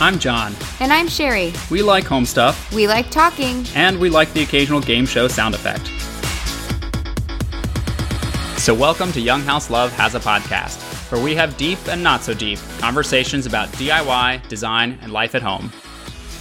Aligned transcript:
I'm 0.00 0.18
John. 0.18 0.54
And 0.80 0.92
I'm 0.92 1.08
Sherry. 1.08 1.52
We 1.70 1.82
like 1.82 2.04
home 2.04 2.26
stuff, 2.26 2.72
We 2.74 2.86
like 2.88 3.10
talking. 3.10 3.64
and 3.74 3.98
we 3.98 4.10
like 4.10 4.32
the 4.32 4.42
occasional 4.42 4.80
game 4.80 5.06
show 5.06 5.28
sound 5.28 5.54
effect. 5.54 5.86
So, 8.60 8.74
welcome 8.74 9.12
to 9.12 9.20
Young 9.20 9.42
House 9.42 9.70
Love 9.70 9.92
Has 9.92 10.14
a 10.14 10.20
Podcast, 10.20 10.78
where 11.12 11.22
we 11.22 11.34
have 11.34 11.56
deep 11.56 11.78
and 11.88 12.02
not 12.02 12.22
so 12.22 12.34
deep 12.34 12.58
conversations 12.78 13.46
about 13.46 13.68
DIY, 13.70 14.46
design, 14.48 14.98
and 15.02 15.12
life 15.12 15.34
at 15.34 15.42
home. 15.42 15.70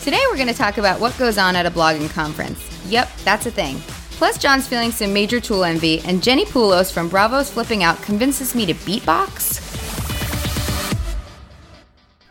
Today 0.01 0.21
we're 0.29 0.35
going 0.37 0.47
to 0.47 0.53
talk 0.53 0.77
about 0.77 0.99
what 0.99 1.17
goes 1.17 1.37
on 1.37 1.55
at 1.55 1.65
a 1.65 1.71
blogging 1.71 2.09
conference. 2.09 2.59
Yep, 2.89 3.09
that's 3.23 3.45
a 3.45 3.51
thing. 3.51 3.77
Plus, 4.17 4.37
John's 4.37 4.67
feeling 4.67 4.91
some 4.91 5.11
major 5.13 5.39
tool 5.39 5.63
envy, 5.63 5.99
and 6.01 6.21
Jenni 6.21 6.45
Pulos 6.45 6.91
from 6.91 7.09
Bravo's 7.09 7.49
Flipping 7.51 7.83
Out 7.83 8.01
convinces 8.01 8.55
me 8.55 8.65
to 8.65 8.73
beatbox. 8.73 9.59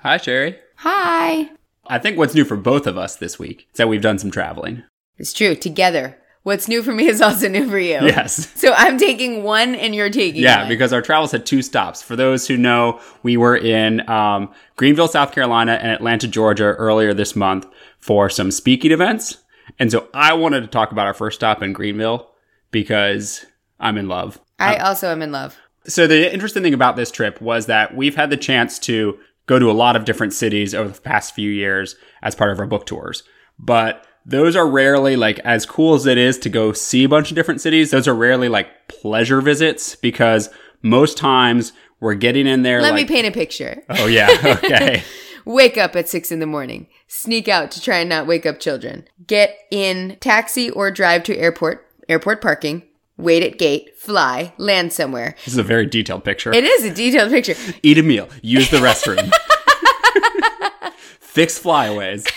Hi, 0.03 0.17
Sherry. 0.17 0.57
Hi. 0.83 1.49
I 1.87 1.99
think 2.01 2.19
what's 2.19 2.35
new 2.35 2.45
for 2.45 2.57
both 2.57 2.89
of 2.89 2.99
us 2.99 3.15
this 3.15 3.39
week 3.39 3.69
is 3.73 3.77
that 3.79 3.89
we've 3.89 4.03
done 4.03 4.19
some 4.19 4.33
traveling. 4.33 4.83
It's 5.17 5.33
true, 5.33 5.55
together. 5.55 6.19
What's 6.43 6.67
new 6.67 6.83
for 6.83 6.93
me 6.93 7.07
is 7.07 7.23
also 7.23 7.47
new 7.49 7.71
for 7.71 7.79
you. 7.79 8.01
Yes. 8.03 8.51
So 8.61 8.73
I'm 8.77 8.99
taking 8.99 9.45
one 9.45 9.77
and 9.77 9.95
you're 9.95 10.11
taking 10.11 10.43
Yeah, 10.43 10.63
one. 10.63 10.69
because 10.69 10.93
our 10.93 11.01
travels 11.01 11.31
had 11.31 11.47
two 11.47 11.63
stops. 11.63 12.03
For 12.03 12.17
those 12.17 12.49
who 12.49 12.57
know, 12.57 13.01
we 13.23 13.37
were 13.37 13.57
in 13.57 14.09
um, 14.11 14.53
Greenville, 14.75 15.07
South 15.07 15.31
Carolina, 15.31 15.79
and 15.81 15.93
Atlanta, 15.93 16.27
Georgia 16.27 16.65
earlier 16.65 17.15
this 17.15 17.37
month 17.37 17.67
for 18.01 18.29
some 18.29 18.51
speaking 18.51 18.91
events. 18.91 19.39
And 19.79 19.93
so 19.93 20.09
I 20.13 20.33
wanted 20.33 20.63
to 20.63 20.67
talk 20.67 20.91
about 20.91 21.07
our 21.07 21.15
first 21.15 21.37
stop 21.39 21.63
in 21.63 21.73
Greenville 21.73 22.29
because 22.73 23.47
I'm 23.79 23.97
in 23.97 24.09
love. 24.09 24.41
I 24.59 24.79
also 24.79 25.13
am 25.13 25.23
in 25.23 25.31
love. 25.31 25.57
So 25.87 26.09
the 26.09 26.33
interesting 26.33 26.65
thing 26.65 26.75
about 26.75 26.97
this 26.97 27.13
trip 27.13 27.41
was 27.41 27.67
that 27.67 27.95
we've 27.97 28.17
had 28.17 28.31
the 28.31 28.37
chance 28.37 28.81
to 28.81 29.19
go 29.53 29.59
to 29.59 29.71
a 29.71 29.73
lot 29.73 29.97
of 29.97 30.07
different 30.07 30.33
cities 30.33 30.75
over 30.75 30.89
the 30.89 31.01
past 31.01 31.35
few 31.35 31.51
years 31.51 31.95
as 32.23 32.35
part 32.35 32.51
of 32.51 32.59
our 32.59 32.67
book 32.67 32.87
tours. 32.87 33.23
But 33.59 34.07
those 34.25 34.57
are 34.57 34.67
rarely 34.67 35.15
like 35.15 35.39
as 35.41 35.67
cool 35.67 35.95
as 35.95 36.07
it 36.07 36.17
is 36.17 36.39
to 36.39 36.49
go 36.49 36.73
see 36.73 37.05
a 37.05 37.09
bunch 37.09 37.31
of 37.31 37.35
different 37.35 37.61
cities. 37.61 37.91
Those 37.91 38.09
are 38.09 38.15
rarely 38.15 38.49
like 38.49 38.89
pleasure 38.89 39.43
visits 39.43 39.95
because 39.95 40.49
most 40.81 41.19
times 41.19 41.75
we're 42.01 42.15
getting 42.15 42.47
in 42.47 42.63
there 42.63 42.81
Let 42.81 42.95
like, 42.95 43.09
me 43.09 43.15
paint 43.15 43.27
a 43.27 43.31
picture. 43.31 43.83
Oh 43.91 44.07
yeah, 44.07 44.29
okay. 44.65 45.03
Wake 45.45 45.77
up 45.77 45.97
at 45.97 46.09
six 46.09 46.33
in 46.33 46.39
the 46.39 46.47
morning. 46.47 46.87
Sneak 47.09 47.49
out 47.49 47.71
to 47.73 47.81
try 47.81 47.99
and 47.99 48.09
not 48.09 48.29
wake 48.29 48.47
up 48.47 48.61
children. 48.61 49.09
Get 49.27 49.59
in 49.73 50.17
taxi 50.21 50.71
or 50.71 50.93
drive 50.93 51.25
to 51.25 51.37
airport, 51.37 51.85
airport 52.09 52.41
parking. 52.41 52.85
Wait 53.17 53.43
at 53.43 53.59
gate. 53.59 53.97
Fly. 53.97 54.53
Land 54.59 54.93
somewhere. 54.93 55.35
this 55.45 55.55
is 55.55 55.59
a 55.59 55.63
very 55.63 55.87
detailed 55.87 56.25
picture. 56.25 56.53
It 56.53 56.65
is 56.65 56.85
a 56.85 56.93
detailed 56.95 57.31
picture. 57.31 57.55
Eat 57.83 57.99
a 57.99 58.03
meal. 58.03 58.29
Use 58.43 58.71
the 58.71 58.79
restroom. 58.79 59.31
Fix 61.21 61.59
flyaways. 61.59 62.27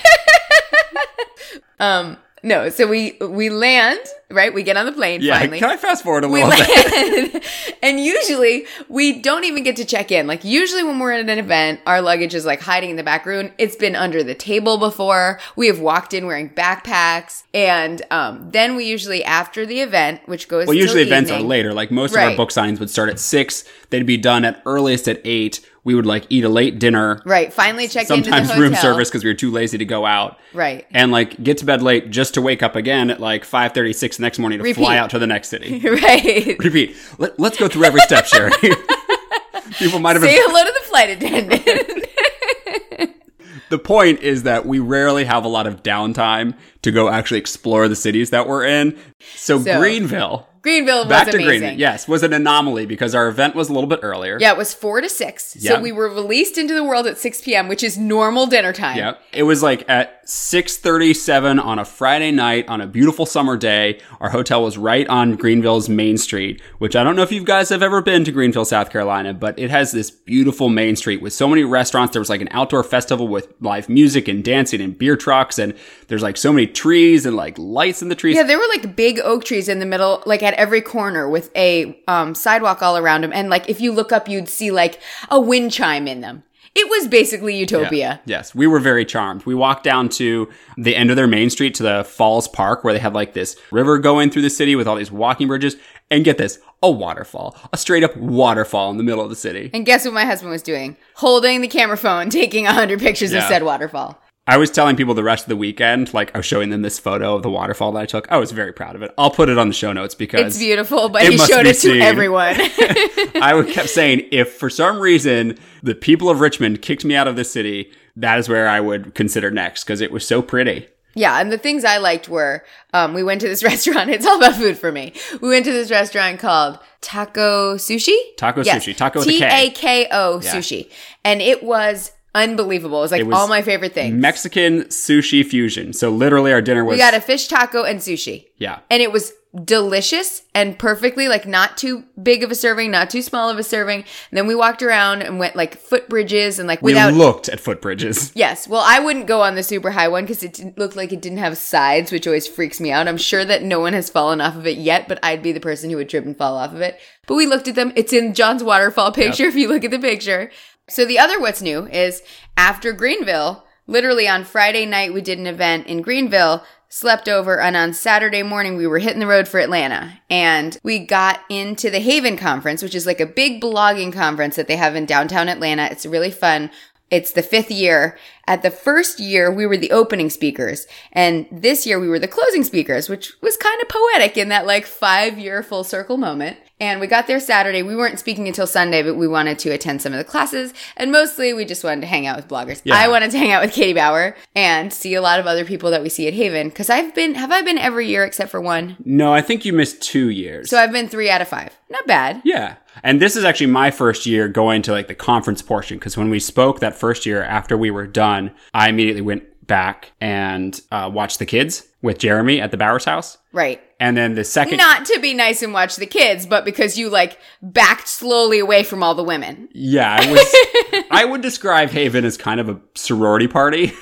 Um, 1.77 2.15
no, 2.41 2.69
so 2.69 2.87
we 2.87 3.17
we 3.19 3.49
land 3.49 3.99
right. 4.29 4.53
We 4.53 4.63
get 4.63 4.77
on 4.77 4.85
the 4.85 4.91
plane 4.91 5.21
Yeah. 5.21 5.39
finally. 5.39 5.59
Can 5.59 5.69
I 5.69 5.77
fast 5.77 6.03
forward 6.03 6.23
a 6.23 6.27
we 6.29 6.43
little 6.43 6.51
bit? 6.65 7.43
and 7.83 7.99
usually 7.99 8.65
we 8.89 9.19
don't 9.21 9.43
even 9.43 9.63
get 9.63 9.75
to 9.77 9.85
check 9.85 10.11
in. 10.11 10.27
Like 10.27 10.43
usually 10.43 10.83
when 10.83 10.99
we're 10.99 11.11
at 11.13 11.27
an 11.29 11.37
event, 11.39 11.79
our 11.85 12.01
luggage 12.01 12.33
is 12.33 12.45
like 12.45 12.61
hiding 12.61 12.89
in 12.89 12.95
the 12.95 13.03
back 13.03 13.25
room. 13.25 13.51
It's 13.57 13.75
been 13.75 13.95
under 13.95 14.23
the 14.23 14.35
table 14.35 14.77
before. 14.77 15.39
We 15.55 15.67
have 15.67 15.79
walked 15.79 16.13
in 16.13 16.25
wearing 16.25 16.49
backpacks, 16.49 17.43
and 17.53 18.01
um, 18.11 18.49
then 18.51 18.75
we 18.75 18.85
usually 18.85 19.23
after 19.23 19.65
the 19.65 19.81
event, 19.81 20.21
which 20.27 20.47
goes 20.47 20.67
Well, 20.67 20.75
usually 20.75 21.01
events 21.01 21.31
are 21.31 21.39
later. 21.41 21.73
Like 21.73 21.91
most 21.91 22.11
of 22.15 22.17
our 22.21 22.35
book 22.35 22.49
signings 22.51 22.79
would 22.79 22.89
start 22.89 23.09
at 23.09 23.19
six. 23.19 23.63
They'd 23.89 24.05
be 24.05 24.17
done 24.17 24.45
at 24.45 24.61
earliest 24.65 25.07
at 25.07 25.21
eight. 25.23 25.65
We 25.83 25.93
would 25.93 26.07
like 26.07 26.25
eat 26.29 26.43
a 26.43 26.49
late 26.49 26.79
dinner. 26.79 27.21
Right, 27.25 27.53
finally 27.53 27.87
check 27.87 28.09
into 28.09 28.15
the 28.23 28.23
Sometimes 28.23 28.47
hotel. 28.49 28.61
room 28.63 28.73
service 28.75 29.07
because 29.07 29.23
we 29.23 29.29
were 29.29 29.35
too 29.35 29.51
lazy 29.51 29.77
to 29.77 29.85
go 29.85 30.03
out. 30.03 30.39
Right. 30.51 30.87
And 30.91 31.11
like 31.11 31.41
get 31.43 31.59
to 31.59 31.65
bed 31.65 31.83
late 31.83 32.09
just 32.09 32.33
to 32.33 32.41
wake 32.41 32.63
up 32.63 32.75
again 32.75 33.11
at 33.11 33.19
like 33.19 33.45
five 33.45 33.73
thirty 33.73 33.93
six 33.93 34.14
the 34.17 34.21
next 34.23 34.39
morning 34.39 34.61
to 34.61 34.73
fly 34.73 34.97
out 34.97 35.09
to 35.11 35.19
the 35.19 35.27
next 35.27 35.49
city. 35.49 35.79
right. 35.89 36.55
Repeat. 36.59 36.95
Let, 37.17 37.39
let's 37.39 37.57
go 37.57 37.67
through 37.67 37.85
every 37.85 38.01
step, 38.01 38.25
Sherry. 38.25 38.51
People 39.79 39.99
might 39.99 40.15
have 40.15 40.23
Say 40.23 40.35
been. 40.35 40.43
hello 40.45 40.63
to 40.63 40.73
the 40.79 40.87
flight 40.87 41.09
attendant. 41.09 42.05
The 43.69 43.79
point 43.79 44.21
is 44.21 44.43
that 44.43 44.67
we 44.67 44.77
rarely 44.77 45.25
have 45.25 45.43
a 45.43 45.47
lot 45.47 45.65
of 45.65 45.81
downtime 45.81 46.53
to 46.83 46.91
go 46.91 47.09
actually 47.09 47.39
explore 47.39 47.87
the 47.87 47.95
cities 47.95 48.29
that 48.29 48.47
we're 48.47 48.63
in. 48.63 48.95
So, 49.35 49.59
So, 49.59 49.79
Greenville, 49.79 50.47
Greenville 50.61 50.99
was 50.99 51.07
back 51.07 51.25
to 51.31 51.35
amazing. 51.37 51.47
Greenville, 51.59 51.79
yes, 51.79 52.07
was 52.07 52.21
an 52.21 52.31
anomaly 52.31 52.85
because 52.85 53.15
our 53.15 53.27
event 53.27 53.55
was 53.55 53.69
a 53.69 53.73
little 53.73 53.89
bit 53.89 54.01
earlier. 54.03 54.37
Yeah, 54.39 54.51
it 54.51 54.57
was 54.57 54.73
four 54.73 55.01
to 55.01 55.09
six. 55.09 55.55
Yeah. 55.59 55.71
So 55.73 55.81
we 55.81 55.91
were 55.91 56.07
released 56.09 56.59
into 56.59 56.75
the 56.75 56.83
world 56.83 57.07
at 57.07 57.17
6 57.17 57.41
p.m., 57.41 57.67
which 57.67 57.83
is 57.83 57.97
normal 57.97 58.45
dinner 58.45 58.71
time. 58.71 58.97
Yeah. 58.97 59.15
It 59.33 59.43
was 59.43 59.63
like 59.63 59.83
at 59.89 60.14
6:37 60.25 61.59
on 61.63 61.77
a 61.77 61.85
Friday 61.85 62.31
night 62.31 62.67
on 62.67 62.81
a 62.81 62.87
beautiful 62.87 63.27
summer 63.27 63.55
day. 63.55 63.99
Our 64.19 64.29
hotel 64.29 64.63
was 64.63 64.75
right 64.75 65.07
on 65.07 65.35
Greenville's 65.35 65.87
Main 65.87 66.17
Street, 66.17 66.61
which 66.79 66.95
I 66.95 67.03
don't 67.03 67.15
know 67.15 67.21
if 67.21 67.31
you 67.31 67.43
guys 67.43 67.69
have 67.69 67.83
ever 67.83 68.01
been 68.01 68.23
to 68.23 68.31
Greenville, 68.31 68.65
South 68.65 68.89
Carolina, 68.89 69.35
but 69.35 69.59
it 69.59 69.69
has 69.69 69.91
this 69.91 70.09
beautiful 70.09 70.67
main 70.67 70.95
street 70.95 71.21
with 71.21 71.31
so 71.31 71.47
many 71.47 71.63
restaurants. 71.63 72.13
There 72.13 72.21
was 72.21 72.29
like 72.29 72.41
an 72.41 72.47
outdoor 72.51 72.83
festival 72.83 73.27
with 73.27 73.53
live 73.61 73.87
music 73.87 74.27
and 74.27 74.43
dancing 74.43 74.81
and 74.81 74.97
beer 74.97 75.15
trucks 75.15 75.59
and 75.59 75.75
there's 76.07 76.23
like 76.23 76.37
so 76.37 76.51
many 76.51 76.65
trees 76.65 77.25
and 77.27 77.35
like 77.35 77.57
lights 77.59 78.01
in 78.01 78.09
the 78.09 78.15
trees. 78.15 78.35
Yeah, 78.35 78.43
there 78.43 78.57
were 78.57 78.67
like 78.69 78.95
big 78.95 79.19
oak 79.19 79.43
trees 79.43 79.69
in 79.69 79.79
the 79.79 79.85
middle, 79.85 80.23
like 80.25 80.41
at 80.41 80.55
every 80.55 80.81
corner 80.81 81.29
with 81.29 81.55
a 81.55 82.01
um, 82.07 82.33
sidewalk 82.33 82.81
all 82.81 82.97
around 82.97 83.21
them. 83.21 83.31
And 83.31 83.49
like 83.49 83.69
if 83.69 83.79
you 83.79 83.91
look 83.91 84.11
up, 84.11 84.27
you'd 84.27 84.49
see 84.49 84.71
like 84.71 84.99
a 85.29 85.39
wind 85.39 85.71
chime 85.71 86.07
in 86.07 86.21
them. 86.21 86.43
It 86.75 86.89
was 86.89 87.07
basically 87.07 87.55
utopia. 87.55 88.19
Yes, 88.25 88.53
we 88.53 88.67
were 88.67 88.81
very 88.81 89.05
charmed. 89.05 89.45
We 89.45 89.55
walked 89.55 89.85
down 89.85 90.09
to 90.09 90.49
the 90.77 90.93
end 90.95 91.09
of 91.09 91.15
their 91.15 91.25
main 91.27 91.49
street 91.49 91.73
to 91.75 91.83
the 91.83 92.03
Falls 92.03 92.49
Park 92.49 92.83
where 92.83 92.93
they 92.93 92.99
had 92.99 93.13
like 93.13 93.33
this 93.33 93.55
river 93.71 93.97
going 93.97 94.29
through 94.29 94.41
the 94.41 94.49
city 94.49 94.75
with 94.75 94.85
all 94.85 94.97
these 94.97 95.11
walking 95.11 95.47
bridges. 95.47 95.77
And 96.11 96.23
get 96.23 96.37
this, 96.37 96.59
a 96.83 96.91
waterfall, 96.91 97.57
a 97.73 97.77
straight 97.77 98.03
up 98.03 98.15
waterfall 98.15 98.91
in 98.91 98.97
the 98.97 99.03
middle 99.03 99.23
of 99.23 99.31
the 99.31 99.35
city. 99.35 99.71
And 99.73 99.87
guess 99.87 100.05
what 100.05 100.13
my 100.13 100.23
husband 100.23 100.51
was 100.51 100.61
doing? 100.61 100.97
Holding 101.15 101.61
the 101.61 101.67
camera 101.67 101.97
phone, 101.97 102.29
taking 102.29 102.67
a 102.67 102.73
hundred 102.73 102.99
pictures 102.99 103.33
of 103.33 103.41
said 103.43 103.63
waterfall. 103.63 104.21
I 104.47 104.57
was 104.57 104.69
telling 104.69 104.95
people 104.95 105.15
the 105.15 105.23
rest 105.23 105.45
of 105.45 105.49
the 105.49 105.55
weekend, 105.55 106.13
like 106.13 106.33
I 106.35 106.37
was 106.37 106.45
showing 106.45 106.69
them 106.69 106.83
this 106.83 106.99
photo 106.99 107.35
of 107.35 107.41
the 107.41 107.49
waterfall 107.49 107.91
that 107.93 107.99
I 107.99 108.05
took. 108.05 108.31
I 108.31 108.37
was 108.37 108.51
very 108.51 108.71
proud 108.71 108.95
of 108.95 109.01
it. 109.01 109.11
I'll 109.17 109.31
put 109.31 109.49
it 109.49 109.57
on 109.57 109.69
the 109.69 109.73
show 109.73 109.91
notes 109.91 110.13
because 110.13 110.41
It's 110.41 110.57
beautiful, 110.59 111.09
but 111.09 111.23
it 111.23 111.31
he 111.31 111.37
showed 111.39 111.65
it 111.65 111.77
to 111.77 111.99
everyone. 111.99 112.55
I 113.41 113.53
would 113.55 113.69
kept 113.69 113.89
saying 113.89 114.27
if 114.31 114.53
for 114.53 114.69
some 114.69 114.99
reason 114.99 115.57
the 115.81 115.95
people 115.95 116.29
of 116.29 116.41
Richmond 116.41 116.83
kicked 116.83 117.03
me 117.03 117.15
out 117.15 117.27
of 117.27 117.35
the 117.35 117.43
city, 117.43 117.91
that 118.15 118.37
is 118.37 118.47
where 118.47 118.67
I 118.67 118.79
would 118.81 119.15
consider 119.15 119.49
next 119.49 119.83
because 119.83 119.99
it 119.99 120.11
was 120.11 120.27
so 120.27 120.43
pretty. 120.43 120.87
Yeah, 121.15 121.39
and 121.39 121.51
the 121.51 121.57
things 121.57 121.85
I 121.85 121.97
liked 121.97 122.27
were 122.29 122.63
um, 122.93 123.13
we 123.13 123.23
went 123.23 123.41
to 123.41 123.47
this 123.47 123.63
restaurant. 123.71 124.11
It's 124.11 124.27
all 124.27 124.37
about 124.37 124.55
food 124.55 124.77
for 124.77 124.91
me. 124.91 125.13
We 125.41 125.49
went 125.49 125.65
to 125.65 125.71
this 125.71 125.89
restaurant 125.89 126.39
called 126.39 126.77
Tako 127.01 127.75
Sushi. 127.75 128.15
Tako 128.37 128.63
Sushi. 128.63 128.95
Tako 128.95 129.23
T. 129.23 129.43
A 129.43 129.71
K 129.71 130.07
O 130.11 130.39
Sushi, 130.43 130.91
and 131.23 131.41
it 131.41 131.63
was 131.63 132.11
unbelievable. 132.35 132.99
It 132.99 133.01
was 133.01 133.11
like 133.11 133.25
was 133.25 133.35
all 133.35 133.47
my 133.47 133.63
favorite 133.63 133.93
things. 133.93 134.13
Mexican 134.13 134.83
sushi 134.83 135.43
fusion. 135.43 135.93
So 135.93 136.11
literally 136.11 136.53
our 136.53 136.61
dinner 136.61 136.85
was 136.85 136.93
we 136.93 136.97
got 136.99 137.15
a 137.15 137.21
fish 137.21 137.47
taco 137.47 137.83
and 137.83 137.99
sushi, 137.99 138.47
yeah. 138.57 138.79
and 138.91 139.01
it 139.01 139.11
was 139.11 139.33
delicious 139.63 140.41
and 140.53 140.77
perfectly 140.77 141.29
like 141.29 141.47
not 141.47 141.77
too 141.77 142.03
big 142.21 142.43
of 142.43 142.51
a 142.51 142.55
serving, 142.55 142.91
not 142.91 143.09
too 143.09 143.21
small 143.21 143.49
of 143.49 143.57
a 143.57 143.63
serving. 143.63 143.99
And 143.99 144.37
then 144.37 144.47
we 144.47 144.55
walked 144.55 144.83
around 144.83 145.21
and 145.21 145.39
went 145.39 145.55
like 145.55 145.81
footbridges 145.81 146.59
and 146.59 146.67
like 146.67 146.81
We 146.81 146.93
looked 146.93 147.47
at 147.47 147.59
footbridges. 147.59 148.33
Yes. 148.45 148.67
Well, 148.67 148.83
I 148.85 148.99
wouldn't 148.99 149.27
go 149.27 149.41
on 149.41 149.55
the 149.55 149.63
super 149.63 149.91
high 149.91 150.07
one 150.07 150.25
because 150.25 150.43
it 150.43 150.53
didn't 150.53 150.95
like 150.95 151.13
it 151.13 151.21
didn't 151.21 151.37
have 151.37 151.57
sides, 151.57 152.11
which 152.11 152.27
always 152.27 152.47
freaks 152.47 152.81
me 152.81 152.91
out. 152.91 153.07
I'm 153.07 153.17
sure 153.17 153.45
that 153.45 153.63
no 153.63 153.79
one 153.79 153.93
has 153.93 154.09
fallen 154.09 154.41
off 154.41 154.55
of 154.55 154.67
it 154.67 154.77
yet, 154.77 155.07
but 155.07 155.19
I'd 155.23 155.41
be 155.41 155.51
the 155.51 155.59
person 155.59 155.89
who 155.89 155.95
would 155.97 156.09
trip 156.09 156.25
and 156.25 156.37
fall 156.37 156.57
off 156.57 156.73
of 156.73 156.81
it. 156.81 156.99
But 157.27 157.35
we 157.35 157.45
looked 157.45 157.67
at 157.67 157.75
them. 157.75 157.93
It's 157.95 158.13
in 158.13 158.33
John's 158.33 158.63
waterfall 158.63 159.11
picture 159.11 159.45
if 159.45 159.55
you 159.55 159.67
look 159.67 159.83
at 159.83 159.91
the 159.91 159.99
picture. 159.99 160.51
So 160.87 161.05
the 161.05 161.19
other 161.19 161.39
what's 161.39 161.61
new 161.61 161.87
is 161.87 162.21
after 162.55 162.93
Greenville, 162.93 163.65
literally 163.87 164.27
on 164.27 164.43
Friday 164.43 164.85
night, 164.85 165.13
we 165.13 165.21
did 165.21 165.39
an 165.39 165.47
event 165.47 165.87
in 165.87 166.01
Greenville, 166.01 166.63
slept 166.89 167.27
over, 167.27 167.59
and 167.59 167.75
on 167.75 167.93
Saturday 167.93 168.43
morning, 168.43 168.77
we 168.77 168.85
were 168.85 168.99
hitting 168.99 169.19
the 169.19 169.27
road 169.27 169.47
for 169.47 169.59
Atlanta. 169.59 170.19
And 170.29 170.77
we 170.83 170.99
got 170.99 171.41
into 171.49 171.89
the 171.89 171.99
Haven 171.99 172.37
Conference, 172.37 172.83
which 172.83 172.95
is 172.95 173.07
like 173.07 173.19
a 173.19 173.25
big 173.25 173.61
blogging 173.61 174.13
conference 174.13 174.55
that 174.57 174.67
they 174.67 174.75
have 174.75 174.95
in 174.95 175.05
downtown 175.07 175.49
Atlanta. 175.49 175.85
It's 175.85 176.05
really 176.05 176.31
fun. 176.31 176.69
It's 177.09 177.31
the 177.31 177.43
fifth 177.43 177.71
year. 177.71 178.17
At 178.47 178.61
the 178.61 178.71
first 178.71 179.19
year, 179.19 179.51
we 179.51 179.65
were 179.65 179.77
the 179.77 179.91
opening 179.91 180.29
speakers. 180.29 180.85
And 181.11 181.47
this 181.51 181.85
year, 181.85 181.99
we 181.99 182.07
were 182.07 182.19
the 182.19 182.27
closing 182.27 182.63
speakers, 182.63 183.09
which 183.09 183.33
was 183.41 183.57
kind 183.57 183.81
of 183.81 183.89
poetic 183.89 184.37
in 184.37 184.49
that 184.49 184.67
like 184.67 184.85
five 184.85 185.39
year 185.39 185.63
full 185.63 185.83
circle 185.83 186.17
moment. 186.17 186.57
And 186.79 186.99
we 186.99 187.07
got 187.07 187.27
there 187.27 187.39
Saturday. 187.39 187.83
We 187.83 187.95
weren't 187.95 188.19
speaking 188.19 188.47
until 188.47 188.67
Sunday, 188.67 189.01
but 189.01 189.15
we 189.15 189.27
wanted 189.27 189.57
to 189.59 189.69
attend 189.69 190.01
some 190.01 190.11
of 190.11 190.17
the 190.17 190.25
classes. 190.25 190.73
And 190.97 191.11
mostly 191.11 191.53
we 191.53 191.63
just 191.63 191.83
wanted 191.85 192.01
to 192.01 192.07
hang 192.07 192.27
out 192.27 192.35
with 192.35 192.49
bloggers. 192.49 192.81
Yeah. 192.83 192.95
I 192.95 193.07
wanted 193.07 193.31
to 193.31 193.37
hang 193.37 193.51
out 193.51 193.63
with 193.63 193.73
Katie 193.73 193.93
Bower 193.93 194.35
and 194.55 194.91
see 194.91 195.13
a 195.13 195.21
lot 195.21 195.39
of 195.39 195.47
other 195.47 195.63
people 195.63 195.89
that 195.91 196.03
we 196.03 196.09
see 196.09 196.27
at 196.27 196.33
Haven. 196.33 196.71
Cause 196.71 196.89
I've 196.89 197.15
been, 197.15 197.35
have 197.35 197.51
I 197.51 197.61
been 197.61 197.77
every 197.77 198.07
year 198.07 198.25
except 198.25 198.51
for 198.51 198.59
one? 198.59 198.97
No, 199.05 199.33
I 199.33 199.41
think 199.41 199.63
you 199.63 199.71
missed 199.71 200.01
two 200.01 200.29
years. 200.29 200.69
So 200.69 200.77
I've 200.77 200.91
been 200.91 201.07
three 201.07 201.29
out 201.29 201.41
of 201.41 201.47
five. 201.47 201.77
Not 201.89 202.07
bad. 202.07 202.41
yeah. 202.43 202.75
And 203.03 203.21
this 203.21 203.35
is 203.35 203.43
actually 203.43 203.67
my 203.67 203.91
first 203.91 204.25
year 204.25 204.47
going 204.47 204.81
to 204.83 204.91
like 204.93 205.07
the 205.07 205.15
conference 205.15 205.61
portion 205.61 205.97
because 205.97 206.15
when 206.15 206.29
we 206.29 206.39
spoke 206.39 206.79
that 206.79 206.95
first 206.95 207.25
year 207.25 207.43
after 207.43 207.77
we 207.77 207.91
were 207.91 208.07
done, 208.07 208.51
I 208.73 208.87
immediately 208.87 209.21
went 209.21 209.43
back 209.67 210.11
and 210.21 210.79
uh, 210.91 211.09
watched 211.13 211.39
the 211.39 211.45
kids 211.45 211.83
with 212.01 212.17
Jeremy 212.19 212.61
at 212.61 212.71
the 212.71 212.77
Bowers 212.77 213.05
house. 213.05 213.37
Right. 213.51 213.81
And 213.99 214.15
then 214.17 214.35
the 214.35 214.43
second 214.43 214.77
Not 214.77 215.05
to 215.05 215.19
be 215.19 215.33
nice 215.33 215.61
and 215.61 215.73
watch 215.73 215.95
the 215.95 216.05
kids, 216.05 216.45
but 216.45 216.65
because 216.65 216.97
you 216.97 217.09
like 217.09 217.37
backed 217.61 218.07
slowly 218.07 218.59
away 218.59 218.83
from 218.83 219.01
all 219.01 219.15
the 219.15 219.23
women. 219.23 219.69
Yeah, 219.73 220.17
I 220.19 220.31
was. 220.31 221.05
I 221.11 221.25
would 221.25 221.41
describe 221.41 221.89
Haven 221.89 222.25
as 222.25 222.35
kind 222.37 222.59
of 222.59 222.67
a 222.69 222.79
sorority 222.95 223.47
party 223.47 223.93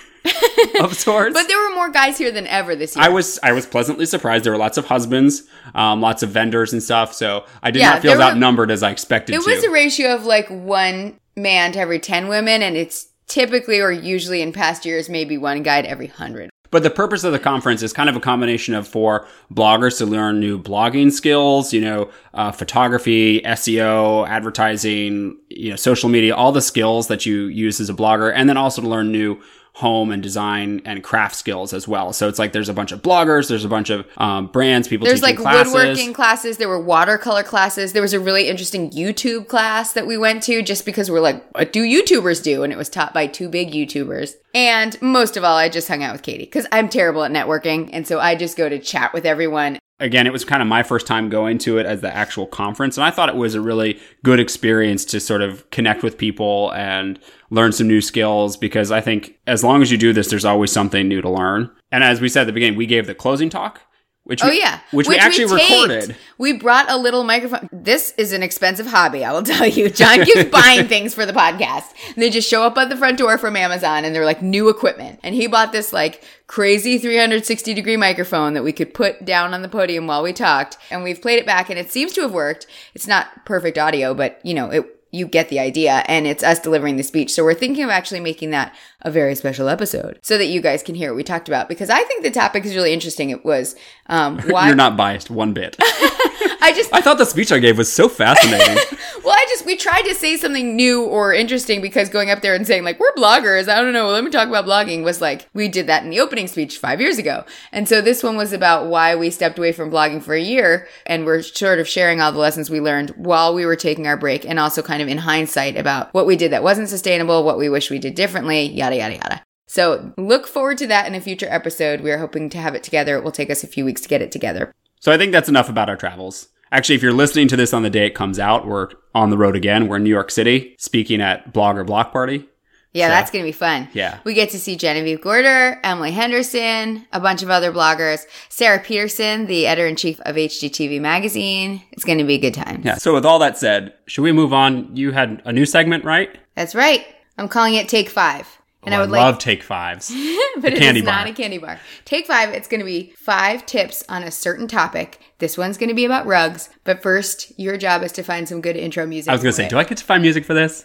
of 0.79 0.93
sorts. 0.97 1.33
But 1.35 1.47
there 1.47 1.59
were 1.59 1.75
more 1.75 1.89
guys 1.89 2.17
here 2.17 2.31
than 2.31 2.47
ever 2.47 2.75
this 2.75 2.95
year. 2.95 3.05
I 3.05 3.09
was 3.09 3.39
I 3.43 3.51
was 3.51 3.65
pleasantly 3.67 4.05
surprised. 4.07 4.45
There 4.45 4.51
were 4.53 4.57
lots 4.59 4.77
of 4.79 4.85
husbands, 4.87 5.43
um, 5.75 6.01
lots 6.01 6.23
of 6.23 6.29
vendors 6.31 6.73
and 6.73 6.81
stuff. 6.81 7.13
So 7.13 7.45
I 7.61 7.69
did 7.71 7.79
Yeah, 7.81 7.91
not 7.91 8.01
feel 8.01 8.13
as 8.13 8.19
outnumbered 8.19 8.71
as 8.71 8.81
I 8.81 8.89
expected 8.91 9.35
It 9.35 9.43
to. 9.43 9.49
was 9.49 9.63
a 9.63 9.69
ratio 9.69 10.15
of 10.15 10.25
like 10.25 10.47
one 10.49 11.19
man 11.35 11.71
to 11.73 11.79
every 11.79 11.99
10 11.99 12.27
women, 12.27 12.61
and 12.63 12.75
it's 12.75 13.07
typically 13.27 13.79
or 13.79 13.91
usually 13.91 14.41
in 14.41 14.51
past 14.51 14.85
years, 14.85 15.09
maybe 15.09 15.37
one 15.37 15.63
guide 15.63 15.85
every 15.85 16.07
100. 16.07 16.49
But 16.73 16.81
the 16.81 16.89
purpose 16.89 17.23
of 17.23 17.31
the 17.31 17.39
conference 17.39 17.83
is 17.83 17.93
kind 17.93 18.09
of 18.09 18.15
a 18.15 18.19
combination 18.19 18.73
of 18.73 18.87
for 18.87 19.27
bloggers 19.53 19.99
to 19.99 20.07
learn 20.07 20.39
new 20.39 20.59
blogging 20.59 21.11
skills, 21.11 21.71
you 21.71 21.79
know, 21.79 22.09
uh, 22.33 22.51
photography, 22.51 23.41
SEO, 23.41 24.27
advertising, 24.27 25.37
you 25.49 25.69
know, 25.69 25.75
social 25.75 26.09
media, 26.09 26.35
all 26.35 26.51
the 26.51 26.63
skills 26.63 27.09
that 27.09 27.27
you 27.27 27.43
use 27.43 27.79
as 27.79 27.91
a 27.91 27.93
blogger, 27.93 28.33
and 28.35 28.49
then 28.49 28.57
also 28.57 28.81
to 28.81 28.87
learn 28.87 29.11
new 29.11 29.39
home 29.73 30.11
and 30.11 30.21
design 30.21 30.81
and 30.85 31.03
craft 31.03 31.35
skills 31.35 31.73
as 31.73 31.87
well. 31.87 32.13
So 32.13 32.27
it's 32.27 32.37
like 32.37 32.51
there's 32.53 32.69
a 32.69 32.73
bunch 32.73 32.91
of 32.91 33.01
bloggers, 33.01 33.49
there's 33.49 33.65
a 33.65 33.69
bunch 33.69 33.89
of 33.89 34.05
um, 34.17 34.47
brands, 34.47 34.87
people 34.87 35.07
There's 35.07 35.23
like 35.23 35.37
classes. 35.37 35.73
woodworking 35.73 36.13
classes, 36.13 36.57
there 36.57 36.69
were 36.69 36.79
watercolor 36.79 37.41
classes, 37.41 37.93
there 37.93 38.01
was 38.01 38.13
a 38.13 38.19
really 38.19 38.47
interesting 38.47 38.91
YouTube 38.91 39.47
class 39.47 39.93
that 39.93 40.05
we 40.05 40.15
went 40.15 40.43
to 40.43 40.61
just 40.61 40.85
because 40.85 41.09
we're 41.09 41.21
like, 41.21 41.43
what 41.55 41.73
do 41.73 41.83
YouTubers 41.83 42.43
do? 42.43 42.61
And 42.63 42.71
it 42.71 42.77
was 42.77 42.87
taught 42.87 43.15
by 43.15 43.25
two 43.25 43.49
big 43.49 43.71
YouTubers. 43.71 44.35
And 44.53 45.01
most 45.01 45.37
of 45.37 45.43
all, 45.43 45.57
I 45.57 45.69
just 45.69 45.87
hung 45.87 46.03
out 46.03 46.13
with 46.13 46.21
Katie 46.21 46.45
because 46.45 46.67
I'm 46.71 46.87
terrible 46.87 47.23
at 47.23 47.31
networking. 47.31 47.89
And 47.91 48.07
so 48.07 48.19
I 48.19 48.35
just 48.35 48.55
go 48.55 48.69
to 48.69 48.77
chat 48.77 49.11
with 49.11 49.25
everyone 49.25 49.79
again, 49.99 50.27
it 50.27 50.33
was 50.33 50.43
kind 50.45 50.61
of 50.61 50.67
my 50.67 50.83
first 50.83 51.07
time 51.07 51.29
going 51.29 51.57
to 51.59 51.77
it 51.77 51.85
as 51.85 52.01
the 52.01 52.13
actual 52.13 52.45
conference. 52.47 52.97
And 52.97 53.05
I 53.05 53.11
thought 53.11 53.29
it 53.29 53.35
was 53.35 53.55
a 53.55 53.61
really 53.61 53.99
good 54.23 54.39
experience 54.39 55.05
to 55.05 55.19
sort 55.19 55.41
of 55.41 55.69
connect 55.71 56.03
with 56.03 56.17
people 56.17 56.71
and 56.71 57.19
learn 57.49 57.71
some 57.71 57.87
new 57.87 58.01
skills 58.01 58.57
because 58.57 58.91
I 58.91 59.01
think 59.01 59.39
as 59.47 59.63
long 59.63 59.81
as 59.81 59.91
you 59.91 59.97
do 59.97 60.13
this, 60.13 60.29
there's 60.29 60.45
always 60.45 60.71
something 60.71 61.07
new 61.07 61.21
to 61.21 61.29
learn. 61.29 61.69
And 61.91 62.03
as 62.03 62.21
we 62.21 62.29
said 62.29 62.41
at 62.41 62.47
the 62.47 62.53
beginning, 62.53 62.77
we 62.77 62.85
gave 62.85 63.07
the 63.07 63.15
closing 63.15 63.49
talk. 63.49 63.81
Which 64.25 64.41
Oh 64.41 64.47
we, 64.47 64.59
yeah, 64.59 64.79
which, 64.91 65.07
we 65.09 65.17
actually 65.17 65.47
taped. 65.59 65.69
recorded. 65.69 66.15
We 66.37 66.53
brought 66.53 66.89
a 66.89 66.95
little 66.95 67.25
microphone. 67.25 67.67
This 67.73 68.13
is 68.17 68.31
an 68.31 68.41
expensive 68.41 68.85
hobby, 68.85 69.25
I 69.25 69.33
will 69.33 69.43
tell 69.53 69.67
you. 69.67 69.89
John 69.89 70.23
keeps 70.23 70.45
buying 70.49 70.87
things 70.87 71.13
for 71.13 71.25
the 71.25 71.33
podcast. 71.33 71.91
And 72.07 72.23
they 72.23 72.29
just 72.29 72.49
show 72.49 72.63
up 72.63 72.77
at 72.77 72.87
the 72.87 72.95
front 72.95 73.17
door 73.17 73.37
from 73.37 73.57
Amazon, 73.57 74.05
and 74.05 74.15
they're 74.15 74.23
like 74.25 74.41
new 74.41 74.69
equipment. 74.69 75.19
And 75.23 75.35
he 75.35 75.47
bought 75.47 75.73
this 75.73 75.91
like 75.91 76.23
crazy 76.47 76.97
360 76.97 77.73
degree 77.73 77.97
microphone 77.97 78.53
that 78.53 78.63
we 78.63 78.71
could 78.71 78.93
put 78.93 79.25
down 79.25 79.53
on 79.53 79.61
the 79.61 79.67
podium 79.67 80.07
while 80.07 80.23
we 80.23 80.31
talked. 80.31 80.77
And 80.89 81.03
we've 81.03 81.21
played 81.21 81.39
it 81.39 81.45
back, 81.45 81.69
and 81.69 81.77
it 81.77 81.91
seems 81.91 82.13
to 82.13 82.21
have 82.21 82.31
worked. 82.31 82.65
It's 82.95 83.07
not 83.07 83.45
perfect 83.45 83.77
audio, 83.77 84.13
but 84.13 84.39
you 84.43 84.53
know 84.53 84.69
it. 84.69 84.85
You 85.13 85.27
get 85.27 85.49
the 85.49 85.59
idea, 85.59 86.03
and 86.07 86.27
it's 86.27 86.43
us 86.43 86.59
delivering 86.59 86.97
the 86.97 87.03
speech. 87.03 87.31
So 87.31 87.43
we're 87.43 87.53
thinking 87.53 87.83
of 87.83 87.89
actually 87.89 88.19
making 88.19 88.49
that 88.49 88.75
a 89.01 89.11
very 89.11 89.35
special 89.35 89.69
episode 89.69 90.19
so 90.23 90.37
that 90.37 90.47
you 90.47 90.59
guys 90.59 90.81
can 90.81 90.95
hear 90.95 91.11
what 91.11 91.17
we 91.17 91.23
talked 91.23 91.47
about 91.47 91.69
because 91.69 91.89
I 91.89 92.03
think 92.03 92.23
the 92.23 92.31
topic 92.31 92.65
is 92.65 92.75
really 92.75 92.93
interesting. 92.93 93.29
It 93.29 93.45
was 93.45 93.75
um, 94.07 94.39
why 94.47 94.67
You're 94.67 94.75
not 94.75 94.97
biased 94.97 95.29
one 95.29 95.53
bit. 95.53 95.77
I 96.61 96.73
just 96.75 96.93
I 96.93 97.01
thought 97.01 97.17
the 97.17 97.25
speech 97.25 97.51
I 97.51 97.59
gave 97.59 97.77
was 97.77 97.91
so 97.91 98.07
fascinating. 98.09 98.77
well, 99.23 99.33
I 99.33 99.45
just 99.49 99.65
we 99.65 99.75
tried 99.75 100.03
to 100.03 100.15
say 100.15 100.37
something 100.37 100.75
new 100.75 101.03
or 101.03 101.33
interesting 101.33 101.81
because 101.81 102.09
going 102.09 102.29
up 102.29 102.41
there 102.41 102.55
and 102.55 102.65
saying 102.65 102.83
like 102.83 102.99
we're 102.99 103.13
bloggers, 103.13 103.67
I 103.67 103.81
don't 103.81 103.93
know, 103.93 104.09
let 104.09 104.23
me 104.23 104.29
talk 104.29 104.47
about 104.47 104.65
blogging 104.65 105.03
was 105.03 105.21
like 105.21 105.47
we 105.53 105.67
did 105.67 105.87
that 105.87 106.03
in 106.03 106.09
the 106.09 106.19
opening 106.19 106.47
speech 106.47 106.77
5 106.77 107.01
years 107.01 107.17
ago. 107.17 107.45
And 107.71 107.87
so 107.87 108.01
this 108.01 108.23
one 108.23 108.37
was 108.37 108.53
about 108.53 108.87
why 108.87 109.15
we 109.15 109.29
stepped 109.29 109.57
away 109.57 109.71
from 109.71 109.91
blogging 109.91 110.21
for 110.21 110.33
a 110.33 110.41
year 110.41 110.87
and 111.05 111.25
we're 111.25 111.41
sort 111.41 111.79
of 111.79 111.87
sharing 111.87 112.21
all 112.21 112.31
the 112.31 112.39
lessons 112.39 112.69
we 112.69 112.81
learned 112.81 113.11
while 113.11 113.53
we 113.53 113.65
were 113.65 113.75
taking 113.75 114.07
our 114.07 114.17
break 114.17 114.45
and 114.45 114.59
also 114.59 114.81
kind 114.81 115.01
of 115.01 115.07
in 115.07 115.19
hindsight 115.19 115.77
about 115.77 116.13
what 116.13 116.25
we 116.25 116.35
did 116.35 116.51
that 116.51 116.63
wasn't 116.63 116.89
sustainable, 116.89 117.43
what 117.43 117.57
we 117.57 117.69
wish 117.69 117.89
we 117.89 117.99
did 117.99 118.15
differently, 118.15 118.65
yada 118.67 118.97
yada 118.97 119.15
yada. 119.15 119.43
So 119.67 120.13
look 120.17 120.45
forward 120.45 120.77
to 120.79 120.87
that 120.87 121.07
in 121.07 121.15
a 121.15 121.21
future 121.21 121.47
episode. 121.49 122.01
We 122.01 122.11
are 122.11 122.19
hoping 122.19 122.49
to 122.51 122.59
have 122.59 122.75
it 122.75 122.83
together. 122.83 123.17
It 123.17 123.23
will 123.23 123.31
take 123.31 123.49
us 123.49 123.63
a 123.63 123.67
few 123.67 123.85
weeks 123.85 124.01
to 124.01 124.07
get 124.07 124.21
it 124.21 124.31
together. 124.31 124.71
So 125.03 125.11
I 125.11 125.17
think 125.17 125.33
that's 125.33 125.49
enough 125.49 125.67
about 125.67 125.89
our 125.89 125.97
travels. 125.97 126.47
Actually, 126.71 126.95
if 126.95 127.03
you're 127.03 127.11
listening 127.11 127.49
to 127.49 127.57
this 127.57 127.73
on 127.73 127.83
the 127.83 127.89
day 127.89 128.05
it 128.05 128.15
comes 128.15 128.39
out, 128.39 128.65
we're 128.65 128.87
on 129.13 129.31
the 129.31 129.37
road 129.37 129.53
again. 129.53 129.89
We're 129.89 129.97
in 129.97 130.05
New 130.05 130.09
York 130.09 130.31
City 130.31 130.77
speaking 130.79 131.19
at 131.19 131.51
Blogger 131.53 131.85
Block 131.85 132.13
Party. 132.13 132.47
Yeah, 132.93 133.07
So- 133.07 133.11
that's 133.11 133.29
going 133.29 133.43
to 133.43 133.47
be 133.49 133.51
fun. 133.51 133.89
Yeah. 133.91 134.19
We 134.23 134.33
get 134.33 134.51
to 134.51 134.59
see 134.59 134.77
Genevieve 134.77 135.19
Gorder, 135.19 135.81
Emily 135.83 136.11
Henderson, 136.11 137.05
a 137.11 137.19
bunch 137.19 137.43
of 137.43 137.49
other 137.49 137.69
bloggers, 137.73 138.21
Sara 138.47 138.79
Peterson, 138.79 139.47
the 139.47 139.67
editor 139.67 139.87
in 139.89 139.97
chief 139.97 140.21
of 140.21 140.37
HGTV 140.37 141.01
Magazine. 141.01 141.81
It's 141.91 142.05
going 142.05 142.19
to 142.19 142.23
be 142.23 142.35
a 142.35 142.39
good 142.39 142.53
time. 142.53 142.81
Yeah. 142.85 142.95
So 142.95 143.13
with 143.13 143.25
all 143.25 143.39
that 143.39 143.57
said, 143.57 143.91
should 144.07 144.21
we 144.21 144.31
move 144.31 144.53
on? 144.53 144.95
You 144.95 145.11
had 145.11 145.41
a 145.43 145.51
new 145.51 145.65
segment, 145.65 146.05
right? 146.05 146.33
That's 146.55 146.75
right. 146.75 147.05
I'm 147.37 147.49
calling 147.49 147.73
it 147.73 147.89
Take 147.89 148.07
Five. 148.07 148.47
Oh, 148.83 148.87
and 148.87 148.95
Oh, 148.95 148.97
I 148.97 149.01
would 149.01 149.11
love 149.11 149.35
like, 149.35 149.39
take 149.39 149.63
fives. 149.63 150.09
but 150.59 150.73
it 150.73 150.79
candy 150.79 150.99
is 150.99 151.05
not 151.05 151.25
a 151.25 151.31
candy 151.31 151.57
bar. 151.57 151.79
Take 152.03 152.27
Five. 152.27 152.49
It's 152.49 152.67
going 152.67 152.81
to 152.81 152.85
be 152.85 153.13
five 153.17 153.65
tips 153.65 154.03
on 154.09 154.23
a 154.23 154.31
certain 154.31 154.67
topic. 154.67 155.21
This 155.39 155.57
one's 155.57 155.77
going 155.77 155.87
to 155.87 155.95
be 155.95 156.03
about 156.03 156.25
rugs. 156.25 156.69
But 156.83 157.01
first, 157.01 157.57
your 157.57 157.77
job 157.77 158.03
is 158.03 158.11
to 158.13 158.23
find 158.23 158.47
some 158.47 158.59
good 158.59 158.75
intro 158.75 159.05
music. 159.05 159.29
I 159.29 159.33
was 159.35 159.41
going 159.41 159.51
to 159.53 159.55
say, 159.55 159.65
it. 159.67 159.69
do 159.69 159.77
I 159.77 159.85
get 159.85 159.97
to 159.99 160.03
find 160.03 160.21
music 160.21 160.43
for 160.43 160.53
this? 160.53 160.83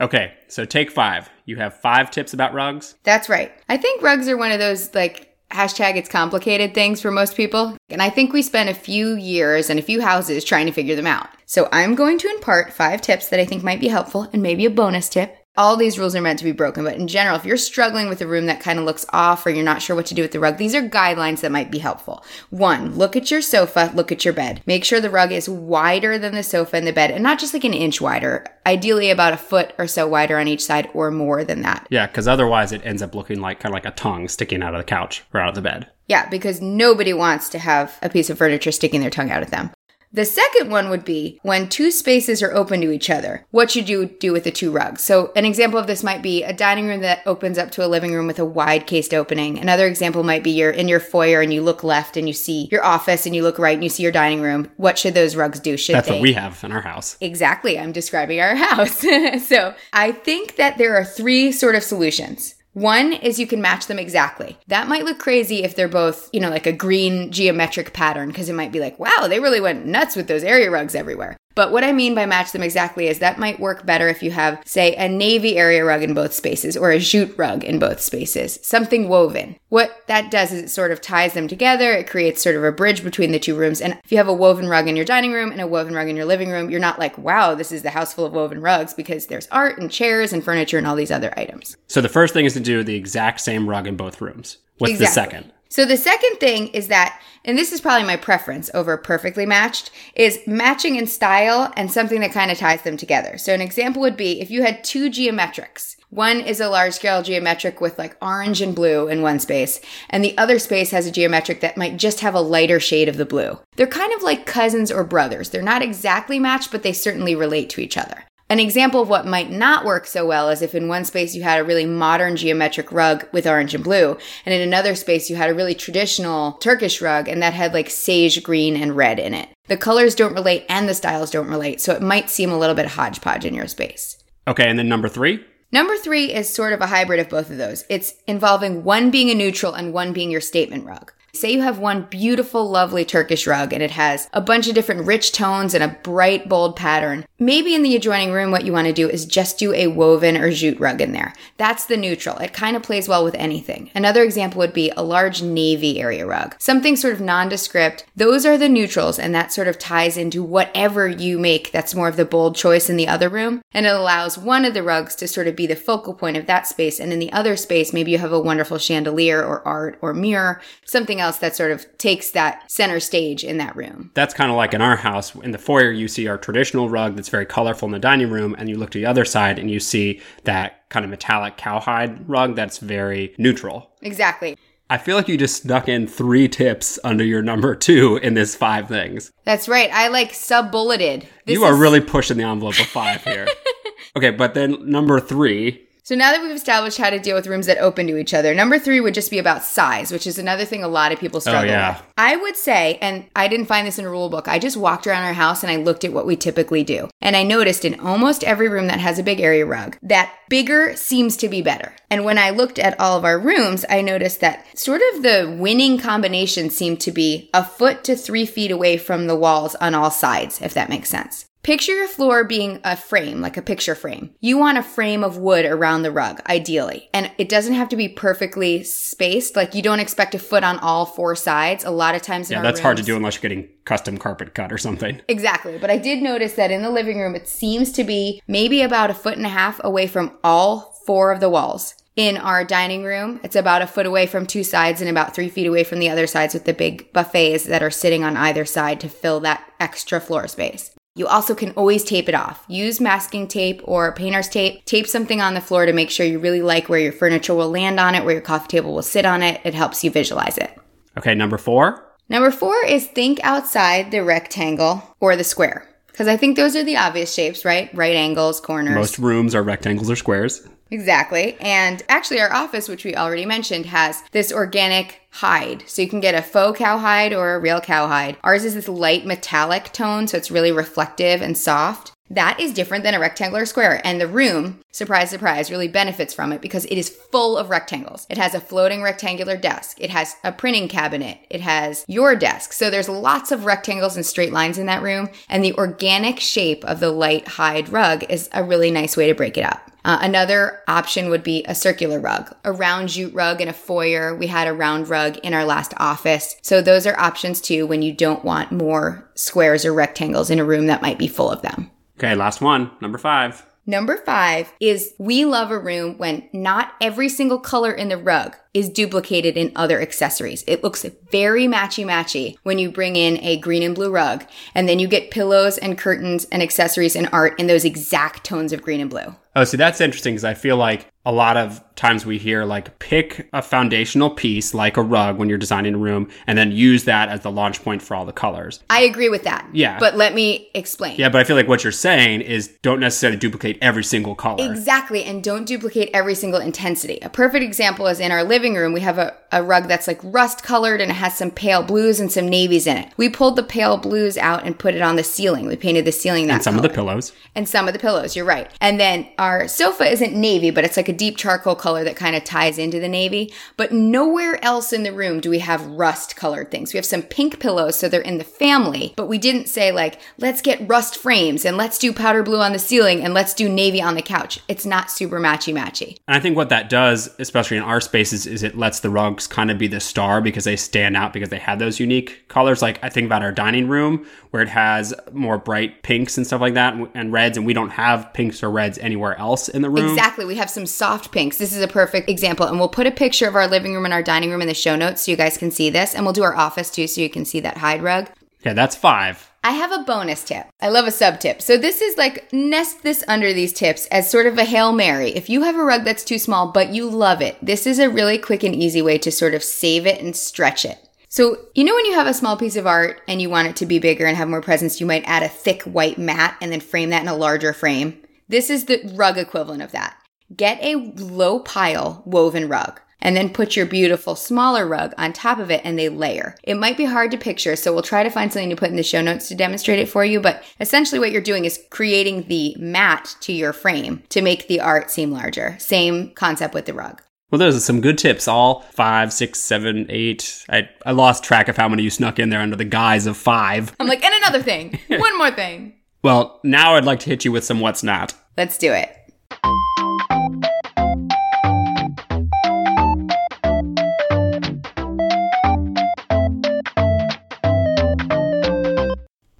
Okay, 0.00 0.34
so 0.46 0.64
take 0.64 0.90
five. 0.92 1.28
You 1.46 1.56
have 1.56 1.80
five 1.80 2.12
tips 2.12 2.32
about 2.32 2.54
rugs. 2.54 2.94
That's 3.02 3.28
right. 3.28 3.50
I 3.68 3.76
think 3.76 4.02
rugs 4.02 4.28
are 4.28 4.36
one 4.36 4.52
of 4.52 4.60
those 4.60 4.94
like 4.94 5.35
hashtag 5.50 5.96
it's 5.96 6.08
complicated 6.08 6.74
things 6.74 7.00
for 7.00 7.10
most 7.10 7.36
people. 7.36 7.76
And 7.88 8.02
I 8.02 8.10
think 8.10 8.32
we 8.32 8.42
spent 8.42 8.68
a 8.68 8.74
few 8.74 9.14
years 9.14 9.70
and 9.70 9.78
a 9.78 9.82
few 9.82 10.02
houses 10.02 10.44
trying 10.44 10.66
to 10.66 10.72
figure 10.72 10.96
them 10.96 11.06
out. 11.06 11.28
So 11.46 11.68
I'm 11.72 11.94
going 11.94 12.18
to 12.18 12.28
impart 12.28 12.72
five 12.72 13.00
tips 13.00 13.28
that 13.28 13.40
I 13.40 13.44
think 13.44 13.62
might 13.62 13.80
be 13.80 13.88
helpful 13.88 14.28
and 14.32 14.42
maybe 14.42 14.66
a 14.66 14.70
bonus 14.70 15.08
tip. 15.08 15.36
All 15.58 15.76
these 15.76 15.98
rules 15.98 16.14
are 16.14 16.20
meant 16.20 16.38
to 16.40 16.44
be 16.44 16.52
broken, 16.52 16.84
but 16.84 16.96
in 16.96 17.08
general, 17.08 17.36
if 17.36 17.46
you're 17.46 17.56
struggling 17.56 18.10
with 18.10 18.20
a 18.20 18.26
room 18.26 18.44
that 18.44 18.60
kind 18.60 18.78
of 18.78 18.84
looks 18.84 19.06
off 19.10 19.46
or 19.46 19.50
you're 19.50 19.64
not 19.64 19.80
sure 19.80 19.96
what 19.96 20.04
to 20.06 20.14
do 20.14 20.20
with 20.20 20.32
the 20.32 20.40
rug, 20.40 20.58
these 20.58 20.74
are 20.74 20.86
guidelines 20.86 21.40
that 21.40 21.50
might 21.50 21.70
be 21.70 21.78
helpful. 21.78 22.22
One, 22.50 22.94
look 22.94 23.16
at 23.16 23.30
your 23.30 23.40
sofa, 23.40 23.90
look 23.94 24.12
at 24.12 24.22
your 24.22 24.34
bed. 24.34 24.60
Make 24.66 24.84
sure 24.84 25.00
the 25.00 25.08
rug 25.08 25.32
is 25.32 25.48
wider 25.48 26.18
than 26.18 26.34
the 26.34 26.42
sofa 26.42 26.76
and 26.76 26.86
the 26.86 26.92
bed, 26.92 27.10
and 27.10 27.22
not 27.22 27.38
just 27.38 27.54
like 27.54 27.64
an 27.64 27.72
inch 27.72 28.02
wider, 28.02 28.44
ideally 28.66 29.10
about 29.10 29.32
a 29.32 29.38
foot 29.38 29.72
or 29.78 29.86
so 29.86 30.06
wider 30.06 30.38
on 30.38 30.46
each 30.46 30.64
side 30.64 30.90
or 30.92 31.10
more 31.10 31.42
than 31.42 31.62
that. 31.62 31.86
Yeah, 31.88 32.06
because 32.06 32.28
otherwise 32.28 32.72
it 32.72 32.84
ends 32.84 33.00
up 33.00 33.14
looking 33.14 33.40
like 33.40 33.60
kind 33.60 33.72
of 33.72 33.82
like 33.82 33.90
a 33.90 33.96
tongue 33.96 34.28
sticking 34.28 34.62
out 34.62 34.74
of 34.74 34.80
the 34.80 34.84
couch 34.84 35.24
or 35.32 35.40
out 35.40 35.48
of 35.48 35.54
the 35.54 35.62
bed. 35.62 35.90
Yeah, 36.06 36.28
because 36.28 36.60
nobody 36.60 37.14
wants 37.14 37.48
to 37.48 37.58
have 37.58 37.98
a 38.02 38.10
piece 38.10 38.28
of 38.28 38.36
furniture 38.36 38.72
sticking 38.72 39.00
their 39.00 39.10
tongue 39.10 39.30
out 39.30 39.42
at 39.42 39.50
them. 39.50 39.70
The 40.16 40.24
second 40.24 40.70
one 40.70 40.88
would 40.88 41.04
be 41.04 41.38
when 41.42 41.68
two 41.68 41.90
spaces 41.90 42.42
are 42.42 42.54
open 42.54 42.80
to 42.80 42.90
each 42.90 43.10
other. 43.10 43.44
What 43.50 43.70
should 43.70 43.86
you 43.86 44.06
do 44.06 44.32
with 44.32 44.44
the 44.44 44.50
two 44.50 44.70
rugs? 44.70 45.02
So, 45.02 45.30
an 45.36 45.44
example 45.44 45.78
of 45.78 45.86
this 45.86 46.02
might 46.02 46.22
be 46.22 46.42
a 46.42 46.54
dining 46.54 46.86
room 46.86 47.02
that 47.02 47.20
opens 47.26 47.58
up 47.58 47.70
to 47.72 47.84
a 47.84 47.86
living 47.86 48.14
room 48.14 48.26
with 48.26 48.38
a 48.38 48.44
wide 48.46 48.86
cased 48.86 49.12
opening. 49.12 49.58
Another 49.58 49.86
example 49.86 50.22
might 50.22 50.42
be 50.42 50.52
you're 50.52 50.70
in 50.70 50.88
your 50.88 51.00
foyer 51.00 51.42
and 51.42 51.52
you 51.52 51.60
look 51.60 51.84
left 51.84 52.16
and 52.16 52.26
you 52.26 52.32
see 52.32 52.66
your 52.72 52.82
office 52.82 53.26
and 53.26 53.36
you 53.36 53.42
look 53.42 53.58
right 53.58 53.74
and 53.74 53.84
you 53.84 53.90
see 53.90 54.04
your 54.04 54.10
dining 54.10 54.40
room. 54.40 54.70
What 54.78 54.98
should 54.98 55.12
those 55.12 55.36
rugs 55.36 55.60
do? 55.60 55.76
Should 55.76 55.96
That's 55.96 56.08
they 56.08 56.14
what 56.14 56.22
we 56.22 56.32
have 56.32 56.64
in 56.64 56.72
our 56.72 56.80
house. 56.80 57.18
Exactly. 57.20 57.78
I'm 57.78 57.92
describing 57.92 58.40
our 58.40 58.56
house. 58.56 59.00
so 59.46 59.74
I 59.92 60.12
think 60.12 60.56
that 60.56 60.78
there 60.78 60.96
are 60.96 61.04
three 61.04 61.52
sort 61.52 61.74
of 61.74 61.82
solutions. 61.82 62.54
One 62.76 63.14
is 63.14 63.38
you 63.38 63.46
can 63.46 63.62
match 63.62 63.86
them 63.86 63.98
exactly. 63.98 64.58
That 64.66 64.86
might 64.86 65.06
look 65.06 65.18
crazy 65.18 65.64
if 65.64 65.74
they're 65.74 65.88
both, 65.88 66.28
you 66.30 66.40
know, 66.40 66.50
like 66.50 66.66
a 66.66 66.72
green 66.72 67.32
geometric 67.32 67.94
pattern, 67.94 68.28
because 68.28 68.50
it 68.50 68.54
might 68.54 68.70
be 68.70 68.80
like, 68.80 68.98
wow, 68.98 69.28
they 69.28 69.40
really 69.40 69.62
went 69.62 69.86
nuts 69.86 70.14
with 70.14 70.28
those 70.28 70.44
area 70.44 70.70
rugs 70.70 70.94
everywhere. 70.94 71.38
But 71.56 71.72
what 71.72 71.82
I 71.82 71.92
mean 71.92 72.14
by 72.14 72.26
match 72.26 72.52
them 72.52 72.62
exactly 72.62 73.08
is 73.08 73.18
that 73.18 73.38
might 73.38 73.58
work 73.58 73.86
better 73.86 74.08
if 74.08 74.22
you 74.22 74.30
have, 74.30 74.60
say, 74.66 74.94
a 74.94 75.08
navy 75.08 75.56
area 75.56 75.84
rug 75.84 76.02
in 76.02 76.12
both 76.12 76.34
spaces 76.34 76.76
or 76.76 76.90
a 76.90 76.98
jute 76.98 77.36
rug 77.38 77.64
in 77.64 77.78
both 77.78 78.00
spaces, 78.00 78.60
something 78.62 79.08
woven. 79.08 79.56
What 79.70 80.02
that 80.06 80.30
does 80.30 80.52
is 80.52 80.62
it 80.62 80.68
sort 80.68 80.92
of 80.92 81.00
ties 81.00 81.32
them 81.32 81.48
together. 81.48 81.92
It 81.92 82.10
creates 82.10 82.42
sort 82.42 82.56
of 82.56 82.62
a 82.62 82.72
bridge 82.72 83.02
between 83.02 83.32
the 83.32 83.38
two 83.38 83.56
rooms. 83.56 83.80
And 83.80 83.98
if 84.04 84.12
you 84.12 84.18
have 84.18 84.28
a 84.28 84.34
woven 84.34 84.68
rug 84.68 84.86
in 84.86 84.96
your 84.96 85.06
dining 85.06 85.32
room 85.32 85.50
and 85.50 85.62
a 85.62 85.66
woven 85.66 85.94
rug 85.94 86.08
in 86.08 86.16
your 86.16 86.26
living 86.26 86.50
room, 86.50 86.68
you're 86.68 86.78
not 86.78 86.98
like, 86.98 87.16
wow, 87.16 87.54
this 87.54 87.72
is 87.72 87.82
the 87.82 87.90
house 87.90 88.12
full 88.12 88.26
of 88.26 88.34
woven 88.34 88.60
rugs 88.60 88.92
because 88.92 89.26
there's 89.26 89.48
art 89.50 89.78
and 89.78 89.90
chairs 89.90 90.34
and 90.34 90.44
furniture 90.44 90.76
and 90.76 90.86
all 90.86 90.94
these 90.94 91.10
other 91.10 91.32
items. 91.38 91.76
So 91.86 92.02
the 92.02 92.10
first 92.10 92.34
thing 92.34 92.44
is 92.44 92.52
to 92.52 92.60
do 92.60 92.84
the 92.84 92.96
exact 92.96 93.40
same 93.40 93.66
rug 93.66 93.86
in 93.86 93.96
both 93.96 94.20
rooms. 94.20 94.58
What's 94.76 94.92
Exactly. 94.92 95.06
the 95.06 95.12
second? 95.12 95.52
So 95.68 95.84
the 95.84 95.96
second 95.96 96.38
thing 96.38 96.68
is 96.68 96.88
that, 96.88 97.20
and 97.44 97.58
this 97.58 97.72
is 97.72 97.80
probably 97.80 98.06
my 98.06 98.16
preference 98.16 98.70
over 98.72 98.96
perfectly 98.96 99.46
matched, 99.46 99.90
is 100.14 100.40
matching 100.46 100.96
in 100.96 101.06
style 101.06 101.72
and 101.76 101.90
something 101.90 102.20
that 102.20 102.32
kind 102.32 102.50
of 102.50 102.58
ties 102.58 102.82
them 102.82 102.96
together. 102.96 103.36
So 103.38 103.52
an 103.52 103.60
example 103.60 104.00
would 104.02 104.16
be 104.16 104.40
if 104.40 104.50
you 104.50 104.62
had 104.62 104.84
two 104.84 105.10
geometrics. 105.10 105.96
One 106.10 106.40
is 106.40 106.60
a 106.60 106.68
large 106.68 106.94
scale 106.94 107.22
geometric 107.22 107.80
with 107.80 107.98
like 107.98 108.16
orange 108.22 108.62
and 108.62 108.76
blue 108.76 109.08
in 109.08 109.22
one 109.22 109.40
space, 109.40 109.80
and 110.08 110.24
the 110.24 110.38
other 110.38 110.58
space 110.58 110.92
has 110.92 111.06
a 111.06 111.10
geometric 111.10 111.60
that 111.60 111.76
might 111.76 111.96
just 111.96 112.20
have 112.20 112.34
a 112.34 112.40
lighter 112.40 112.78
shade 112.78 113.08
of 113.08 113.16
the 113.16 113.26
blue. 113.26 113.58
They're 113.74 113.88
kind 113.88 114.12
of 114.14 114.22
like 114.22 114.46
cousins 114.46 114.92
or 114.92 115.02
brothers. 115.02 115.50
They're 115.50 115.62
not 115.62 115.82
exactly 115.82 116.38
matched, 116.38 116.70
but 116.70 116.84
they 116.84 116.92
certainly 116.92 117.34
relate 117.34 117.68
to 117.70 117.80
each 117.80 117.96
other. 117.96 118.24
An 118.48 118.60
example 118.60 119.02
of 119.02 119.08
what 119.08 119.26
might 119.26 119.50
not 119.50 119.84
work 119.84 120.06
so 120.06 120.24
well 120.24 120.50
is 120.50 120.62
if 120.62 120.72
in 120.72 120.86
one 120.86 121.04
space 121.04 121.34
you 121.34 121.42
had 121.42 121.60
a 121.60 121.64
really 121.64 121.84
modern 121.84 122.36
geometric 122.36 122.92
rug 122.92 123.26
with 123.32 123.44
orange 123.44 123.74
and 123.74 123.82
blue, 123.82 124.16
and 124.44 124.54
in 124.54 124.60
another 124.60 124.94
space 124.94 125.28
you 125.28 125.34
had 125.34 125.50
a 125.50 125.54
really 125.54 125.74
traditional 125.74 126.52
Turkish 126.52 127.02
rug 127.02 127.28
and 127.28 127.42
that 127.42 127.54
had 127.54 127.74
like 127.74 127.90
sage 127.90 128.40
green 128.44 128.76
and 128.76 128.96
red 128.96 129.18
in 129.18 129.34
it. 129.34 129.48
The 129.66 129.76
colors 129.76 130.14
don't 130.14 130.34
relate 130.34 130.64
and 130.68 130.88
the 130.88 130.94
styles 130.94 131.32
don't 131.32 131.48
relate, 131.48 131.80
so 131.80 131.92
it 131.92 132.02
might 132.02 132.30
seem 132.30 132.50
a 132.50 132.58
little 132.58 132.76
bit 132.76 132.86
hodgepodge 132.86 133.44
in 133.44 133.52
your 133.52 133.66
space. 133.66 134.22
Okay, 134.46 134.70
and 134.70 134.78
then 134.78 134.88
number 134.88 135.08
three? 135.08 135.44
Number 135.72 135.96
three 135.96 136.32
is 136.32 136.48
sort 136.48 136.72
of 136.72 136.80
a 136.80 136.86
hybrid 136.86 137.18
of 137.18 137.28
both 137.28 137.50
of 137.50 137.58
those. 137.58 137.84
It's 137.90 138.14
involving 138.28 138.84
one 138.84 139.10
being 139.10 139.28
a 139.28 139.34
neutral 139.34 139.74
and 139.74 139.92
one 139.92 140.12
being 140.12 140.30
your 140.30 140.40
statement 140.40 140.86
rug. 140.86 141.12
Say 141.36 141.52
you 141.52 141.60
have 141.60 141.78
one 141.78 142.06
beautiful, 142.08 142.66
lovely 142.66 143.04
Turkish 143.04 143.46
rug 143.46 143.74
and 143.74 143.82
it 143.82 143.90
has 143.90 144.30
a 144.32 144.40
bunch 144.40 144.68
of 144.68 144.74
different 144.74 145.06
rich 145.06 145.32
tones 145.32 145.74
and 145.74 145.84
a 145.84 145.98
bright, 146.02 146.48
bold 146.48 146.76
pattern. 146.76 147.26
Maybe 147.38 147.74
in 147.74 147.82
the 147.82 147.94
adjoining 147.94 148.32
room, 148.32 148.50
what 148.50 148.64
you 148.64 148.72
want 148.72 148.86
to 148.86 148.94
do 148.94 149.10
is 149.10 149.26
just 149.26 149.58
do 149.58 149.74
a 149.74 149.88
woven 149.88 150.38
or 150.38 150.50
jute 150.50 150.80
rug 150.80 151.02
in 151.02 151.12
there. 151.12 151.34
That's 151.58 151.84
the 151.84 151.98
neutral. 151.98 152.38
It 152.38 152.54
kind 152.54 152.74
of 152.74 152.82
plays 152.82 153.06
well 153.06 153.22
with 153.22 153.34
anything. 153.34 153.90
Another 153.94 154.22
example 154.22 154.60
would 154.60 154.72
be 154.72 154.90
a 154.96 155.02
large 155.02 155.42
navy 155.42 156.00
area 156.00 156.24
rug. 156.24 156.56
Something 156.58 156.96
sort 156.96 157.12
of 157.12 157.20
nondescript. 157.20 158.06
Those 158.16 158.46
are 158.46 158.56
the 158.56 158.70
neutrals 158.70 159.18
and 159.18 159.34
that 159.34 159.52
sort 159.52 159.68
of 159.68 159.78
ties 159.78 160.16
into 160.16 160.42
whatever 160.42 161.06
you 161.06 161.38
make 161.38 161.70
that's 161.72 161.94
more 161.94 162.08
of 162.08 162.16
the 162.16 162.24
bold 162.24 162.56
choice 162.56 162.88
in 162.88 162.96
the 162.96 163.08
other 163.08 163.28
room. 163.28 163.60
And 163.72 163.84
it 163.84 163.94
allows 163.94 164.38
one 164.38 164.64
of 164.64 164.72
the 164.72 164.82
rugs 164.82 165.14
to 165.16 165.28
sort 165.28 165.48
of 165.48 165.54
be 165.54 165.66
the 165.66 165.76
focal 165.76 166.14
point 166.14 166.38
of 166.38 166.46
that 166.46 166.66
space. 166.66 166.98
And 166.98 167.12
in 167.12 167.18
the 167.18 167.32
other 167.34 167.56
space, 167.56 167.92
maybe 167.92 168.12
you 168.12 168.18
have 168.18 168.32
a 168.32 168.40
wonderful 168.40 168.78
chandelier 168.78 169.44
or 169.44 169.60
art 169.68 169.98
or 170.00 170.14
mirror, 170.14 170.62
something 170.86 171.20
else 171.20 171.25
that 171.38 171.56
sort 171.56 171.72
of 171.72 171.86
takes 171.98 172.30
that 172.30 172.70
center 172.70 173.00
stage 173.00 173.44
in 173.44 173.58
that 173.58 173.76
room. 173.76 174.10
That's 174.14 174.34
kind 174.34 174.50
of 174.50 174.56
like 174.56 174.74
in 174.74 174.80
our 174.80 174.96
house. 174.96 175.34
In 175.34 175.50
the 175.50 175.58
foyer, 175.58 175.90
you 175.90 176.08
see 176.08 176.26
our 176.28 176.38
traditional 176.38 176.88
rug 176.88 177.16
that's 177.16 177.28
very 177.28 177.46
colorful 177.46 177.86
in 177.86 177.92
the 177.92 177.98
dining 177.98 178.30
room, 178.30 178.54
and 178.58 178.68
you 178.68 178.76
look 178.76 178.90
to 178.90 178.98
the 178.98 179.06
other 179.06 179.24
side 179.24 179.58
and 179.58 179.70
you 179.70 179.80
see 179.80 180.20
that 180.44 180.88
kind 180.88 181.04
of 181.04 181.10
metallic 181.10 181.56
cowhide 181.56 182.28
rug 182.28 182.54
that's 182.54 182.78
very 182.78 183.34
neutral. 183.38 183.90
Exactly. 184.02 184.56
I 184.88 184.98
feel 184.98 185.16
like 185.16 185.26
you 185.26 185.36
just 185.36 185.62
snuck 185.62 185.88
in 185.88 186.06
three 186.06 186.46
tips 186.48 186.98
under 187.02 187.24
your 187.24 187.42
number 187.42 187.74
two 187.74 188.18
in 188.18 188.34
this 188.34 188.54
five 188.54 188.86
things. 188.86 189.32
That's 189.44 189.68
right. 189.68 189.90
I 189.92 190.08
like 190.08 190.32
sub 190.32 190.70
bulleted. 190.70 191.26
you 191.44 191.64
are 191.64 191.74
really 191.74 192.00
pushing 192.00 192.36
the 192.36 192.44
envelope 192.44 192.78
of 192.78 192.86
five 192.86 193.24
here. 193.24 193.48
okay, 194.16 194.30
but 194.30 194.54
then 194.54 194.88
number 194.88 195.18
three. 195.18 195.85
So 196.06 196.14
now 196.14 196.30
that 196.30 196.40
we've 196.40 196.54
established 196.54 196.98
how 196.98 197.10
to 197.10 197.18
deal 197.18 197.34
with 197.34 197.48
rooms 197.48 197.66
that 197.66 197.78
open 197.78 198.06
to 198.06 198.16
each 198.16 198.32
other, 198.32 198.54
number 198.54 198.78
three 198.78 199.00
would 199.00 199.12
just 199.12 199.28
be 199.28 199.40
about 199.40 199.64
size, 199.64 200.12
which 200.12 200.24
is 200.24 200.38
another 200.38 200.64
thing 200.64 200.84
a 200.84 200.88
lot 200.88 201.10
of 201.10 201.18
people 201.18 201.38
oh, 201.38 201.40
struggle 201.40 201.68
yeah. 201.68 201.94
with. 201.96 202.06
I 202.16 202.36
would 202.36 202.56
say, 202.56 202.96
and 203.02 203.26
I 203.34 203.48
didn't 203.48 203.66
find 203.66 203.84
this 203.84 203.98
in 203.98 204.04
a 204.04 204.08
rule 204.08 204.28
book, 204.28 204.46
I 204.46 204.60
just 204.60 204.76
walked 204.76 205.08
around 205.08 205.24
our 205.24 205.32
house 205.32 205.64
and 205.64 205.72
I 205.72 205.82
looked 205.82 206.04
at 206.04 206.12
what 206.12 206.24
we 206.24 206.36
typically 206.36 206.84
do. 206.84 207.08
And 207.20 207.34
I 207.34 207.42
noticed 207.42 207.84
in 207.84 207.98
almost 207.98 208.44
every 208.44 208.68
room 208.68 208.86
that 208.86 209.00
has 209.00 209.18
a 209.18 209.24
big 209.24 209.40
area 209.40 209.66
rug, 209.66 209.98
that 210.00 210.32
bigger 210.48 210.94
seems 210.94 211.36
to 211.38 211.48
be 211.48 211.60
better. 211.60 211.92
And 212.08 212.24
when 212.24 212.38
I 212.38 212.50
looked 212.50 212.78
at 212.78 213.00
all 213.00 213.18
of 213.18 213.24
our 213.24 213.40
rooms, 213.40 213.84
I 213.90 214.00
noticed 214.00 214.38
that 214.42 214.78
sort 214.78 215.02
of 215.12 215.24
the 215.24 215.56
winning 215.58 215.98
combination 215.98 216.70
seemed 216.70 217.00
to 217.00 217.10
be 217.10 217.50
a 217.52 217.64
foot 217.64 218.04
to 218.04 218.14
three 218.14 218.46
feet 218.46 218.70
away 218.70 218.96
from 218.96 219.26
the 219.26 219.34
walls 219.34 219.74
on 219.74 219.96
all 219.96 220.12
sides, 220.12 220.62
if 220.62 220.72
that 220.74 220.88
makes 220.88 221.08
sense. 221.08 221.46
Picture 221.66 221.96
your 221.96 222.06
floor 222.06 222.44
being 222.44 222.78
a 222.84 222.96
frame, 222.96 223.40
like 223.40 223.56
a 223.56 223.60
picture 223.60 223.96
frame. 223.96 224.30
You 224.38 224.56
want 224.56 224.78
a 224.78 224.84
frame 224.84 225.24
of 225.24 225.38
wood 225.38 225.64
around 225.64 226.02
the 226.02 226.12
rug, 226.12 226.40
ideally. 226.48 227.10
And 227.12 227.28
it 227.38 227.48
doesn't 227.48 227.74
have 227.74 227.88
to 227.88 227.96
be 227.96 228.08
perfectly 228.08 228.84
spaced. 228.84 229.56
Like 229.56 229.74
you 229.74 229.82
don't 229.82 229.98
expect 229.98 230.36
a 230.36 230.38
foot 230.38 230.62
on 230.62 230.78
all 230.78 231.06
four 231.06 231.34
sides. 231.34 231.82
A 231.82 231.90
lot 231.90 232.14
of 232.14 232.22
times 232.22 232.52
in 232.52 232.54
Yeah, 232.54 232.62
that's 232.62 232.78
hard 232.78 232.98
to 232.98 233.02
do 233.02 233.16
unless 233.16 233.34
you're 233.34 233.40
getting 233.40 233.68
custom 233.84 234.16
carpet 234.16 234.54
cut 234.54 234.70
or 234.70 234.78
something. 234.78 235.20
Exactly. 235.26 235.76
But 235.76 235.90
I 235.90 235.98
did 235.98 236.22
notice 236.22 236.52
that 236.52 236.70
in 236.70 236.82
the 236.82 236.90
living 236.90 237.18
room, 237.18 237.34
it 237.34 237.48
seems 237.48 237.90
to 237.94 238.04
be 238.04 238.40
maybe 238.46 238.80
about 238.80 239.10
a 239.10 239.14
foot 239.14 239.36
and 239.36 239.44
a 239.44 239.48
half 239.48 239.80
away 239.82 240.06
from 240.06 240.38
all 240.44 240.94
four 241.04 241.32
of 241.32 241.40
the 241.40 241.50
walls. 241.50 241.96
In 242.14 242.36
our 242.36 242.64
dining 242.64 243.02
room, 243.02 243.40
it's 243.42 243.56
about 243.56 243.82
a 243.82 243.88
foot 243.88 244.06
away 244.06 244.28
from 244.28 244.46
two 244.46 244.62
sides 244.62 245.00
and 245.00 245.10
about 245.10 245.34
three 245.34 245.48
feet 245.48 245.66
away 245.66 245.82
from 245.82 245.98
the 245.98 246.10
other 246.10 246.28
sides 246.28 246.54
with 246.54 246.64
the 246.64 246.72
big 246.72 247.12
buffets 247.12 247.64
that 247.64 247.82
are 247.82 247.90
sitting 247.90 248.22
on 248.22 248.36
either 248.36 248.64
side 248.64 249.00
to 249.00 249.08
fill 249.08 249.40
that 249.40 249.68
extra 249.80 250.20
floor 250.20 250.46
space. 250.46 250.92
You 251.16 251.26
also 251.26 251.54
can 251.54 251.70
always 251.72 252.04
tape 252.04 252.28
it 252.28 252.34
off. 252.34 252.62
Use 252.68 253.00
masking 253.00 253.48
tape 253.48 253.80
or 253.84 254.12
painter's 254.12 254.50
tape. 254.50 254.84
Tape 254.84 255.06
something 255.06 255.40
on 255.40 255.54
the 255.54 255.62
floor 255.62 255.86
to 255.86 255.94
make 255.94 256.10
sure 256.10 256.26
you 256.26 256.38
really 256.38 256.60
like 256.60 256.90
where 256.90 257.00
your 257.00 257.10
furniture 257.10 257.54
will 257.54 257.70
land 257.70 257.98
on 257.98 258.14
it, 258.14 258.22
where 258.22 258.34
your 258.34 258.42
coffee 258.42 258.68
table 258.68 258.94
will 258.94 259.02
sit 259.02 259.24
on 259.24 259.42
it. 259.42 259.58
It 259.64 259.72
helps 259.72 260.04
you 260.04 260.10
visualize 260.10 260.58
it. 260.58 260.78
Okay, 261.16 261.34
number 261.34 261.56
four. 261.56 262.06
Number 262.28 262.50
four 262.50 262.76
is 262.84 263.06
think 263.06 263.40
outside 263.42 264.10
the 264.10 264.22
rectangle 264.22 265.16
or 265.18 265.36
the 265.36 265.44
square. 265.44 265.88
Because 266.08 266.28
I 266.28 266.36
think 266.36 266.56
those 266.56 266.76
are 266.76 266.84
the 266.84 266.98
obvious 266.98 267.32
shapes, 267.32 267.64
right? 267.64 267.88
Right 267.94 268.14
angles, 268.14 268.60
corners. 268.60 268.94
Most 268.94 269.18
rooms 269.18 269.54
are 269.54 269.62
rectangles 269.62 270.10
or 270.10 270.16
squares. 270.16 270.68
Exactly. 270.90 271.56
And 271.60 272.02
actually, 272.08 272.40
our 272.40 272.52
office, 272.52 272.88
which 272.88 273.04
we 273.04 273.16
already 273.16 273.44
mentioned, 273.44 273.86
has 273.86 274.22
this 274.30 274.52
organic 274.52 275.22
hide. 275.30 275.84
So 275.86 276.00
you 276.00 276.08
can 276.08 276.20
get 276.20 276.34
a 276.34 276.42
faux 276.42 276.78
cowhide 276.78 277.32
or 277.32 277.54
a 277.54 277.60
real 277.60 277.80
cowhide. 277.80 278.36
Ours 278.44 278.64
is 278.64 278.74
this 278.74 278.88
light 278.88 279.26
metallic 279.26 279.92
tone, 279.92 280.28
so 280.28 280.36
it's 280.36 280.50
really 280.50 280.72
reflective 280.72 281.42
and 281.42 281.58
soft. 281.58 282.12
That 282.28 282.58
is 282.58 282.72
different 282.72 283.04
than 283.04 283.14
a 283.14 283.20
rectangular 283.20 283.66
square. 283.66 284.00
And 284.04 284.20
the 284.20 284.26
room, 284.26 284.80
surprise, 284.90 285.30
surprise, 285.30 285.70
really 285.70 285.86
benefits 285.86 286.34
from 286.34 286.52
it 286.52 286.60
because 286.60 286.84
it 286.86 286.98
is 286.98 287.08
full 287.08 287.56
of 287.56 287.70
rectangles. 287.70 288.26
It 288.28 288.38
has 288.38 288.52
a 288.54 288.60
floating 288.60 289.00
rectangular 289.00 289.56
desk. 289.56 289.98
It 290.00 290.10
has 290.10 290.34
a 290.42 290.50
printing 290.50 290.88
cabinet. 290.88 291.38
It 291.50 291.60
has 291.60 292.04
your 292.08 292.34
desk. 292.34 292.72
So 292.72 292.90
there's 292.90 293.08
lots 293.08 293.52
of 293.52 293.64
rectangles 293.64 294.16
and 294.16 294.26
straight 294.26 294.52
lines 294.52 294.78
in 294.78 294.86
that 294.86 295.02
room. 295.02 295.28
And 295.48 295.64
the 295.64 295.74
organic 295.74 296.40
shape 296.40 296.84
of 296.84 296.98
the 296.98 297.12
light 297.12 297.46
hide 297.46 297.90
rug 297.90 298.24
is 298.28 298.48
a 298.52 298.64
really 298.64 298.90
nice 298.90 299.16
way 299.16 299.28
to 299.28 299.34
break 299.34 299.56
it 299.56 299.64
up. 299.64 299.92
Uh, 300.06 300.18
another 300.22 300.82
option 300.86 301.28
would 301.28 301.42
be 301.42 301.64
a 301.64 301.74
circular 301.74 302.20
rug, 302.20 302.54
a 302.62 302.70
round 302.70 303.08
jute 303.08 303.34
rug 303.34 303.60
in 303.60 303.66
a 303.66 303.72
foyer. 303.72 304.36
We 304.36 304.46
had 304.46 304.68
a 304.68 304.72
round 304.72 305.08
rug 305.08 305.36
in 305.38 305.52
our 305.52 305.64
last 305.64 305.92
office. 305.96 306.54
So 306.62 306.80
those 306.80 307.08
are 307.08 307.18
options 307.18 307.60
too 307.60 307.88
when 307.88 308.02
you 308.02 308.12
don't 308.12 308.44
want 308.44 308.70
more 308.70 309.28
squares 309.34 309.84
or 309.84 309.92
rectangles 309.92 310.48
in 310.48 310.60
a 310.60 310.64
room 310.64 310.86
that 310.86 311.02
might 311.02 311.18
be 311.18 311.26
full 311.26 311.50
of 311.50 311.62
them. 311.62 311.90
Okay, 312.18 312.36
last 312.36 312.60
one. 312.60 312.92
Number 313.00 313.18
five. 313.18 313.66
Number 313.88 314.16
five 314.16 314.72
is 314.80 315.14
we 315.18 315.44
love 315.44 315.70
a 315.70 315.78
room 315.78 316.18
when 316.18 316.48
not 316.52 316.94
every 317.00 317.28
single 317.28 317.58
color 317.58 317.92
in 317.92 318.08
the 318.08 318.16
rug 318.16 318.56
is 318.74 318.88
duplicated 318.88 319.56
in 319.56 319.72
other 319.74 320.00
accessories. 320.00 320.64
It 320.66 320.82
looks 320.82 321.04
very 321.30 321.66
matchy 321.66 322.04
matchy 322.04 322.56
when 322.62 322.78
you 322.78 322.90
bring 322.90 323.16
in 323.16 323.38
a 323.42 323.58
green 323.58 323.84
and 323.84 323.94
blue 323.94 324.10
rug 324.10 324.44
and 324.74 324.88
then 324.88 324.98
you 324.98 325.06
get 325.06 325.30
pillows 325.30 325.78
and 325.78 325.98
curtains 325.98 326.46
and 326.50 326.62
accessories 326.62 327.14
and 327.14 327.28
art 327.32 327.58
in 327.58 327.68
those 327.68 327.84
exact 327.84 328.44
tones 328.44 328.72
of 328.72 328.82
green 328.82 329.00
and 329.00 329.10
blue. 329.10 329.34
Oh, 329.56 329.64
see, 329.64 329.78
that's 329.78 330.02
interesting 330.02 330.34
because 330.34 330.44
I 330.44 330.52
feel 330.52 330.76
like 330.76 331.10
a 331.24 331.32
lot 331.32 331.56
of 331.56 331.82
times 331.96 332.26
we 332.26 332.36
hear 332.36 332.64
like 332.64 332.98
pick 332.98 333.48
a 333.54 333.62
foundational 333.62 334.28
piece 334.28 334.74
like 334.74 334.98
a 334.98 335.02
rug 335.02 335.38
when 335.38 335.48
you're 335.48 335.58
designing 335.58 335.94
a 335.94 335.98
room 335.98 336.28
and 336.46 336.58
then 336.58 336.70
use 336.70 337.04
that 337.04 337.30
as 337.30 337.40
the 337.40 337.50
launch 337.50 337.82
point 337.82 338.02
for 338.02 338.14
all 338.14 338.26
the 338.26 338.34
colors. 338.34 338.84
I 338.90 339.00
agree 339.00 339.30
with 339.30 339.44
that. 339.44 339.66
Yeah. 339.72 339.98
But 339.98 340.14
let 340.16 340.34
me 340.34 340.68
explain. 340.74 341.18
Yeah, 341.18 341.30
but 341.30 341.40
I 341.40 341.44
feel 341.44 341.56
like 341.56 341.66
what 341.68 341.82
you're 341.82 341.90
saying 341.90 342.42
is 342.42 342.68
don't 342.82 343.00
necessarily 343.00 343.38
duplicate 343.38 343.78
every 343.80 344.04
single 344.04 344.34
color. 344.34 344.70
Exactly, 344.70 345.24
and 345.24 345.42
don't 345.42 345.64
duplicate 345.64 346.10
every 346.12 346.34
single 346.34 346.60
intensity. 346.60 347.18
A 347.22 347.30
perfect 347.30 347.64
example 347.64 348.06
is 348.08 348.20
in 348.20 348.30
our 348.30 348.44
living 348.44 348.74
room, 348.74 348.92
we 348.92 349.00
have 349.00 349.16
a, 349.16 349.34
a 349.56 349.62
rug 349.62 349.88
that's 349.88 350.06
like 350.06 350.20
rust 350.22 350.62
colored 350.62 351.00
and 351.00 351.10
it 351.10 351.14
has 351.14 351.36
some 351.36 351.50
pale 351.50 351.82
blues 351.82 352.20
and 352.20 352.30
some 352.30 352.48
navies 352.48 352.86
in 352.86 352.96
it. 352.96 353.12
We 353.16 353.28
pulled 353.28 353.56
the 353.56 353.62
pale 353.62 353.96
blues 353.96 354.36
out 354.36 354.64
and 354.64 354.78
put 354.78 354.94
it 354.94 355.02
on 355.02 355.16
the 355.16 355.24
ceiling. 355.24 355.66
We 355.66 355.76
painted 355.76 356.04
the 356.04 356.12
ceiling 356.12 356.46
that 356.48 356.54
And 356.54 356.62
some 356.62 356.74
color. 356.74 356.86
of 356.86 356.90
the 356.92 356.94
pillows. 356.94 357.32
and 357.54 357.68
some 357.68 357.88
of 357.88 357.94
the 357.94 357.98
pillows. 358.00 358.36
You're 358.36 358.44
right. 358.44 358.70
And 358.80 359.00
then 359.00 359.26
our 359.38 359.66
sofa 359.68 360.04
isn't 360.10 360.34
navy, 360.34 360.70
but 360.70 360.84
it's 360.84 360.96
like 360.96 361.08
a 361.08 361.12
deep 361.12 361.36
charcoal 361.36 361.74
color 361.74 362.04
that 362.04 362.16
kind 362.16 362.36
of 362.36 362.44
ties 362.44 362.78
into 362.78 363.00
the 363.00 363.08
navy. 363.08 363.52
But 363.76 363.92
nowhere 363.92 364.62
else 364.64 364.92
in 364.92 365.02
the 365.04 365.12
room 365.12 365.40
do 365.40 365.50
we 365.50 365.60
have 365.60 365.84
rust 365.86 366.36
colored 366.36 366.70
things. 366.70 366.92
We 366.92 366.98
have 366.98 367.06
some 367.06 367.22
pink 367.22 367.58
pillows, 367.60 367.96
so 367.96 368.08
they're 368.08 368.20
in 368.20 368.38
the 368.38 368.44
family, 368.44 369.14
but 369.16 369.26
we 369.26 369.38
didn't 369.38 369.68
say 369.68 369.90
like, 369.92 370.20
let's 370.38 370.60
get 370.60 370.86
rust 370.88 371.16
frames 371.16 371.64
and 371.64 371.76
let's 371.76 371.98
do 371.98 372.12
powder 372.12 372.42
blue 372.42 372.60
on 372.60 372.72
the 372.72 372.78
ceiling 372.78 373.22
and 373.22 373.32
let's 373.34 373.54
do 373.54 373.68
navy 373.68 374.02
on 374.02 374.14
the 374.14 374.22
couch. 374.22 374.60
It's 374.68 374.84
not 374.86 375.10
super 375.10 375.40
matchy 375.40 375.74
matchy. 375.74 376.18
And 376.28 376.36
I 376.36 376.40
think 376.40 376.56
what 376.56 376.68
that 376.68 376.90
does, 376.90 377.34
especially 377.38 377.76
in 377.78 377.82
our 377.82 378.00
spaces, 378.00 378.46
is 378.46 378.62
it 378.62 378.76
lets 378.76 379.00
the 379.00 379.10
rugs 379.10 379.45
kind 379.50 379.70
of 379.70 379.78
be 379.78 379.86
the 379.86 380.00
star 380.00 380.40
because 380.40 380.64
they 380.64 380.76
stand 380.76 381.16
out 381.16 381.32
because 381.32 381.48
they 381.48 381.58
have 381.58 381.78
those 381.78 382.00
unique 382.00 382.44
colors. 382.48 382.82
Like 382.82 382.98
I 383.02 383.08
think 383.08 383.26
about 383.26 383.42
our 383.42 383.52
dining 383.52 383.88
room 383.88 384.26
where 384.50 384.62
it 384.62 384.68
has 384.68 385.14
more 385.32 385.58
bright 385.58 386.02
pinks 386.02 386.36
and 386.36 386.46
stuff 386.46 386.60
like 386.60 386.74
that 386.74 386.94
and 387.14 387.32
reds, 387.32 387.56
and 387.56 387.66
we 387.66 387.72
don't 387.72 387.90
have 387.90 388.32
pinks 388.32 388.62
or 388.62 388.70
reds 388.70 388.98
anywhere 388.98 389.38
else 389.38 389.68
in 389.68 389.82
the 389.82 389.90
room. 389.90 390.08
Exactly. 390.08 390.44
We 390.44 390.56
have 390.56 390.70
some 390.70 390.86
soft 390.86 391.32
pinks. 391.32 391.58
This 391.58 391.74
is 391.74 391.82
a 391.82 391.88
perfect 391.88 392.28
example. 392.28 392.66
And 392.66 392.78
we'll 392.78 392.88
put 392.88 393.06
a 393.06 393.10
picture 393.10 393.48
of 393.48 393.56
our 393.56 393.68
living 393.68 393.94
room 393.94 394.04
and 394.04 394.14
our 394.14 394.22
dining 394.22 394.50
room 394.50 394.62
in 394.62 394.68
the 394.68 394.74
show 394.74 394.96
notes 394.96 395.22
so 395.22 395.30
you 395.30 395.36
guys 395.36 395.56
can 395.58 395.70
see 395.70 395.90
this. 395.90 396.14
And 396.14 396.24
we'll 396.24 396.32
do 396.32 396.42
our 396.42 396.56
office 396.56 396.90
too 396.90 397.06
so 397.06 397.20
you 397.20 397.30
can 397.30 397.44
see 397.44 397.60
that 397.60 397.78
hide 397.78 398.02
rug. 398.02 398.28
Okay, 398.60 398.74
that's 398.74 398.96
five. 398.96 399.50
I 399.66 399.72
have 399.72 399.90
a 399.90 400.04
bonus 400.04 400.44
tip. 400.44 400.68
I 400.80 400.90
love 400.90 401.08
a 401.08 401.10
sub 401.10 401.40
tip. 401.40 401.60
So 401.60 401.76
this 401.76 402.00
is 402.00 402.16
like 402.16 402.52
nest 402.52 403.02
this 403.02 403.24
under 403.26 403.52
these 403.52 403.72
tips 403.72 404.06
as 404.12 404.30
sort 404.30 404.46
of 404.46 404.56
a 404.58 404.64
Hail 404.64 404.92
Mary. 404.92 405.30
If 405.30 405.50
you 405.50 405.64
have 405.64 405.74
a 405.74 405.82
rug 405.82 406.04
that's 406.04 406.22
too 406.22 406.38
small, 406.38 406.70
but 406.70 406.90
you 406.90 407.10
love 407.10 407.42
it, 407.42 407.56
this 407.60 407.84
is 407.84 407.98
a 407.98 408.08
really 408.08 408.38
quick 408.38 408.62
and 408.62 408.76
easy 408.76 409.02
way 409.02 409.18
to 409.18 409.32
sort 409.32 409.54
of 409.54 409.64
save 409.64 410.06
it 410.06 410.20
and 410.22 410.36
stretch 410.36 410.84
it. 410.84 410.98
So, 411.28 411.56
you 411.74 411.82
know, 411.82 411.96
when 411.96 412.04
you 412.04 412.14
have 412.14 412.28
a 412.28 412.32
small 412.32 412.56
piece 412.56 412.76
of 412.76 412.86
art 412.86 413.22
and 413.26 413.42
you 413.42 413.50
want 413.50 413.66
it 413.66 413.74
to 413.76 413.86
be 413.86 413.98
bigger 413.98 414.24
and 414.24 414.36
have 414.36 414.48
more 414.48 414.62
presence, 414.62 415.00
you 415.00 415.06
might 415.06 415.26
add 415.26 415.42
a 415.42 415.48
thick 415.48 415.82
white 415.82 416.16
mat 416.16 416.56
and 416.60 416.70
then 416.70 416.78
frame 416.78 417.10
that 417.10 417.22
in 417.22 417.28
a 417.28 417.34
larger 417.34 417.72
frame. 417.72 418.22
This 418.48 418.70
is 418.70 418.84
the 418.84 419.10
rug 419.16 419.36
equivalent 419.36 419.82
of 419.82 419.90
that. 419.90 420.16
Get 420.54 420.80
a 420.80 420.94
low 421.16 421.58
pile 421.58 422.22
woven 422.24 422.68
rug 422.68 423.00
and 423.26 423.36
then 423.36 423.52
put 423.52 423.74
your 423.74 423.86
beautiful 423.86 424.36
smaller 424.36 424.86
rug 424.86 425.12
on 425.18 425.32
top 425.32 425.58
of 425.58 425.68
it 425.68 425.80
and 425.82 425.98
they 425.98 426.08
layer. 426.08 426.54
It 426.62 426.74
might 426.76 426.96
be 426.96 427.06
hard 427.06 427.32
to 427.32 427.36
picture, 427.36 427.74
so 427.74 427.92
we'll 427.92 428.02
try 428.02 428.22
to 428.22 428.30
find 428.30 428.52
something 428.52 428.70
to 428.70 428.76
put 428.76 428.90
in 428.90 428.96
the 428.96 429.02
show 429.02 429.20
notes 429.20 429.48
to 429.48 429.56
demonstrate 429.56 429.98
it 429.98 430.08
for 430.08 430.24
you, 430.24 430.40
but 430.40 430.62
essentially 430.78 431.18
what 431.18 431.32
you're 431.32 431.42
doing 431.42 431.64
is 431.64 431.82
creating 431.90 432.44
the 432.44 432.76
mat 432.78 433.34
to 433.40 433.52
your 433.52 433.72
frame 433.72 434.22
to 434.28 434.40
make 434.42 434.68
the 434.68 434.80
art 434.80 435.10
seem 435.10 435.32
larger. 435.32 435.76
Same 435.80 436.30
concept 436.34 436.72
with 436.72 436.86
the 436.86 436.94
rug. 436.94 437.20
Well, 437.50 437.58
those 437.58 437.76
are 437.76 437.80
some 437.80 438.00
good 438.00 438.16
tips. 438.16 438.46
All 438.46 438.82
five, 438.92 439.32
six, 439.32 439.58
seven, 439.58 440.06
eight. 440.08 440.64
I, 440.68 440.88
I 441.04 441.10
lost 441.10 441.42
track 441.42 441.66
of 441.66 441.76
how 441.76 441.88
many 441.88 442.04
you 442.04 442.10
snuck 442.10 442.38
in 442.38 442.50
there 442.50 442.60
under 442.60 442.76
the 442.76 442.84
guise 442.84 443.26
of 443.26 443.36
five. 443.36 443.92
I'm 443.98 444.06
like, 444.06 444.24
and 444.24 444.34
another 444.36 444.62
thing, 444.62 445.00
one 445.08 445.36
more 445.36 445.50
thing. 445.50 445.94
Well, 446.22 446.60
now 446.62 446.94
I'd 446.94 447.04
like 447.04 447.20
to 447.20 447.30
hit 447.30 447.44
you 447.44 447.50
with 447.50 447.64
some 447.64 447.80
what's 447.80 448.04
not. 448.04 448.34
Let's 448.56 448.78
do 448.78 448.92
it. 448.92 449.15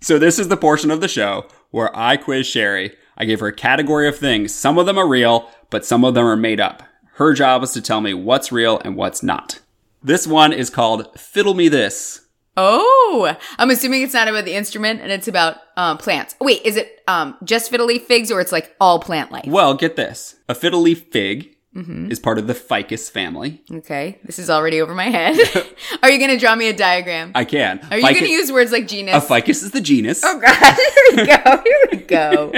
So 0.07 0.21
this 0.21 0.39
is 0.39 0.47
the 0.47 0.57
portion 0.57 0.93
of 0.93 1.01
the 1.01 1.09
show 1.09 1.47
where 1.73 1.91
I 1.93 2.17
quiz 2.17 2.47
Sherry. 2.47 2.95
I 3.19 3.25
gave 3.25 3.41
her 3.41 3.49
a 3.49 3.53
category 3.53 4.07
of 4.07 4.17
things. 4.17 4.55
Some 4.55 4.79
of 4.79 4.87
them 4.87 4.97
are 4.99 5.09
real, 5.09 5.51
but 5.69 5.85
some 5.85 6.05
of 6.05 6.15
them 6.15 6.25
are 6.25 6.37
made 6.37 6.61
up. 6.61 6.85
Her 7.15 7.35
job 7.35 7.65
is 7.65 7.73
to 7.73 7.83
tell 7.83 8.01
me 8.01 8.15
what's 8.15 8.53
real 8.53 8.79
and 8.85 8.95
what's 8.95 9.25
not. 9.25 9.59
This 10.05 10.25
one 10.25 10.53
is 10.53 10.71
called 10.71 11.19
Fiddle 11.19 11.55
Me 11.55 11.67
This. 11.67 12.25
Oh, 12.57 13.37
I'm 13.59 13.71
assuming 13.71 14.03
it's 14.03 14.15
not 14.15 14.29
about 14.29 14.45
the 14.45 14.55
instrument 14.55 15.01
and 15.01 15.11
it's 15.11 15.27
about 15.27 15.57
um, 15.77 15.99
plants. 15.99 16.37
Wait, 16.41 16.63
is 16.65 16.77
it 16.77 17.01
um, 17.09 17.37
just 17.43 17.69
fiddle 17.69 17.87
leaf 17.87 18.05
figs 18.05 18.31
or 18.31 18.41
it's 18.41 18.53
like 18.53 18.77
all 18.81 19.01
plant 19.01 19.33
life? 19.33 19.49
Well, 19.49 19.75
get 19.75 19.97
this. 19.97 20.37
A 20.49 20.55
fiddle 20.55 20.83
leaf 20.83 21.07
fig 21.11 21.56
Mm-hmm. 21.77 22.11
is 22.11 22.19
part 22.19 22.39
of 22.39 22.47
the 22.47 22.55
ficus 22.55 23.11
family. 23.11 23.61
Okay, 23.71 24.19
this 24.25 24.39
is 24.39 24.49
already 24.49 24.81
over 24.81 24.95
my 24.95 25.11
head. 25.11 25.37
Are 26.03 26.11
you 26.11 26.19
going 26.19 26.31
to 26.31 26.39
draw 26.39 26.57
me 26.57 26.69
a 26.69 26.73
diagram? 26.73 27.33
I 27.35 27.45
can. 27.45 27.87
Are 27.91 27.99
you 27.99 28.03
going 28.03 28.17
to 28.17 28.31
use 28.31 28.51
words 28.51 28.73
like 28.73 28.89
genus? 28.89 29.15
a 29.15 29.21
ficus 29.21 29.63
is 29.63 29.73
the 29.73 29.83
genus, 29.83 30.23
oh 30.25 30.41
God, 30.41 30.75
here 30.75 31.17
we 31.17 31.27
go. 31.27 31.63
Here 31.65 31.89
we 31.93 31.97
go. 31.99 32.53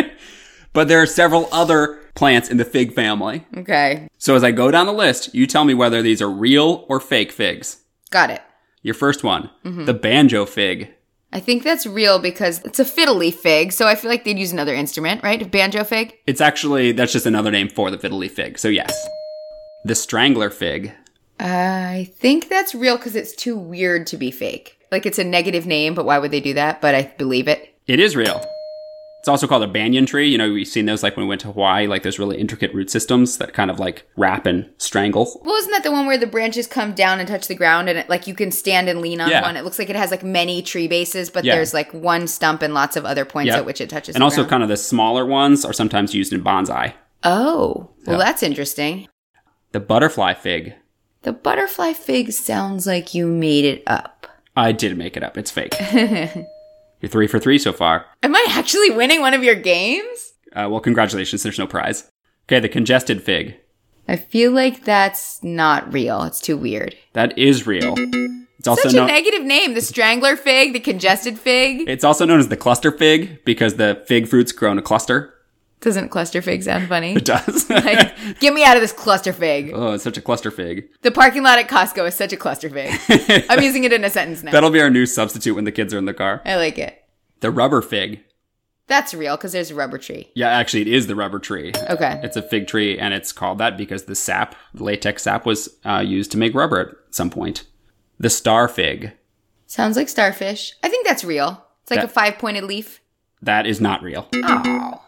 but 0.72 0.86
there 0.86 1.02
are 1.02 1.06
several 1.06 1.48
other 1.50 2.00
plants 2.14 2.48
in 2.48 2.58
the 2.58 2.64
fig 2.64 2.94
family. 2.94 3.44
Okay, 3.56 4.08
So 4.18 4.36
as 4.36 4.44
I 4.44 4.52
go 4.52 4.70
down 4.70 4.86
the 4.86 4.92
list, 4.92 5.34
you 5.34 5.46
tell 5.46 5.64
me 5.64 5.74
whether 5.74 6.00
these 6.00 6.22
are 6.22 6.30
real 6.30 6.86
or 6.88 7.00
fake 7.00 7.32
figs. 7.32 7.78
got 8.10 8.30
it. 8.30 8.42
Your 8.82 8.94
first 8.94 9.24
one, 9.24 9.50
mm-hmm. 9.64 9.84
the 9.86 9.94
banjo 9.94 10.46
fig. 10.46 10.94
I 11.32 11.40
think 11.40 11.62
that's 11.62 11.86
real 11.86 12.18
because 12.18 12.64
it's 12.64 12.78
a 12.78 12.84
fiddle 12.84 13.16
leaf 13.16 13.38
fig, 13.40 13.72
so 13.72 13.86
I 13.86 13.94
feel 13.94 14.10
like 14.10 14.24
they'd 14.24 14.38
use 14.38 14.52
another 14.52 14.74
instrument, 14.74 15.22
right? 15.22 15.50
Banjo 15.50 15.84
fig. 15.84 16.14
It's 16.26 16.40
actually, 16.40 16.92
that's 16.92 17.12
just 17.12 17.26
another 17.26 17.50
name 17.50 17.68
for 17.68 17.90
the 17.90 17.98
fiddle 17.98 18.18
leaf 18.18 18.34
fig. 18.34 18.58
So 18.58 18.68
yes. 18.68 19.06
The 19.84 19.94
strangler 19.94 20.48
fig. 20.48 20.92
I 21.38 22.10
think 22.16 22.48
that's 22.48 22.74
real 22.74 22.96
because 22.96 23.14
it's 23.14 23.34
too 23.34 23.56
weird 23.56 24.06
to 24.08 24.16
be 24.16 24.30
fake. 24.30 24.78
Like 24.90 25.04
it's 25.04 25.18
a 25.18 25.24
negative 25.24 25.66
name, 25.66 25.94
but 25.94 26.06
why 26.06 26.18
would 26.18 26.30
they 26.30 26.40
do 26.40 26.54
that? 26.54 26.80
But 26.80 26.94
I 26.94 27.12
believe 27.18 27.46
it. 27.46 27.74
It 27.86 28.00
is 28.00 28.16
real. 28.16 28.42
It's 29.20 29.26
also 29.28 29.46
called 29.48 29.64
a 29.64 29.68
banyan 29.68 30.06
tree. 30.06 30.28
You 30.28 30.38
know, 30.38 30.52
we've 30.52 30.66
seen 30.68 30.86
those 30.86 31.02
like 31.02 31.16
when 31.16 31.26
we 31.26 31.28
went 31.28 31.40
to 31.40 31.48
Hawaii, 31.48 31.86
like 31.88 32.04
those 32.04 32.18
really 32.20 32.38
intricate 32.38 32.72
root 32.72 32.88
systems 32.88 33.38
that 33.38 33.52
kind 33.52 33.68
of 33.70 33.80
like 33.80 34.08
wrap 34.16 34.46
and 34.46 34.70
strangle. 34.78 35.40
Well, 35.44 35.56
isn't 35.56 35.72
that 35.72 35.82
the 35.82 35.90
one 35.90 36.06
where 36.06 36.16
the 36.16 36.26
branches 36.26 36.68
come 36.68 36.92
down 36.92 37.18
and 37.18 37.28
touch 37.28 37.48
the 37.48 37.56
ground 37.56 37.88
and 37.88 37.98
it, 37.98 38.08
like 38.08 38.28
you 38.28 38.34
can 38.34 38.52
stand 38.52 38.88
and 38.88 39.00
lean 39.00 39.20
on 39.20 39.28
Yeah. 39.28 39.42
one? 39.42 39.56
It 39.56 39.64
looks 39.64 39.78
like 39.78 39.90
it 39.90 39.96
has 39.96 40.12
like 40.12 40.22
many 40.22 40.62
tree 40.62 40.86
bases, 40.86 41.30
but 41.30 41.44
Yeah. 41.44 41.56
there's 41.56 41.74
like 41.74 41.92
one 41.92 42.28
stump 42.28 42.62
and 42.62 42.72
lots 42.74 42.96
of 42.96 43.04
other 43.04 43.24
points 43.24 43.48
Yeah. 43.48 43.56
at 43.56 43.66
which 43.66 43.80
it 43.80 43.90
touches 43.90 44.14
And 44.14 44.22
also, 44.22 44.36
ground. 44.36 44.50
kind 44.50 44.62
of 44.62 44.68
the 44.68 44.76
smaller 44.76 45.26
ones 45.26 45.64
are 45.64 45.72
sometimes 45.72 46.14
used 46.14 46.32
in 46.32 46.42
bonsai. 46.44 46.92
oh, 47.24 47.90
well, 48.06 48.18
that's 48.18 48.44
interesting. 48.44 49.08
The 49.72 49.80
butterfly 49.80 50.34
fig. 50.34 50.74
The 51.22 51.32
butterfly 51.32 51.92
fig 51.92 52.30
sounds 52.32 52.86
like 52.86 53.12
you 53.14 53.26
made 53.26 53.64
it 53.64 53.82
up. 53.88 54.26
I 54.56 54.70
did 54.72 54.96
make 54.96 55.16
it 55.16 55.24
up. 55.24 55.36
It's 55.36 55.50
fake. 55.50 55.74
You're 57.00 57.10
three 57.10 57.26
for 57.26 57.38
three 57.38 57.58
so 57.58 57.72
far. 57.72 58.06
Am 58.22 58.34
I 58.34 58.46
actually 58.50 58.90
winning 58.90 59.20
one 59.20 59.34
of 59.34 59.44
your 59.44 59.54
games? 59.54 60.32
Uh, 60.52 60.66
well, 60.70 60.80
congratulations. 60.80 61.42
There's 61.42 61.58
no 61.58 61.66
prize. 61.66 62.10
Okay, 62.46 62.60
the 62.60 62.68
congested 62.68 63.22
fig. 63.22 63.56
I 64.08 64.16
feel 64.16 64.52
like 64.52 64.84
that's 64.84 65.42
not 65.44 65.92
real. 65.92 66.22
It's 66.22 66.40
too 66.40 66.56
weird. 66.56 66.96
That 67.12 67.36
is 67.38 67.66
real. 67.66 67.94
It's 68.58 68.66
also 68.66 68.84
Such 68.84 68.94
a 68.94 68.96
known. 68.96 69.06
negative 69.08 69.42
name. 69.44 69.74
The 69.74 69.80
strangler 69.82 70.34
fig, 70.34 70.72
the 70.72 70.80
congested 70.80 71.38
fig. 71.38 71.88
It's 71.88 72.04
also 72.04 72.24
known 72.24 72.40
as 72.40 72.48
the 72.48 72.56
cluster 72.56 72.90
fig 72.90 73.44
because 73.44 73.74
the 73.76 74.02
fig 74.08 74.26
fruits 74.26 74.50
grow 74.50 74.72
in 74.72 74.78
a 74.78 74.82
cluster. 74.82 75.34
Doesn't 75.80 76.08
cluster 76.08 76.42
fig 76.42 76.64
sound 76.64 76.88
funny? 76.88 77.14
It 77.14 77.24
does. 77.24 77.70
like, 77.70 78.40
get 78.40 78.52
me 78.52 78.64
out 78.64 78.76
of 78.76 78.82
this 78.82 78.92
cluster 78.92 79.32
fig. 79.32 79.70
oh, 79.72 79.92
it's 79.92 80.02
such 80.04 80.16
a 80.18 80.20
cluster 80.22 80.50
fig. 80.50 80.88
The 81.02 81.12
parking 81.12 81.44
lot 81.44 81.58
at 81.58 81.68
Costco 81.68 82.08
is 82.08 82.14
such 82.16 82.32
a 82.32 82.36
cluster 82.36 82.68
fig. 82.68 83.44
I'm 83.48 83.62
using 83.62 83.84
it 83.84 83.92
in 83.92 84.02
a 84.02 84.10
sentence 84.10 84.42
now. 84.42 84.50
That'll 84.50 84.70
be 84.70 84.80
our 84.80 84.90
new 84.90 85.06
substitute 85.06 85.54
when 85.54 85.64
the 85.64 85.72
kids 85.72 85.94
are 85.94 85.98
in 85.98 86.04
the 86.04 86.14
car. 86.14 86.42
I 86.44 86.56
like 86.56 86.78
it. 86.78 87.04
The 87.40 87.52
rubber 87.52 87.80
fig. 87.80 88.24
That's 88.88 89.12
real 89.14 89.36
because 89.36 89.52
there's 89.52 89.70
a 89.70 89.74
rubber 89.74 89.98
tree. 89.98 90.30
Yeah, 90.34 90.48
actually, 90.48 90.80
it 90.80 90.88
is 90.88 91.06
the 91.06 91.14
rubber 91.14 91.38
tree. 91.38 91.72
Okay. 91.90 92.20
It's 92.24 92.36
a 92.36 92.42
fig 92.42 92.66
tree, 92.66 92.98
and 92.98 93.12
it's 93.14 93.32
called 93.32 93.58
that 93.58 93.76
because 93.76 94.04
the 94.06 94.14
sap, 94.16 94.54
the 94.74 94.82
latex 94.82 95.22
sap, 95.24 95.44
was 95.46 95.68
uh, 95.84 95.98
used 96.04 96.32
to 96.32 96.38
make 96.38 96.54
rubber 96.54 96.80
at 96.80 96.88
some 97.14 97.28
point. 97.30 97.64
The 98.18 98.30
star 98.30 98.66
fig. 98.66 99.12
Sounds 99.66 99.96
like 99.96 100.08
starfish. 100.08 100.74
I 100.82 100.88
think 100.88 101.06
that's 101.06 101.22
real. 101.22 101.64
It's 101.82 101.90
like 101.90 102.00
That- 102.00 102.06
a 102.06 102.12
five 102.12 102.38
pointed 102.38 102.64
leaf. 102.64 103.00
That 103.42 103.66
is 103.66 103.80
not 103.80 104.02
real. 104.02 104.26
Oh. 104.34 105.02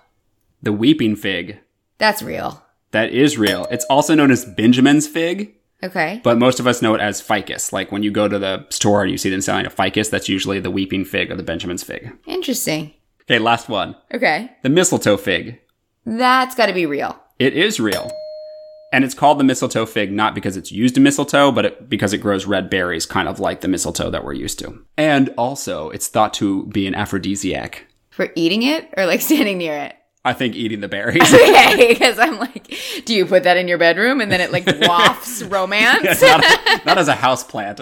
The 0.62 0.72
weeping 0.72 1.16
fig. 1.16 1.58
That's 1.98 2.22
real. 2.22 2.62
That 2.92 3.12
is 3.12 3.38
real. 3.38 3.66
It's 3.70 3.84
also 3.86 4.14
known 4.14 4.30
as 4.30 4.44
Benjamin's 4.44 5.06
fig, 5.06 5.54
Okay. 5.82 6.20
but 6.24 6.38
most 6.38 6.58
of 6.60 6.66
us 6.66 6.82
know 6.82 6.94
it 6.94 7.00
as 7.00 7.20
ficus. 7.22 7.72
Like 7.72 7.92
when 7.92 8.02
you 8.02 8.10
go 8.10 8.26
to 8.28 8.38
the 8.38 8.66
store 8.70 9.02
and 9.02 9.10
you 9.10 9.16
see 9.18 9.30
them 9.30 9.40
selling 9.40 9.64
a 9.66 9.70
ficus, 9.70 10.08
that's 10.10 10.28
usually 10.28 10.60
the 10.60 10.70
weeping 10.70 11.04
fig 11.04 11.30
or 11.30 11.36
the 11.36 11.42
Benjamin's 11.42 11.82
fig. 11.84 12.12
Interesting. 12.26 12.92
Okay, 13.22 13.38
last 13.38 13.68
one. 13.68 13.94
Okay. 14.12 14.50
The 14.62 14.68
mistletoe 14.68 15.16
fig. 15.16 15.60
That's 16.04 16.54
got 16.54 16.66
to 16.66 16.72
be 16.72 16.86
real. 16.86 17.16
It 17.38 17.54
is 17.56 17.78
real. 17.78 18.10
And 18.92 19.04
it's 19.04 19.14
called 19.14 19.38
the 19.38 19.44
mistletoe 19.44 19.86
fig 19.86 20.10
not 20.10 20.34
because 20.34 20.56
it's 20.56 20.72
used 20.72 20.96
in 20.96 21.04
mistletoe, 21.04 21.52
but 21.52 21.64
it, 21.64 21.88
because 21.88 22.12
it 22.12 22.18
grows 22.18 22.44
red 22.46 22.68
berries, 22.68 23.06
kind 23.06 23.28
of 23.28 23.38
like 23.38 23.60
the 23.60 23.68
mistletoe 23.68 24.10
that 24.10 24.24
we're 24.24 24.32
used 24.32 24.58
to. 24.58 24.84
And 24.96 25.28
also, 25.38 25.90
it's 25.90 26.08
thought 26.08 26.34
to 26.34 26.66
be 26.66 26.88
an 26.88 26.96
aphrodisiac. 26.96 27.86
For 28.10 28.30
eating 28.34 28.62
it 28.64 28.92
or 28.96 29.06
like 29.06 29.20
standing 29.30 29.58
near 29.58 29.76
it? 29.76 29.94
I 30.24 30.32
think 30.34 30.54
eating 30.54 30.80
the 30.80 30.88
berries. 30.88 31.22
Okay, 31.32 31.88
because 31.88 32.18
I'm 32.18 32.38
like, 32.38 32.74
do 33.04 33.14
you 33.14 33.24
put 33.24 33.44
that 33.44 33.56
in 33.56 33.68
your 33.68 33.78
bedroom 33.78 34.20
and 34.20 34.30
then 34.30 34.40
it 34.40 34.52
like 34.52 34.66
wafts 34.82 35.42
romance? 35.42 36.20
not, 36.20 36.44
not 36.84 36.98
as 36.98 37.08
a 37.08 37.14
house 37.14 37.42
plant. 37.44 37.80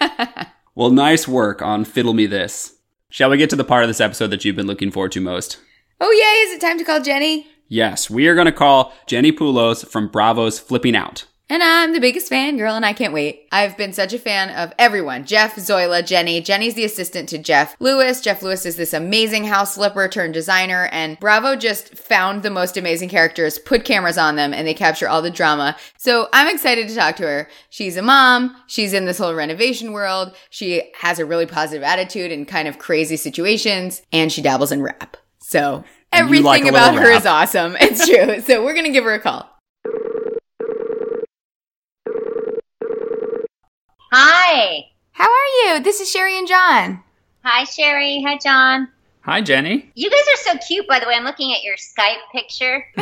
well, 0.74 0.90
nice 0.90 1.28
work 1.28 1.60
on 1.60 1.84
Fiddle 1.84 2.14
Me 2.14 2.26
This. 2.26 2.76
Shall 3.10 3.30
we 3.30 3.36
get 3.36 3.50
to 3.50 3.56
the 3.56 3.64
part 3.64 3.84
of 3.84 3.88
this 3.88 4.00
episode 4.00 4.28
that 4.28 4.44
you've 4.44 4.56
been 4.56 4.66
looking 4.66 4.90
forward 4.90 5.12
to 5.12 5.20
most? 5.20 5.58
oh, 6.00 6.10
yay. 6.10 6.48
Is 6.48 6.56
it 6.56 6.60
time 6.60 6.78
to 6.78 6.84
call 6.84 7.00
Jenny? 7.02 7.46
Yes, 7.68 8.10
we 8.10 8.26
are 8.26 8.34
going 8.34 8.46
to 8.46 8.52
call 8.52 8.92
Jenni 9.06 9.32
Pulos 9.32 9.86
from 9.86 10.08
Bravo's 10.08 10.58
Flipping 10.58 10.96
Out. 10.96 11.24
And 11.50 11.62
I'm 11.62 11.92
the 11.92 12.00
biggest 12.00 12.30
fan 12.30 12.56
girl, 12.56 12.74
and 12.74 12.86
I 12.86 12.94
can't 12.94 13.12
wait. 13.12 13.48
I've 13.52 13.76
been 13.76 13.92
such 13.92 14.14
a 14.14 14.18
fan 14.18 14.48
of 14.48 14.72
everyone 14.78 15.26
Jeff, 15.26 15.56
Zoila, 15.56 16.04
Jenny. 16.06 16.40
Jenny's 16.40 16.72
the 16.72 16.86
assistant 16.86 17.28
to 17.28 17.38
Jeff 17.38 17.76
Lewis. 17.80 18.22
Jeff 18.22 18.42
Lewis 18.42 18.64
is 18.64 18.76
this 18.76 18.94
amazing 18.94 19.44
house 19.44 19.74
flipper 19.74 20.08
turned 20.08 20.32
designer, 20.32 20.88
and 20.90 21.20
Bravo 21.20 21.54
just 21.54 21.98
found 21.98 22.42
the 22.42 22.50
most 22.50 22.78
amazing 22.78 23.10
characters, 23.10 23.58
put 23.58 23.84
cameras 23.84 24.16
on 24.16 24.36
them, 24.36 24.54
and 24.54 24.66
they 24.66 24.72
capture 24.72 25.06
all 25.06 25.20
the 25.20 25.30
drama. 25.30 25.76
So 25.98 26.28
I'm 26.32 26.48
excited 26.48 26.88
to 26.88 26.94
talk 26.94 27.16
to 27.16 27.24
her. 27.24 27.48
She's 27.68 27.98
a 27.98 28.02
mom, 28.02 28.56
she's 28.66 28.94
in 28.94 29.04
this 29.04 29.18
whole 29.18 29.34
renovation 29.34 29.92
world, 29.92 30.34
she 30.48 30.90
has 30.96 31.18
a 31.18 31.26
really 31.26 31.46
positive 31.46 31.82
attitude 31.82 32.32
in 32.32 32.46
kind 32.46 32.68
of 32.68 32.78
crazy 32.78 33.18
situations, 33.18 34.00
and 34.12 34.32
she 34.32 34.40
dabbles 34.40 34.72
in 34.72 34.82
rap. 34.82 35.18
So 35.40 35.84
everything 36.10 36.44
like 36.44 36.64
about 36.64 36.94
her 36.94 37.10
is 37.10 37.26
awesome. 37.26 37.76
It's 37.80 38.08
true. 38.08 38.40
so 38.40 38.64
we're 38.64 38.74
gonna 38.74 38.90
give 38.90 39.04
her 39.04 39.12
a 39.12 39.20
call. 39.20 39.53
Hi. 44.16 44.86
How 45.10 45.24
are 45.24 45.74
you? 45.74 45.80
This 45.82 46.00
is 46.00 46.08
Sherry 46.08 46.38
and 46.38 46.46
John. 46.46 47.02
Hi, 47.42 47.64
Sherry. 47.64 48.22
Hi, 48.22 48.38
John. 48.38 48.86
Hi, 49.22 49.40
Jenny. 49.40 49.90
You 49.96 50.08
guys 50.08 50.20
are 50.20 50.52
so 50.52 50.58
cute, 50.68 50.86
by 50.86 51.00
the 51.00 51.06
way. 51.08 51.14
I'm 51.14 51.24
looking 51.24 51.52
at 51.52 51.64
your 51.64 51.74
Skype 51.74 52.20
picture. 52.30 52.86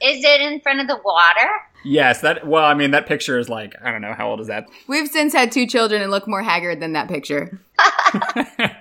is 0.00 0.22
it 0.22 0.40
in 0.40 0.60
front 0.60 0.78
of 0.78 0.86
the 0.86 1.00
water? 1.04 1.50
Yes, 1.84 2.20
that. 2.20 2.46
Well, 2.46 2.64
I 2.64 2.74
mean, 2.74 2.92
that 2.92 3.08
picture 3.08 3.40
is 3.40 3.48
like 3.48 3.74
I 3.82 3.90
don't 3.90 4.02
know 4.02 4.12
how 4.12 4.30
old 4.30 4.40
is 4.40 4.46
that. 4.46 4.66
We've 4.86 5.08
since 5.08 5.32
had 5.32 5.50
two 5.50 5.66
children 5.66 6.00
and 6.00 6.12
look 6.12 6.28
more 6.28 6.44
haggard 6.44 6.78
than 6.78 6.92
that 6.92 7.08
picture. 7.08 7.58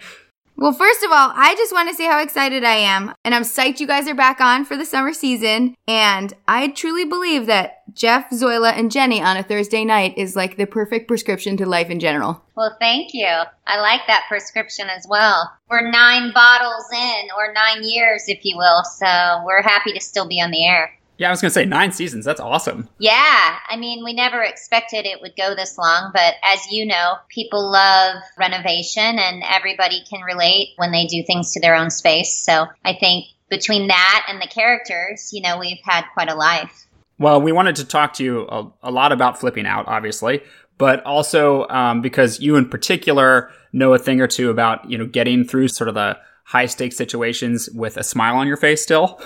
Well, 0.57 0.71
first 0.71 1.03
of 1.03 1.11
all, 1.11 1.31
I 1.35 1.53
just 1.55 1.73
want 1.73 1.89
to 1.89 1.95
say 1.95 2.05
how 2.05 2.21
excited 2.21 2.63
I 2.63 2.75
am. 2.75 3.13
And 3.25 3.35
I'm 3.35 3.41
psyched 3.41 3.79
you 3.79 3.87
guys 3.87 4.07
are 4.07 4.15
back 4.15 4.39
on 4.39 4.63
for 4.63 4.77
the 4.77 4.85
summer 4.85 5.11
season. 5.11 5.75
And 5.87 6.33
I 6.47 6.69
truly 6.69 7.03
believe 7.03 7.45
that 7.47 7.83
Jeff, 7.93 8.29
Zoila, 8.29 8.71
and 8.77 8.91
Jenny 8.91 9.21
on 9.21 9.35
a 9.35 9.43
Thursday 9.43 9.83
night 9.83 10.17
is 10.17 10.35
like 10.35 10.55
the 10.55 10.65
perfect 10.65 11.07
prescription 11.07 11.57
to 11.57 11.65
life 11.65 11.89
in 11.89 11.99
general. 11.99 12.41
Well, 12.55 12.75
thank 12.79 13.13
you. 13.13 13.27
I 13.67 13.79
like 13.81 14.01
that 14.07 14.25
prescription 14.29 14.87
as 14.89 15.05
well. 15.09 15.51
We're 15.69 15.91
nine 15.91 16.31
bottles 16.33 16.85
in, 16.93 17.27
or 17.37 17.53
nine 17.53 17.83
years, 17.83 18.23
if 18.27 18.39
you 18.43 18.57
will. 18.57 18.83
So 18.83 19.43
we're 19.45 19.61
happy 19.61 19.91
to 19.93 19.99
still 19.99 20.27
be 20.27 20.39
on 20.41 20.51
the 20.51 20.65
air. 20.65 20.91
Yeah, 21.17 21.29
I 21.29 21.31
was 21.31 21.41
gonna 21.41 21.51
say 21.51 21.65
nine 21.65 21.91
seasons. 21.91 22.25
That's 22.25 22.41
awesome. 22.41 22.89
Yeah, 22.99 23.57
I 23.69 23.77
mean, 23.77 24.03
we 24.03 24.13
never 24.13 24.41
expected 24.43 25.05
it 25.05 25.21
would 25.21 25.35
go 25.37 25.55
this 25.55 25.77
long, 25.77 26.11
but 26.13 26.35
as 26.43 26.71
you 26.71 26.85
know, 26.85 27.15
people 27.29 27.71
love 27.71 28.17
renovation 28.37 29.19
and 29.19 29.43
everybody 29.49 30.03
can 30.09 30.21
relate 30.21 30.69
when 30.77 30.91
they 30.91 31.05
do 31.05 31.23
things 31.23 31.53
to 31.53 31.61
their 31.61 31.75
own 31.75 31.89
space. 31.89 32.43
So 32.43 32.67
I 32.83 32.93
think 32.93 33.25
between 33.49 33.87
that 33.87 34.25
and 34.27 34.41
the 34.41 34.47
characters, 34.47 35.29
you 35.31 35.41
know, 35.41 35.57
we've 35.57 35.79
had 35.83 36.05
quite 36.13 36.29
a 36.29 36.35
life. 36.35 36.87
Well, 37.17 37.41
we 37.41 37.51
wanted 37.51 37.77
to 37.77 37.85
talk 37.85 38.13
to 38.15 38.23
you 38.23 38.47
a, 38.49 38.69
a 38.83 38.91
lot 38.91 39.11
about 39.11 39.39
flipping 39.39 39.65
out, 39.65 39.87
obviously, 39.87 40.41
but 40.77 41.03
also 41.05 41.67
um, 41.69 42.01
because 42.01 42.39
you 42.41 42.57
in 42.57 42.67
particular 42.67 43.49
know 43.71 43.93
a 43.93 43.99
thing 43.99 44.21
or 44.21 44.27
two 44.27 44.49
about 44.49 44.89
you 44.89 44.97
know 44.97 45.05
getting 45.05 45.45
through 45.45 45.69
sort 45.69 45.87
of 45.87 45.95
the 45.95 46.17
high 46.43 46.65
stakes 46.65 46.95
situations 46.95 47.69
with 47.73 47.97
a 47.97 48.03
smile 48.03 48.35
on 48.35 48.47
your 48.47 48.57
face 48.57 48.81
still. 48.81 49.21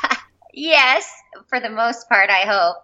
yes, 0.54 1.10
for 1.48 1.60
the 1.60 1.70
most 1.70 2.08
part, 2.08 2.30
I 2.30 2.42
hope. 2.46 2.76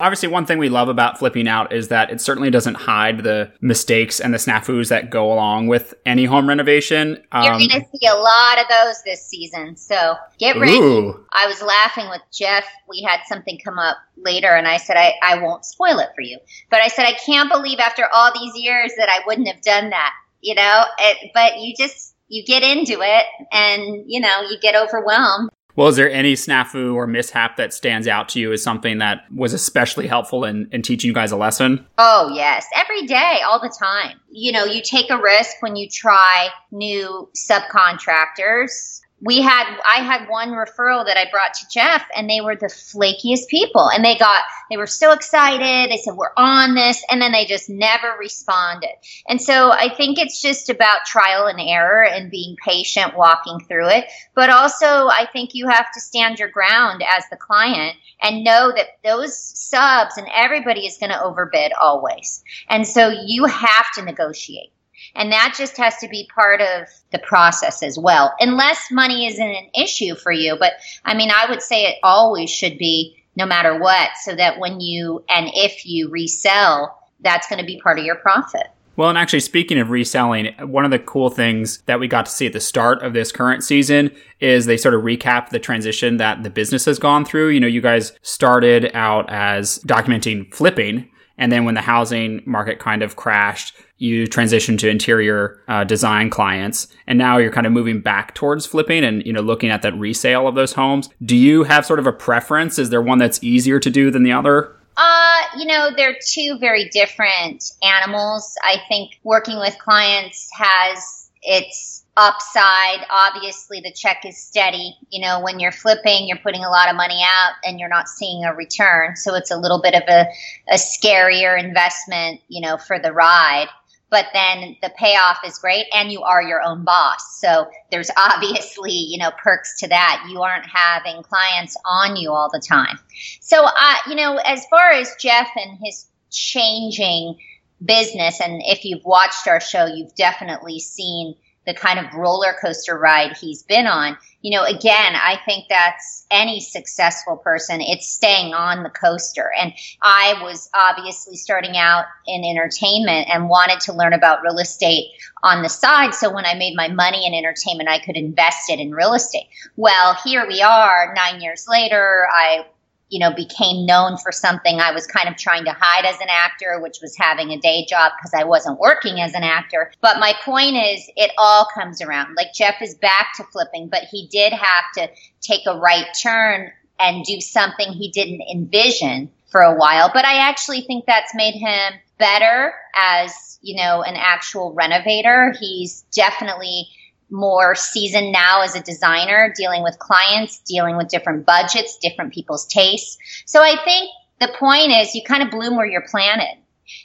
Obviously, 0.00 0.28
one 0.28 0.46
thing 0.46 0.58
we 0.58 0.68
love 0.68 0.88
about 0.88 1.18
flipping 1.18 1.48
out 1.48 1.72
is 1.72 1.88
that 1.88 2.08
it 2.12 2.20
certainly 2.20 2.50
doesn't 2.50 2.76
hide 2.76 3.24
the 3.24 3.50
mistakes 3.60 4.20
and 4.20 4.32
the 4.32 4.38
snafus 4.38 4.90
that 4.90 5.10
go 5.10 5.32
along 5.32 5.66
with 5.66 5.92
any 6.06 6.24
home 6.24 6.48
renovation. 6.48 7.20
You're 7.32 7.52
Um, 7.54 7.58
going 7.58 7.68
to 7.70 7.84
see 7.92 8.06
a 8.06 8.14
lot 8.14 8.60
of 8.60 8.66
those 8.68 9.02
this 9.02 9.26
season. 9.26 9.76
So 9.76 10.14
get 10.38 10.56
ready. 10.56 10.78
ooh, 10.78 11.26
I 11.32 11.48
was 11.48 11.60
laughing 11.60 12.08
with 12.10 12.20
Jeff. 12.32 12.64
We 12.88 13.02
had 13.02 13.18
something 13.26 13.58
come 13.64 13.80
up 13.80 13.96
later, 14.16 14.54
and 14.54 14.68
I 14.68 14.76
said, 14.76 14.96
I, 14.96 15.14
I 15.20 15.42
won't 15.42 15.64
spoil 15.64 15.98
it 15.98 16.10
for 16.14 16.22
you. 16.22 16.38
But 16.70 16.80
I 16.80 16.86
said, 16.86 17.04
I 17.04 17.14
can't 17.14 17.50
believe 17.50 17.80
after 17.80 18.04
all 18.14 18.30
these 18.32 18.52
years 18.54 18.92
that 18.98 19.08
I 19.08 19.26
wouldn't 19.26 19.48
have 19.48 19.62
done 19.62 19.90
that, 19.90 20.12
you 20.40 20.54
know? 20.54 20.84
It, 21.00 21.32
but 21.34 21.58
you 21.58 21.74
just, 21.76 22.14
you 22.28 22.44
get 22.44 22.62
into 22.62 23.00
it 23.02 23.24
and, 23.50 24.04
you 24.06 24.20
know, 24.20 24.42
you 24.42 24.60
get 24.60 24.76
overwhelmed. 24.76 25.50
Well, 25.78 25.86
is 25.86 25.94
there 25.94 26.10
any 26.10 26.34
snafu 26.34 26.92
or 26.92 27.06
mishap 27.06 27.56
that 27.56 27.72
stands 27.72 28.08
out 28.08 28.28
to 28.30 28.40
you 28.40 28.52
as 28.52 28.60
something 28.60 28.98
that 28.98 29.20
was 29.32 29.52
especially 29.52 30.08
helpful 30.08 30.44
in, 30.44 30.68
in 30.72 30.82
teaching 30.82 31.06
you 31.06 31.14
guys 31.14 31.30
a 31.30 31.36
lesson? 31.36 31.86
Oh, 31.98 32.32
yes. 32.34 32.66
Every 32.74 33.06
day, 33.06 33.42
all 33.48 33.60
the 33.60 33.72
time. 33.78 34.18
You 34.28 34.50
know, 34.50 34.64
you 34.64 34.82
take 34.82 35.08
a 35.08 35.16
risk 35.16 35.62
when 35.62 35.76
you 35.76 35.88
try 35.88 36.48
new 36.72 37.30
subcontractors. 37.36 39.02
We 39.20 39.40
had, 39.42 39.66
I 39.84 40.02
had 40.02 40.28
one 40.28 40.50
referral 40.50 41.04
that 41.06 41.16
I 41.16 41.28
brought 41.30 41.54
to 41.54 41.66
Jeff 41.68 42.06
and 42.14 42.30
they 42.30 42.40
were 42.40 42.54
the 42.54 42.66
flakiest 42.66 43.48
people 43.48 43.88
and 43.88 44.04
they 44.04 44.16
got, 44.16 44.44
they 44.70 44.76
were 44.76 44.86
so 44.86 45.12
excited. 45.12 45.90
They 45.90 45.96
said, 45.96 46.14
we're 46.14 46.32
on 46.36 46.74
this. 46.74 47.02
And 47.10 47.20
then 47.20 47.32
they 47.32 47.44
just 47.44 47.68
never 47.68 48.14
responded. 48.18 48.94
And 49.26 49.42
so 49.42 49.72
I 49.72 49.92
think 49.92 50.18
it's 50.18 50.40
just 50.40 50.70
about 50.70 51.04
trial 51.04 51.46
and 51.46 51.60
error 51.60 52.04
and 52.04 52.30
being 52.30 52.56
patient 52.64 53.16
walking 53.16 53.58
through 53.66 53.88
it. 53.88 54.04
But 54.34 54.50
also 54.50 54.86
I 54.86 55.26
think 55.32 55.50
you 55.52 55.68
have 55.68 55.90
to 55.92 56.00
stand 56.00 56.38
your 56.38 56.50
ground 56.50 57.02
as 57.02 57.24
the 57.28 57.36
client 57.36 57.96
and 58.22 58.44
know 58.44 58.72
that 58.74 58.86
those 59.02 59.36
subs 59.36 60.16
and 60.16 60.28
everybody 60.32 60.86
is 60.86 60.98
going 60.98 61.10
to 61.10 61.22
overbid 61.22 61.72
always. 61.72 62.42
And 62.68 62.86
so 62.86 63.08
you 63.26 63.46
have 63.46 63.92
to 63.94 64.02
negotiate. 64.02 64.72
And 65.18 65.32
that 65.32 65.54
just 65.58 65.76
has 65.76 65.96
to 65.98 66.08
be 66.08 66.30
part 66.34 66.62
of 66.62 66.88
the 67.12 67.18
process 67.18 67.82
as 67.82 67.98
well, 67.98 68.34
unless 68.40 68.90
money 68.90 69.26
isn't 69.26 69.46
an 69.46 69.68
issue 69.74 70.14
for 70.14 70.32
you. 70.32 70.56
But 70.58 70.74
I 71.04 71.14
mean, 71.14 71.30
I 71.30 71.50
would 71.50 71.60
say 71.60 71.82
it 71.82 71.98
always 72.02 72.48
should 72.48 72.78
be 72.78 73.16
no 73.36 73.44
matter 73.44 73.78
what, 73.78 74.10
so 74.22 74.34
that 74.34 74.58
when 74.58 74.80
you 74.80 75.24
and 75.28 75.50
if 75.52 75.84
you 75.84 76.08
resell, 76.08 76.98
that's 77.20 77.48
going 77.48 77.60
to 77.60 77.66
be 77.66 77.80
part 77.80 77.98
of 77.98 78.04
your 78.04 78.16
profit. 78.16 78.68
Well, 78.96 79.08
and 79.08 79.16
actually, 79.16 79.40
speaking 79.40 79.78
of 79.78 79.90
reselling, 79.90 80.52
one 80.58 80.84
of 80.84 80.90
the 80.90 80.98
cool 80.98 81.30
things 81.30 81.82
that 81.82 82.00
we 82.00 82.08
got 82.08 82.26
to 82.26 82.32
see 82.32 82.46
at 82.46 82.52
the 82.52 82.60
start 82.60 83.00
of 83.00 83.12
this 83.12 83.30
current 83.30 83.62
season 83.62 84.10
is 84.40 84.66
they 84.66 84.76
sort 84.76 84.94
of 84.94 85.02
recap 85.02 85.50
the 85.50 85.60
transition 85.60 86.16
that 86.16 86.42
the 86.42 86.50
business 86.50 86.84
has 86.84 86.98
gone 86.98 87.24
through. 87.24 87.50
You 87.50 87.60
know, 87.60 87.68
you 87.68 87.80
guys 87.80 88.10
started 88.22 88.90
out 88.94 89.30
as 89.30 89.78
documenting 89.86 90.52
flipping, 90.52 91.08
and 91.38 91.50
then 91.52 91.64
when 91.64 91.74
the 91.74 91.80
housing 91.80 92.42
market 92.44 92.78
kind 92.78 93.02
of 93.02 93.16
crashed, 93.16 93.74
you 93.98 94.26
transitioned 94.26 94.78
to 94.78 94.88
interior 94.88 95.60
uh, 95.68 95.84
design 95.84 96.30
clients, 96.30 96.88
and 97.06 97.18
now 97.18 97.38
you're 97.38 97.52
kind 97.52 97.66
of 97.66 97.72
moving 97.72 98.00
back 98.00 98.34
towards 98.34 98.66
flipping 98.66 99.04
and 99.04 99.24
you 99.24 99.32
know 99.32 99.40
looking 99.40 99.70
at 99.70 99.82
that 99.82 99.94
resale 99.94 100.46
of 100.46 100.54
those 100.54 100.72
homes. 100.72 101.08
Do 101.24 101.36
you 101.36 101.64
have 101.64 101.86
sort 101.86 101.98
of 101.98 102.06
a 102.06 102.12
preference? 102.12 102.78
Is 102.78 102.90
there 102.90 103.02
one 103.02 103.18
that's 103.18 103.42
easier 103.42 103.80
to 103.80 103.90
do 103.90 104.10
than 104.10 104.22
the 104.22 104.32
other? 104.32 104.74
Uh, 104.96 105.42
you 105.56 105.64
know, 105.64 105.90
they're 105.96 106.18
two 106.26 106.58
very 106.58 106.88
different 106.88 107.64
animals. 107.82 108.52
I 108.64 108.78
think 108.88 109.20
working 109.22 109.58
with 109.60 109.78
clients 109.78 110.50
has 110.58 111.30
its 111.42 112.04
upside. 112.18 113.06
Obviously, 113.10 113.80
the 113.80 113.92
check 113.92 114.26
is 114.26 114.36
steady. 114.36 114.96
You 115.10 115.22
know, 115.22 115.40
when 115.40 115.60
you're 115.60 115.72
flipping, 115.72 116.26
you're 116.26 116.38
putting 116.38 116.64
a 116.64 116.68
lot 116.68 116.90
of 116.90 116.96
money 116.96 117.22
out 117.24 117.52
and 117.64 117.78
you're 117.78 117.88
not 117.88 118.08
seeing 118.08 118.44
a 118.44 118.52
return. 118.52 119.14
So 119.14 119.36
it's 119.36 119.52
a 119.52 119.56
little 119.56 119.80
bit 119.80 119.94
of 119.94 120.02
a, 120.08 120.26
a 120.68 120.74
scarier 120.74 121.58
investment, 121.58 122.40
you 122.48 122.60
know, 122.60 122.76
for 122.76 122.98
the 122.98 123.12
ride. 123.12 123.68
But 124.10 124.26
then 124.32 124.76
the 124.82 124.90
payoff 124.96 125.38
is 125.46 125.58
great 125.58 125.84
and 125.94 126.10
you 126.10 126.22
are 126.22 126.42
your 126.42 126.60
own 126.60 126.82
boss. 126.84 127.38
So 127.40 127.68
there's 127.92 128.10
obviously, 128.16 128.92
you 128.92 129.18
know, 129.18 129.30
perks 129.40 129.78
to 129.80 129.88
that. 129.88 130.26
You 130.28 130.42
aren't 130.42 130.66
having 130.66 131.22
clients 131.22 131.76
on 131.86 132.16
you 132.16 132.32
all 132.32 132.50
the 132.52 132.62
time. 132.66 132.98
So, 133.40 133.64
uh, 133.64 133.94
you 134.08 134.16
know, 134.16 134.38
as 134.44 134.66
far 134.66 134.90
as 134.90 135.14
Jeff 135.20 135.48
and 135.54 135.78
his 135.84 136.06
changing 136.32 137.38
business, 137.84 138.40
and 138.40 138.60
if 138.64 138.84
you've 138.84 139.04
watched 139.04 139.46
our 139.46 139.60
show, 139.60 139.86
you've 139.86 140.16
definitely 140.16 140.80
seen 140.80 141.36
the 141.68 141.74
kind 141.74 141.98
of 141.98 142.14
roller 142.14 142.56
coaster 142.62 142.98
ride 142.98 143.36
he's 143.36 143.62
been 143.62 143.86
on. 143.86 144.16
You 144.40 144.56
know, 144.56 144.64
again, 144.64 145.14
I 145.14 145.38
think 145.44 145.66
that's 145.68 146.24
any 146.30 146.60
successful 146.60 147.36
person. 147.36 147.82
It's 147.82 148.10
staying 148.10 148.54
on 148.54 148.84
the 148.84 148.88
coaster. 148.88 149.52
And 149.60 149.74
I 150.02 150.40
was 150.42 150.70
obviously 150.74 151.36
starting 151.36 151.76
out 151.76 152.06
in 152.26 152.42
entertainment 152.42 153.28
and 153.30 153.50
wanted 153.50 153.80
to 153.80 153.92
learn 153.92 154.14
about 154.14 154.42
real 154.42 154.58
estate 154.58 155.08
on 155.42 155.62
the 155.62 155.68
side. 155.68 156.14
So 156.14 156.32
when 156.32 156.46
I 156.46 156.54
made 156.54 156.74
my 156.74 156.88
money 156.88 157.26
in 157.26 157.34
entertainment, 157.34 157.90
I 157.90 157.98
could 157.98 158.16
invest 158.16 158.70
it 158.70 158.80
in 158.80 158.92
real 158.92 159.12
estate. 159.12 159.48
Well, 159.76 160.16
here 160.24 160.46
we 160.48 160.62
are 160.62 161.12
nine 161.14 161.42
years 161.42 161.66
later. 161.68 162.26
I 162.32 162.64
you 163.08 163.18
know, 163.18 163.32
became 163.34 163.86
known 163.86 164.16
for 164.18 164.32
something 164.32 164.80
I 164.80 164.92
was 164.92 165.06
kind 165.06 165.28
of 165.28 165.36
trying 165.36 165.64
to 165.64 165.72
hide 165.78 166.04
as 166.04 166.20
an 166.20 166.28
actor, 166.30 166.78
which 166.80 166.98
was 167.00 167.16
having 167.16 167.50
a 167.50 167.58
day 167.58 167.86
job 167.88 168.12
because 168.16 168.34
I 168.34 168.44
wasn't 168.44 168.78
working 168.78 169.20
as 169.20 169.34
an 169.34 169.44
actor. 169.44 169.90
But 170.00 170.20
my 170.20 170.34
point 170.44 170.76
is, 170.76 171.08
it 171.16 171.30
all 171.38 171.66
comes 171.74 172.02
around. 172.02 172.34
Like 172.34 172.52
Jeff 172.54 172.82
is 172.82 172.94
back 172.94 173.34
to 173.36 173.44
flipping, 173.44 173.88
but 173.88 174.04
he 174.10 174.28
did 174.28 174.52
have 174.52 174.84
to 174.94 175.08
take 175.40 175.62
a 175.66 175.78
right 175.78 176.06
turn 176.22 176.70
and 177.00 177.24
do 177.24 177.40
something 177.40 177.92
he 177.92 178.10
didn't 178.10 178.42
envision 178.52 179.30
for 179.50 179.62
a 179.62 179.74
while. 179.74 180.10
But 180.12 180.24
I 180.24 180.48
actually 180.48 180.82
think 180.82 181.06
that's 181.06 181.34
made 181.34 181.54
him 181.54 181.94
better 182.18 182.74
as, 182.94 183.58
you 183.62 183.76
know, 183.76 184.02
an 184.02 184.14
actual 184.16 184.74
renovator. 184.74 185.54
He's 185.58 186.02
definitely 186.12 186.88
more 187.30 187.74
seasoned 187.74 188.32
now 188.32 188.62
as 188.62 188.74
a 188.74 188.82
designer, 188.82 189.52
dealing 189.56 189.82
with 189.82 189.98
clients, 189.98 190.60
dealing 190.60 190.96
with 190.96 191.08
different 191.08 191.46
budgets, 191.46 191.98
different 191.98 192.32
people's 192.32 192.66
tastes. 192.66 193.18
So 193.46 193.62
I 193.62 193.76
think 193.84 194.10
the 194.40 194.54
point 194.58 194.90
is 194.92 195.14
you 195.14 195.22
kind 195.24 195.42
of 195.42 195.50
bloom 195.50 195.76
where 195.76 195.86
you're 195.86 196.06
planted. 196.08 196.58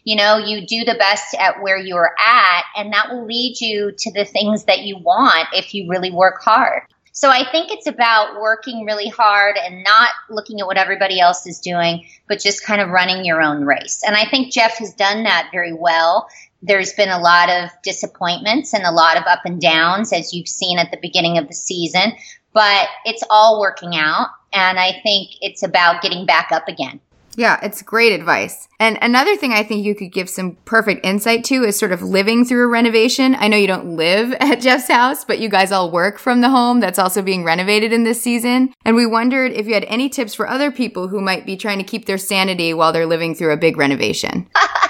You 0.06 0.16
know, 0.16 0.38
you 0.38 0.66
do 0.66 0.86
the 0.86 0.96
best 0.98 1.36
at 1.38 1.62
where 1.62 1.78
you're 1.78 2.16
at, 2.18 2.64
and 2.78 2.94
that 2.94 3.10
will 3.12 3.26
lead 3.26 3.60
you 3.60 3.92
to 3.98 4.12
the 4.14 4.24
things 4.24 4.64
that 4.66 4.84
you 4.84 4.98
want 4.98 5.48
if 5.52 5.74
you 5.74 5.90
really 5.90 6.12
work 6.12 6.42
hard. 6.42 6.84
So 7.16 7.30
I 7.30 7.50
think 7.52 7.72
it's 7.72 7.86
about 7.86 8.42
working 8.42 8.86
really 8.86 9.08
hard 9.08 9.56
and 9.58 9.84
not 9.84 10.10
looking 10.32 10.60
at 10.62 10.66
what 10.66 10.78
everybody 10.78 11.20
else 11.20 11.46
is 11.46 11.60
doing, 11.60 12.08
but 12.28 12.40
just 12.40 12.66
kind 12.66 12.82
of 12.82 12.90
running 12.90 13.24
your 13.24 13.40
own 13.40 13.66
race. 13.66 14.02
And 14.06 14.16
I 14.16 14.26
think 14.26 14.52
Jeff 14.52 14.80
has 14.80 14.94
done 14.94 15.24
that 15.24 15.50
very 15.52 15.74
well. 15.74 16.28
There's 16.66 16.94
been 16.94 17.10
a 17.10 17.20
lot 17.20 17.50
of 17.50 17.70
disappointments 17.84 18.74
and 18.74 18.86
a 18.86 18.92
lot 18.92 19.18
of 19.18 19.24
up 19.28 19.42
and 19.44 19.60
downs, 19.60 20.14
as 20.14 20.34
you've 20.34 20.48
seen 20.48 20.80
at 20.80 20.92
the 20.92 21.00
beginning 21.02 21.38
of 21.38 21.48
the 21.48 21.54
season, 21.54 22.14
but 22.54 22.88
it's 23.04 23.24
all 23.30 23.60
working 23.60 23.96
out. 23.96 24.30
And 24.54 24.80
I 24.80 25.00
think 25.04 25.32
it's 25.42 25.62
about 25.62 26.02
getting 26.02 26.26
back 26.26 26.52
up 26.52 26.68
again. 26.70 27.02
Yeah, 27.36 27.60
it's 27.64 27.82
great 27.82 28.14
advice. 28.14 28.68
And 28.80 28.98
another 29.02 29.36
thing 29.36 29.54
I 29.54 29.64
think 29.64 29.86
you 29.86 29.96
could 29.96 30.12
give 30.12 30.30
some 30.30 30.56
perfect 30.66 31.06
insight 31.06 31.44
to 31.46 31.64
is 31.64 31.78
sort 31.78 31.92
of 31.92 32.02
living 32.02 32.46
through 32.46 32.64
a 32.64 32.68
renovation. 32.68 33.36
I 33.36 33.48
know 33.48 33.58
you 33.58 33.68
don't 33.68 33.96
live 33.96 34.34
at 34.40 34.62
Jeff's 34.62 34.88
house, 34.88 35.26
but 35.26 35.40
you 35.40 35.50
guys 35.50 35.72
all 35.72 35.92
work 35.92 36.20
from 36.20 36.42
the 36.42 36.50
home 36.50 36.80
that's 36.80 37.00
also 37.00 37.22
being 37.22 37.44
renovated 37.44 37.92
in 37.92 38.04
this 38.04 38.22
season. 38.22 38.74
And 38.86 38.96
we 38.96 39.06
wondered 39.06 39.52
if 39.52 39.68
you 39.68 39.74
had 39.74 39.86
any 39.86 40.10
tips 40.10 40.34
for 40.34 40.48
other 40.48 40.72
people 40.72 41.08
who 41.08 41.22
might 41.22 41.46
be 41.46 41.58
trying 41.58 41.80
to 41.80 41.84
keep 41.84 42.06
their 42.06 42.18
sanity 42.18 42.74
while 42.74 42.94
they're 42.94 43.06
living 43.06 43.36
through 43.36 43.52
a 43.52 43.58
big 43.58 43.78
renovation. 43.78 44.48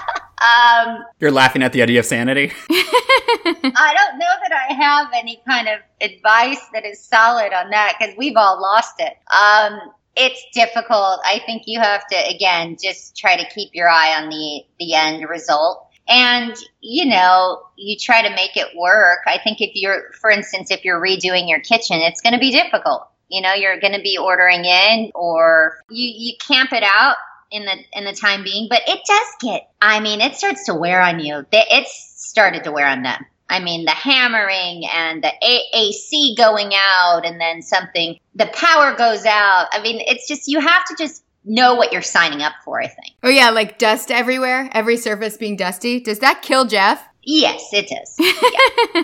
Um, 0.43 1.05
You're 1.19 1.31
laughing 1.31 1.63
at 1.63 1.71
the 1.71 1.81
idea 1.81 1.99
of 1.99 2.05
sanity. 2.05 2.51
I 2.69 3.93
don't 3.95 4.19
know 4.19 4.33
that 4.41 4.51
I 4.51 4.73
have 4.73 5.07
any 5.13 5.41
kind 5.47 5.69
of 5.69 5.79
advice 6.01 6.59
that 6.73 6.85
is 6.85 6.99
solid 6.99 7.53
on 7.53 7.69
that 7.69 7.95
because 7.97 8.15
we've 8.17 8.35
all 8.35 8.61
lost 8.61 8.95
it. 8.99 9.13
Um, 9.31 9.79
it's 10.15 10.45
difficult. 10.53 11.21
I 11.25 11.41
think 11.45 11.63
you 11.65 11.79
have 11.79 12.05
to 12.07 12.15
again 12.15 12.77
just 12.81 13.17
try 13.17 13.37
to 13.37 13.49
keep 13.49 13.69
your 13.73 13.89
eye 13.89 14.21
on 14.21 14.29
the 14.29 14.63
the 14.79 14.93
end 14.93 15.27
result. 15.29 15.87
And 16.07 16.55
you 16.81 17.05
know, 17.05 17.63
you 17.77 17.97
try 17.97 18.27
to 18.27 18.35
make 18.35 18.57
it 18.57 18.75
work. 18.75 19.19
I 19.25 19.39
think 19.39 19.61
if 19.61 19.71
you're 19.75 20.11
for 20.19 20.29
instance, 20.29 20.71
if 20.71 20.83
you're 20.83 21.01
redoing 21.01 21.49
your 21.49 21.61
kitchen, 21.61 22.01
it's 22.01 22.21
going 22.21 22.33
to 22.33 22.39
be 22.39 22.51
difficult. 22.51 23.07
You 23.29 23.41
know, 23.41 23.53
you're 23.53 23.79
going 23.79 23.93
to 23.93 24.01
be 24.01 24.17
ordering 24.17 24.65
in 24.65 25.11
or 25.15 25.79
you 25.89 26.13
you 26.15 26.37
camp 26.37 26.73
it 26.73 26.83
out 26.83 27.15
in 27.53 27.65
the 27.65 27.77
in 27.93 28.03
the 28.03 28.13
time 28.13 28.43
being, 28.43 28.67
but 28.69 28.81
it 28.87 28.99
does 29.07 29.27
get 29.39 29.69
I 29.81 29.99
mean, 29.99 30.19
it 30.19 30.35
starts 30.35 30.65
to 30.65 30.73
wear 30.73 31.01
on 31.01 31.19
you. 31.19 31.45
It's 31.51 32.13
started 32.17 32.63
to 32.65 32.71
wear 32.71 32.87
on 32.87 33.03
them. 33.03 33.25
I 33.49 33.59
mean, 33.59 33.85
the 33.85 33.91
hammering 33.91 34.83
and 34.91 35.23
the 35.23 35.31
AC 35.41 36.35
going 36.35 36.71
out, 36.75 37.21
and 37.25 37.39
then 37.39 37.61
something, 37.61 38.17
the 38.33 38.47
power 38.47 38.95
goes 38.95 39.25
out. 39.25 39.67
I 39.71 39.81
mean, 39.81 40.01
it's 40.07 40.27
just, 40.27 40.47
you 40.47 40.59
have 40.59 40.83
to 40.85 40.95
just 40.97 41.23
know 41.45 41.75
what 41.75 41.91
you're 41.91 42.01
signing 42.01 42.41
up 42.41 42.53
for, 42.63 42.81
I 42.81 42.87
think. 42.87 43.13
Oh, 43.21 43.29
yeah, 43.29 43.51
like 43.51 43.77
dust 43.77 44.09
everywhere, 44.09 44.69
every 44.71 44.97
surface 44.97 45.37
being 45.37 45.55
dusty. 45.55 45.99
Does 45.99 46.19
that 46.19 46.41
kill 46.41 46.65
Jeff? 46.65 47.05
Yes, 47.21 47.69
it 47.71 47.89
does. 47.89 48.15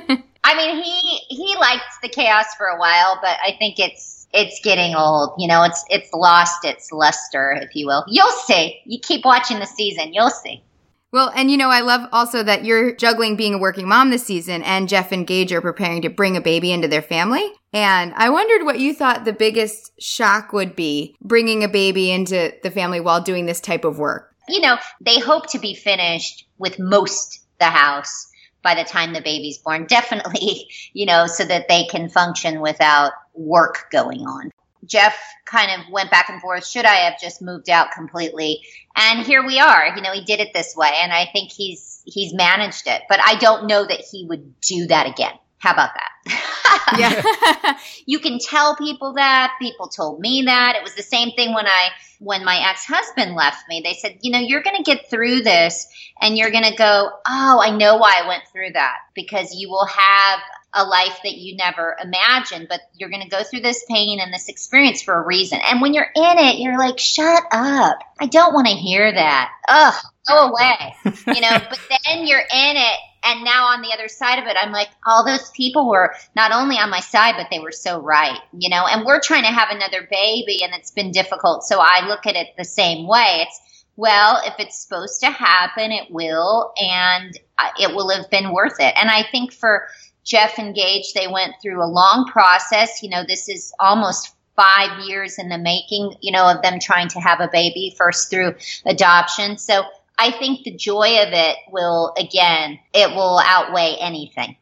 Yeah. 0.09 0.17
I 0.41 0.55
mean, 0.55 0.81
he 0.81 1.35
he 1.35 1.55
liked 1.57 1.83
the 2.01 2.07
chaos 2.07 2.45
for 2.57 2.67
a 2.67 2.79
while, 2.79 3.19
but 3.21 3.37
I 3.45 3.55
think 3.59 3.77
it's 3.77 4.18
it's 4.33 4.59
getting 4.63 4.95
old. 4.95 5.33
You 5.37 5.47
know, 5.47 5.63
it's 5.63 5.83
it's 5.89 6.11
lost 6.13 6.65
its 6.65 6.91
luster, 6.91 7.57
if 7.61 7.75
you 7.75 7.87
will. 7.87 8.05
You'll 8.07 8.29
see. 8.29 8.79
You 8.85 8.99
keep 9.01 9.25
watching 9.25 9.59
the 9.59 9.65
season, 9.65 10.13
you'll 10.13 10.29
see. 10.29 10.63
Well, 11.11 11.31
and 11.35 11.49
you 11.49 11.57
know, 11.57 11.69
I 11.69 11.81
love 11.81 12.07
also 12.11 12.43
that 12.43 12.65
you're 12.65 12.95
juggling 12.95 13.35
being 13.35 13.55
a 13.55 13.57
working 13.57 13.87
mom 13.87 14.11
this 14.11 14.25
season 14.25 14.61
and 14.61 14.87
Jeff 14.87 15.11
and 15.11 15.25
Gage 15.25 15.51
are 15.51 15.61
preparing 15.61 16.03
to 16.03 16.09
bring 16.09 16.37
a 16.37 16.41
baby 16.41 16.71
into 16.71 16.87
their 16.87 17.01
family. 17.01 17.43
And 17.73 18.13
I 18.15 18.29
wondered 18.29 18.63
what 18.63 18.79
you 18.79 18.93
thought 18.93 19.25
the 19.25 19.33
biggest 19.33 19.91
shock 19.99 20.53
would 20.53 20.75
be 20.75 21.15
bringing 21.21 21.63
a 21.63 21.67
baby 21.67 22.11
into 22.11 22.53
the 22.61 22.69
family 22.69 22.99
while 22.99 23.21
doing 23.21 23.47
this 23.47 23.59
type 23.59 23.85
of 23.85 23.97
work. 23.97 24.35
You 24.47 24.61
know, 24.61 24.77
they 25.01 25.19
hope 25.19 25.47
to 25.51 25.59
be 25.59 25.73
finished 25.73 26.45
with 26.59 26.77
most 26.77 27.43
the 27.59 27.65
house 27.65 28.27
by 28.61 28.75
the 28.75 28.83
time 28.83 29.13
the 29.13 29.21
baby's 29.21 29.57
born. 29.57 29.85
Definitely, 29.85 30.67
you 30.93 31.05
know, 31.05 31.25
so 31.27 31.45
that 31.45 31.67
they 31.67 31.85
can 31.85 32.09
function 32.09 32.61
without 32.61 33.13
work 33.39 33.89
going 33.91 34.21
on. 34.21 34.51
Jeff 34.85 35.17
kind 35.45 35.71
of 35.71 35.91
went 35.91 36.11
back 36.11 36.29
and 36.29 36.41
forth. 36.41 36.65
Should 36.65 36.85
I 36.85 37.09
have 37.09 37.19
just 37.19 37.41
moved 37.41 37.69
out 37.69 37.91
completely? 37.91 38.61
And 38.95 39.25
here 39.25 39.45
we 39.45 39.59
are. 39.59 39.95
You 39.95 40.01
know, 40.01 40.13
he 40.13 40.23
did 40.23 40.39
it 40.39 40.53
this 40.53 40.75
way, 40.75 40.91
and 41.01 41.11
I 41.11 41.27
think 41.31 41.51
he's 41.51 42.01
he's 42.05 42.33
managed 42.33 42.87
it. 42.87 43.03
But 43.09 43.19
I 43.21 43.35
don't 43.35 43.67
know 43.67 43.85
that 43.85 44.01
he 44.01 44.25
would 44.25 44.59
do 44.61 44.87
that 44.87 45.07
again. 45.07 45.33
How 45.57 45.73
about 45.73 45.91
that? 45.93 46.95
yeah. 46.97 47.77
you 48.05 48.19
can 48.19 48.39
tell 48.39 48.75
people 48.77 49.13
that. 49.13 49.55
People 49.61 49.89
told 49.89 50.21
me 50.21 50.43
that. 50.43 50.75
It 50.77 50.83
was 50.83 50.95
the 50.95 51.03
same 51.03 51.31
thing 51.31 51.53
when 51.53 51.67
I 51.67 51.89
when 52.19 52.45
my 52.45 52.69
ex-husband 52.69 53.35
left 53.35 53.67
me. 53.67 53.81
They 53.83 53.93
said, 53.93 54.19
"You 54.21 54.31
know, 54.31 54.39
you're 54.39 54.63
going 54.63 54.77
to 54.77 54.83
get 54.83 55.09
through 55.09 55.41
this 55.41 55.87
and 56.21 56.37
you're 56.37 56.51
going 56.51 56.63
to 56.63 56.75
go, 56.75 57.09
"Oh, 57.27 57.61
I 57.61 57.75
know 57.75 57.97
why 57.97 58.21
I 58.23 58.27
went 58.27 58.43
through 58.51 58.71
that." 58.73 58.97
Because 59.13 59.53
you 59.53 59.69
will 59.69 59.85
have 59.85 60.39
a 60.73 60.83
life 60.83 61.19
that 61.23 61.37
you 61.37 61.55
never 61.55 61.97
imagined, 62.01 62.67
but 62.69 62.81
you're 62.93 63.09
going 63.09 63.23
to 63.23 63.29
go 63.29 63.43
through 63.43 63.61
this 63.61 63.83
pain 63.89 64.19
and 64.19 64.33
this 64.33 64.49
experience 64.49 65.01
for 65.01 65.15
a 65.15 65.25
reason. 65.25 65.59
And 65.63 65.81
when 65.81 65.93
you're 65.93 66.11
in 66.15 66.37
it, 66.37 66.59
you're 66.59 66.77
like, 66.77 66.99
shut 66.99 67.43
up. 67.51 67.99
I 68.19 68.27
don't 68.27 68.53
want 68.53 68.67
to 68.67 68.73
hear 68.73 69.11
that. 69.11 69.51
Ugh, 69.67 69.93
go 70.27 70.47
away. 70.49 70.95
you 71.05 71.41
know, 71.41 71.57
but 71.69 71.79
then 71.89 72.27
you're 72.27 72.39
in 72.39 72.77
it. 72.77 72.99
And 73.23 73.43
now 73.43 73.65
on 73.67 73.81
the 73.81 73.91
other 73.93 74.07
side 74.07 74.39
of 74.39 74.45
it, 74.45 74.55
I'm 74.59 74.71
like, 74.71 74.89
all 75.05 75.25
those 75.25 75.49
people 75.51 75.89
were 75.89 76.15
not 76.35 76.51
only 76.51 76.77
on 76.77 76.89
my 76.89 77.01
side, 77.01 77.35
but 77.37 77.47
they 77.51 77.59
were 77.59 77.71
so 77.71 77.99
right, 77.99 78.39
you 78.53 78.69
know, 78.69 78.85
and 78.87 79.05
we're 79.05 79.19
trying 79.19 79.43
to 79.43 79.49
have 79.49 79.69
another 79.71 80.07
baby 80.09 80.63
and 80.63 80.73
it's 80.73 80.91
been 80.91 81.11
difficult. 81.11 81.63
So 81.63 81.79
I 81.81 82.07
look 82.07 82.25
at 82.25 82.35
it 82.35 82.49
the 82.57 82.63
same 82.63 83.07
way. 83.07 83.45
It's, 83.45 83.59
well, 83.97 84.41
if 84.45 84.53
it's 84.59 84.81
supposed 84.81 85.19
to 85.21 85.29
happen, 85.29 85.91
it 85.91 86.09
will, 86.09 86.71
and 86.77 87.37
uh, 87.57 87.69
it 87.77 87.93
will 87.93 88.09
have 88.09 88.29
been 88.29 88.53
worth 88.53 88.79
it. 88.79 88.93
And 88.95 89.09
I 89.09 89.25
think 89.29 89.51
for, 89.51 89.87
Jeff 90.29 90.59
and 90.59 90.75
Gage, 90.75 91.13
they 91.13 91.27
went 91.27 91.55
through 91.59 91.83
a 91.83 91.89
long 91.89 92.29
process. 92.31 93.01
You 93.01 93.09
know, 93.09 93.23
this 93.27 93.49
is 93.49 93.73
almost 93.79 94.35
five 94.55 95.05
years 95.05 95.39
in 95.39 95.49
the 95.49 95.57
making, 95.57 96.13
you 96.21 96.31
know, 96.31 96.47
of 96.47 96.61
them 96.61 96.79
trying 96.79 97.07
to 97.07 97.19
have 97.19 97.39
a 97.39 97.49
baby 97.51 97.95
first 97.97 98.29
through 98.29 98.53
adoption. 98.85 99.57
So 99.57 99.83
I 100.19 100.31
think 100.31 100.63
the 100.63 100.75
joy 100.75 101.21
of 101.23 101.29
it 101.33 101.57
will, 101.71 102.13
again, 102.17 102.77
it 102.93 103.09
will 103.15 103.39
outweigh 103.43 103.97
anything. 103.99 104.55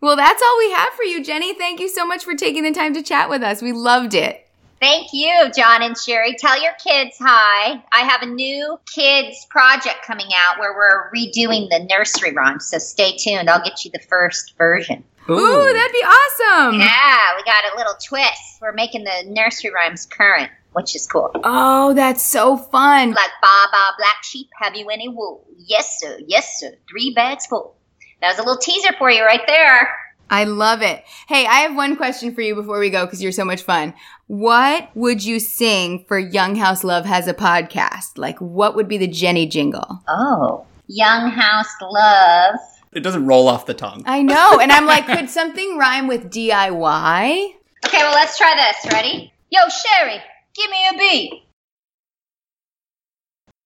Well, 0.00 0.16
that's 0.16 0.42
all 0.42 0.58
we 0.58 0.72
have 0.72 0.92
for 0.92 1.04
you, 1.04 1.24
Jenny. 1.24 1.54
Thank 1.54 1.80
you 1.80 1.88
so 1.88 2.06
much 2.06 2.22
for 2.22 2.34
taking 2.34 2.62
the 2.62 2.72
time 2.72 2.92
to 2.94 3.02
chat 3.02 3.30
with 3.30 3.42
us. 3.42 3.62
We 3.62 3.72
loved 3.72 4.12
it. 4.14 4.47
Thank 4.80 5.08
you, 5.12 5.50
John 5.56 5.82
and 5.82 5.98
Sherry. 5.98 6.36
Tell 6.38 6.60
your 6.60 6.72
kids 6.74 7.16
hi. 7.18 7.82
I 7.92 8.00
have 8.02 8.22
a 8.22 8.26
new 8.26 8.78
kids 8.94 9.44
project 9.50 10.04
coming 10.06 10.28
out 10.36 10.60
where 10.60 10.72
we're 10.72 11.10
redoing 11.10 11.68
the 11.68 11.86
nursery 11.90 12.32
rhymes. 12.32 12.66
So 12.66 12.78
stay 12.78 13.16
tuned. 13.16 13.50
I'll 13.50 13.62
get 13.62 13.84
you 13.84 13.90
the 13.90 13.98
first 13.98 14.56
version. 14.56 15.02
Ooh, 15.28 15.34
Ooh 15.34 15.72
that'd 15.72 15.92
be 15.92 15.98
awesome. 15.98 16.80
Yeah, 16.80 17.36
we 17.36 17.42
got 17.42 17.64
a 17.72 17.76
little 17.76 17.94
twist. 18.02 18.60
We're 18.62 18.72
making 18.72 19.04
the 19.04 19.24
nursery 19.26 19.72
rhymes 19.72 20.06
current, 20.06 20.50
which 20.72 20.94
is 20.94 21.06
cool. 21.06 21.32
Oh, 21.42 21.92
that's 21.94 22.22
so 22.22 22.56
fun. 22.56 23.10
Like 23.12 23.30
Baba 23.42 23.94
Black 23.98 24.22
Sheep, 24.22 24.48
have 24.60 24.76
you 24.76 24.88
any 24.88 25.08
wool? 25.08 25.44
Yes, 25.56 25.98
sir. 26.00 26.18
Yes, 26.26 26.60
sir. 26.60 26.72
Three 26.88 27.12
bags 27.14 27.46
full. 27.46 27.76
That 28.20 28.28
was 28.28 28.38
a 28.38 28.42
little 28.42 28.58
teaser 28.58 28.92
for 28.96 29.10
you 29.10 29.24
right 29.24 29.42
there. 29.46 29.90
I 30.30 30.44
love 30.44 30.82
it. 30.82 31.04
Hey, 31.26 31.46
I 31.46 31.60
have 31.60 31.74
one 31.74 31.96
question 31.96 32.34
for 32.34 32.40
you 32.40 32.54
before 32.54 32.78
we 32.78 32.90
go 32.90 33.06
because 33.06 33.22
you're 33.22 33.32
so 33.32 33.44
much 33.44 33.62
fun. 33.62 33.94
What 34.26 34.90
would 34.94 35.24
you 35.24 35.40
sing 35.40 36.04
for 36.06 36.18
Young 36.18 36.56
House 36.56 36.84
Love 36.84 37.06
has 37.06 37.26
a 37.28 37.34
podcast? 37.34 38.18
Like, 38.18 38.38
what 38.38 38.76
would 38.76 38.88
be 38.88 38.98
the 38.98 39.06
Jenny 39.06 39.46
jingle? 39.46 40.02
Oh, 40.08 40.66
Young 40.86 41.30
House 41.30 41.72
Love. 41.80 42.56
It 42.92 43.00
doesn't 43.00 43.26
roll 43.26 43.48
off 43.48 43.66
the 43.66 43.74
tongue. 43.74 44.02
I 44.06 44.22
know. 44.22 44.58
And 44.60 44.72
I'm 44.72 44.86
like, 44.86 45.06
could 45.06 45.30
something 45.30 45.76
rhyme 45.78 46.08
with 46.08 46.30
DIY? 46.30 47.52
Okay, 47.86 47.98
well, 47.98 48.14
let's 48.14 48.36
try 48.36 48.54
this. 48.54 48.92
Ready? 48.92 49.32
Yo, 49.50 49.60
Sherry, 49.68 50.20
give 50.54 50.70
me 50.70 50.88
a 50.90 50.98
beat. 50.98 51.42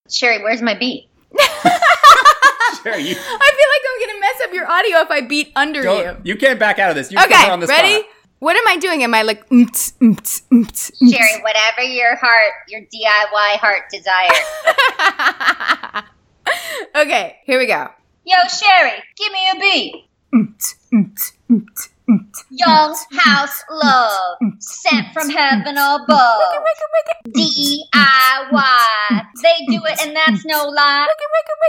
Sherry, 0.09 0.43
where's 0.43 0.61
my 0.61 0.75
beat? 0.75 1.09
Sure, 2.83 2.97
you. 2.97 3.15
I 3.15 3.49
feel 3.57 3.69
like 3.73 3.83
I'm 3.89 4.07
gonna 4.07 4.19
mess 4.19 4.41
up 4.43 4.53
your 4.53 4.69
audio 4.69 4.97
if 4.99 5.11
I 5.11 5.21
beat 5.21 5.51
under 5.55 5.83
you. 5.83 6.17
You 6.23 6.35
can't 6.35 6.59
back 6.59 6.79
out 6.79 6.89
of 6.89 6.95
this. 6.95 7.11
You 7.11 7.17
okay, 7.19 7.49
on 7.49 7.59
the 7.59 7.67
ready? 7.67 7.99
Spot. 7.99 8.05
What 8.39 8.57
am 8.57 8.67
I 8.67 8.75
doing? 8.75 9.03
Am 9.03 9.13
I 9.13 9.21
like 9.21 9.47
mm-ts, 9.49 9.93
mm-ts, 10.01 10.41
mm-ts, 10.51 10.91
mm, 11.01 11.13
Sherry, 11.13 11.41
whatever 11.41 11.81
your 11.81 12.17
heart, 12.17 12.51
your 12.67 12.81
DIY 12.81 13.57
heart 13.57 13.83
desire. 13.89 14.27
okay, 17.05 17.37
here 17.45 17.57
we 17.57 17.67
go. 17.67 17.87
Yo, 18.25 18.35
Sherry, 18.49 19.01
give 19.15 19.31
me 19.31 19.49
a 19.49 19.59
beat. 19.61 19.95
Mm, 20.33 20.55
mm, 21.49 21.67
Young 22.49 22.97
house 23.11 23.63
love 23.71 24.37
sent 24.59 25.13
from 25.13 25.29
heaven 25.29 25.77
above. 25.77 26.41
DIY. 27.27 29.21
They 29.41 29.65
do 29.67 29.81
it 29.85 30.05
and 30.05 30.15
that's 30.15 30.45
no 30.45 30.65
lie. 30.65 31.07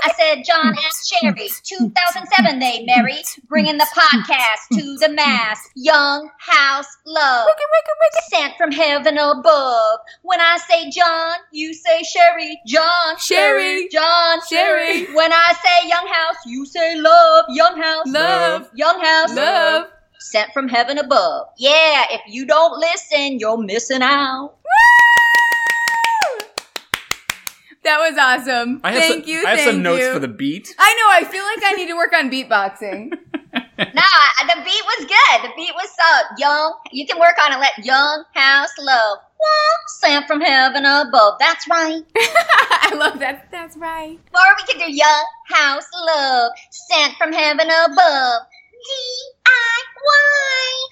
I 0.04 0.12
said 0.18 0.44
John 0.44 0.68
and 0.68 1.36
Sherry, 1.36 1.48
2007 1.62 2.58
they 2.58 2.84
married, 2.84 3.24
bringing 3.48 3.78
the 3.78 3.86
podcast 3.96 4.76
to 4.78 4.96
the 4.98 5.08
mass. 5.08 5.60
Young 5.74 6.30
house 6.38 6.88
love 7.06 7.48
sent 8.28 8.56
from 8.56 8.72
heaven 8.72 9.18
above. 9.18 10.00
When 10.22 10.40
I 10.40 10.58
say 10.68 10.90
John, 10.90 11.36
you 11.52 11.74
say 11.74 12.02
Sherry. 12.02 12.60
John, 12.66 13.18
Sherry. 13.18 13.88
John, 13.90 14.40
Sherry. 14.48 15.06
When 15.14 15.32
I 15.32 15.54
say 15.62 15.88
young 15.88 16.06
house, 16.06 16.36
you 16.46 16.66
say 16.66 16.96
love. 16.96 17.46
Young 17.48 17.80
house, 17.80 18.06
Love. 18.06 18.70
Young 18.74 19.00
house, 19.00 19.34
Love. 19.34 19.86
Sent 20.24 20.54
from 20.54 20.68
heaven 20.68 20.96
above. 20.96 21.48
Yeah, 21.58 22.04
if 22.10 22.22
you 22.26 22.46
don't 22.46 22.78
listen, 22.78 23.38
you're 23.38 23.58
missing 23.58 24.00
out. 24.00 24.54
That 27.84 27.98
was 27.98 28.16
awesome. 28.16 28.80
I 28.82 28.94
thank 28.94 29.24
some, 29.24 29.30
you. 29.30 29.44
I 29.44 29.50
have 29.50 29.58
thank 29.58 29.70
some 29.70 29.82
notes 29.82 30.00
you. 30.00 30.12
for 30.14 30.18
the 30.18 30.28
beat. 30.28 30.74
I 30.78 30.94
know. 30.94 31.26
I 31.26 31.30
feel 31.30 31.44
like 31.44 31.62
I 31.62 31.76
need 31.76 31.88
to 31.88 31.94
work 31.94 32.14
on 32.14 32.30
beatboxing. 32.30 33.12
Nah, 33.76 34.46
the 34.46 34.62
beat 34.64 34.84
was 34.84 35.06
good. 35.06 35.42
The 35.42 35.52
beat 35.56 35.72
was 35.74 35.88
solid. 35.96 36.38
Young, 36.38 36.78
you 36.92 37.06
can 37.06 37.18
work 37.18 37.34
on 37.44 37.52
it. 37.52 37.58
Let 37.58 37.84
young 37.84 38.24
house 38.32 38.70
love. 38.80 39.18
Wah, 39.40 39.76
Sent 39.86 40.26
from 40.26 40.40
heaven 40.40 40.84
above. 40.84 41.34
That's 41.40 41.68
right. 41.68 42.02
I 42.16 42.94
love 42.94 43.18
that. 43.18 43.48
That's 43.50 43.76
right. 43.76 44.18
Or 44.32 44.42
we 44.56 44.72
could 44.72 44.80
do 44.80 44.92
young 44.92 45.24
house 45.48 45.88
love. 46.06 46.52
Sent 46.70 47.14
from 47.16 47.32
heaven 47.32 47.66
above. 47.66 48.42
D-I-Y. 48.84 50.88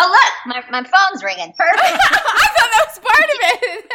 Oh, 0.00 0.08
look, 0.10 0.32
my, 0.46 0.62
my 0.70 0.82
phone's 0.88 1.24
ringing. 1.24 1.52
Perfect. 1.58 1.82
I 1.82 1.98
thought 1.98 2.70
that 2.72 2.86
was 2.86 2.98
part 2.98 3.24
of 3.24 3.40
it. 3.42 3.84
I 3.90 3.92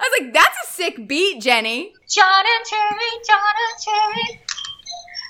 was 0.00 0.12
like, 0.20 0.32
that's 0.34 0.56
a 0.68 0.72
sick 0.72 1.08
beat, 1.08 1.40
Jenny. 1.40 1.94
John 2.08 2.44
and 2.44 2.66
Cherry, 2.66 3.10
John 3.26 3.54
and 3.64 3.78
Cherry. 3.84 4.40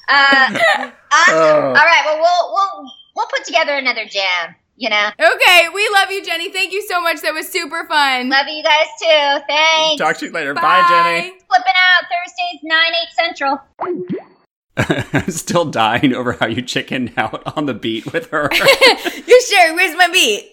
Uh, 0.09 0.49
awesome. 0.79 0.93
Oh. 1.29 1.69
All 1.69 1.75
right, 1.75 2.03
well, 2.05 2.19
we'll 2.21 2.53
we'll 2.53 2.93
we'll 3.17 3.27
put 3.27 3.43
together 3.45 3.73
another 3.73 4.05
jam. 4.05 4.55
You 4.77 4.91
know, 4.91 5.09
Okay, 5.19 5.69
we 5.75 5.89
love 5.95 6.11
you, 6.11 6.23
Jenny. 6.23 6.51
Thank 6.53 6.73
you 6.73 6.83
so 6.87 7.01
much. 7.01 7.23
That 7.23 7.33
was 7.33 7.49
super 7.49 7.87
fun. 7.87 8.29
love 8.29 8.47
you 8.49 8.63
guys 8.63 8.87
too. 9.01 9.41
Thanks. 9.49 9.99
Talk 10.03 10.19
to 10.19 10.27
you 10.27 10.33
later. 10.33 10.53
Bye, 10.53 10.85
Jenny. 10.89 11.39
Flipping 11.49 11.73
out 11.73 12.05
Thursdays 12.11 12.61
nine 12.63 12.93
eight 12.93 13.09
central. 13.17 13.61
I'm 14.77 15.31
still 15.31 15.65
dying 15.65 16.15
over 16.15 16.33
how 16.33 16.47
you 16.47 16.63
chickened 16.63 17.13
out 17.17 17.43
on 17.57 17.67
the 17.67 17.75
beat 17.75 18.13
with 18.13 18.31
her. 18.31 18.51
You 19.27 19.43
sure? 19.43 19.75
Where's 19.75 19.97
my 19.97 20.09
beat? 20.09 20.51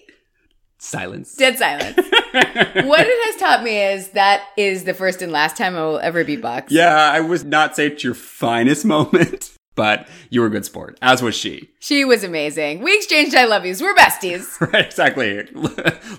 Silence. 0.78 1.34
Dead 1.36 1.56
silence. 1.56 1.96
what 1.96 3.06
it 3.06 3.32
has 3.32 3.36
taught 3.40 3.62
me 3.62 3.80
is 3.80 4.10
that 4.10 4.42
is 4.56 4.84
the 4.84 4.92
first 4.92 5.22
and 5.22 5.32
last 5.32 5.56
time 5.56 5.76
I 5.76 5.82
will 5.84 5.98
ever 6.00 6.24
beatbox. 6.24 6.66
Yeah, 6.70 6.94
I 6.94 7.20
was 7.20 7.44
not 7.44 7.76
say 7.76 7.86
it's 7.86 8.04
your 8.04 8.14
finest 8.14 8.84
moment, 8.84 9.52
but 9.76 10.08
you 10.28 10.40
were 10.40 10.48
a 10.48 10.50
good 10.50 10.64
sport, 10.64 10.98
as 11.00 11.22
was 11.22 11.34
she. 11.34 11.70
She 11.78 12.04
was 12.04 12.24
amazing. 12.24 12.82
We 12.82 12.96
exchanged 12.96 13.34
I 13.34 13.44
love 13.44 13.64
yous. 13.64 13.80
We're 13.80 13.94
besties. 13.94 14.60
Right, 14.72 14.84
exactly. 14.84 15.44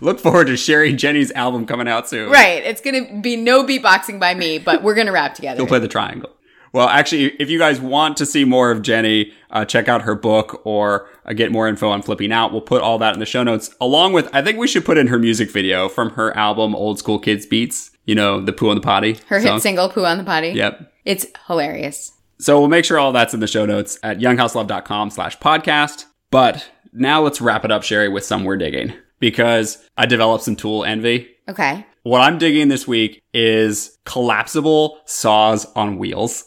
Look 0.01 0.19
forward 0.19 0.47
to 0.47 0.57
sharing 0.57 0.97
Jenny's 0.97 1.31
album 1.33 1.65
coming 1.65 1.87
out 1.87 2.09
soon. 2.09 2.31
Right. 2.31 2.63
It's 2.63 2.81
going 2.81 3.05
to 3.05 3.21
be 3.21 3.35
no 3.35 3.63
beatboxing 3.65 4.19
by 4.19 4.33
me, 4.33 4.57
but 4.59 4.81
we're 4.81 4.95
going 4.95 5.07
to 5.07 5.13
rap 5.13 5.35
together. 5.35 5.59
You'll 5.59 5.67
play 5.67 5.79
the 5.79 5.87
triangle. 5.87 6.31
Well, 6.75 6.89
actually, 6.89 7.27
if 7.39 7.49
you 7.49 7.57
guys 7.57 7.79
want 7.79 8.17
to 8.17 8.25
see 8.25 8.43
more 8.43 8.69
of 8.69 8.81
Jenni, 8.81 9.31
uh, 9.49 9.63
check 9.63 9.87
out 9.87 10.01
her 10.01 10.13
book 10.13 10.61
or 10.65 11.07
uh, 11.25 11.31
get 11.31 11.49
more 11.49 11.69
info 11.69 11.87
on 11.87 12.01
Flipping 12.01 12.33
Out. 12.33 12.51
We'll 12.51 12.59
put 12.59 12.81
all 12.81 12.97
that 12.97 13.13
in 13.13 13.21
the 13.21 13.25
show 13.25 13.43
notes, 13.43 13.73
along 13.79 14.11
with, 14.11 14.27
I 14.33 14.41
think 14.41 14.57
we 14.57 14.67
should 14.67 14.83
put 14.83 14.97
in 14.97 15.07
her 15.07 15.17
music 15.17 15.49
video 15.49 15.87
from 15.87 16.09
her 16.11 16.35
album, 16.35 16.75
Old 16.75 16.99
School 16.99 17.17
Kids 17.17 17.45
Beats. 17.45 17.91
You 18.03 18.15
know, 18.15 18.41
the 18.41 18.51
Poo 18.51 18.69
on 18.69 18.75
the 18.75 18.81
Potty. 18.81 19.17
Her 19.27 19.41
song. 19.41 19.53
hit 19.53 19.61
single, 19.61 19.87
Poo 19.87 20.03
on 20.03 20.17
the 20.17 20.25
Potty. 20.25 20.49
Yep. 20.49 20.91
It's 21.05 21.25
hilarious. 21.47 22.11
So 22.39 22.59
we'll 22.59 22.67
make 22.67 22.83
sure 22.83 22.99
all 22.99 23.13
that's 23.13 23.33
in 23.33 23.39
the 23.39 23.47
show 23.47 23.65
notes 23.65 23.97
at 24.03 24.19
younghouselove.com 24.19 25.11
slash 25.11 25.39
podcast. 25.39 26.03
But 26.29 26.69
now 26.91 27.21
let's 27.21 27.39
wrap 27.39 27.63
it 27.63 27.71
up, 27.71 27.83
Sherry, 27.83 28.09
with 28.09 28.25
some 28.25 28.43
we're 28.43 28.57
digging 28.57 28.93
because 29.21 29.81
I 29.97 30.07
developed 30.07 30.43
some 30.43 30.57
tool 30.57 30.83
envy. 30.83 31.29
Okay. 31.47 31.85
What 32.05 32.21
I'm 32.21 32.37
digging 32.37 32.67
this 32.67 32.87
week 32.87 33.23
is 33.33 33.97
collapsible 34.05 34.99
saws 35.05 35.65
on 35.75 35.97
wheels. 35.97 36.43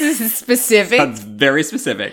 This 0.00 0.20
is 0.20 0.34
specific, 0.34 0.98
That's 0.98 1.20
very 1.20 1.62
specific. 1.62 2.12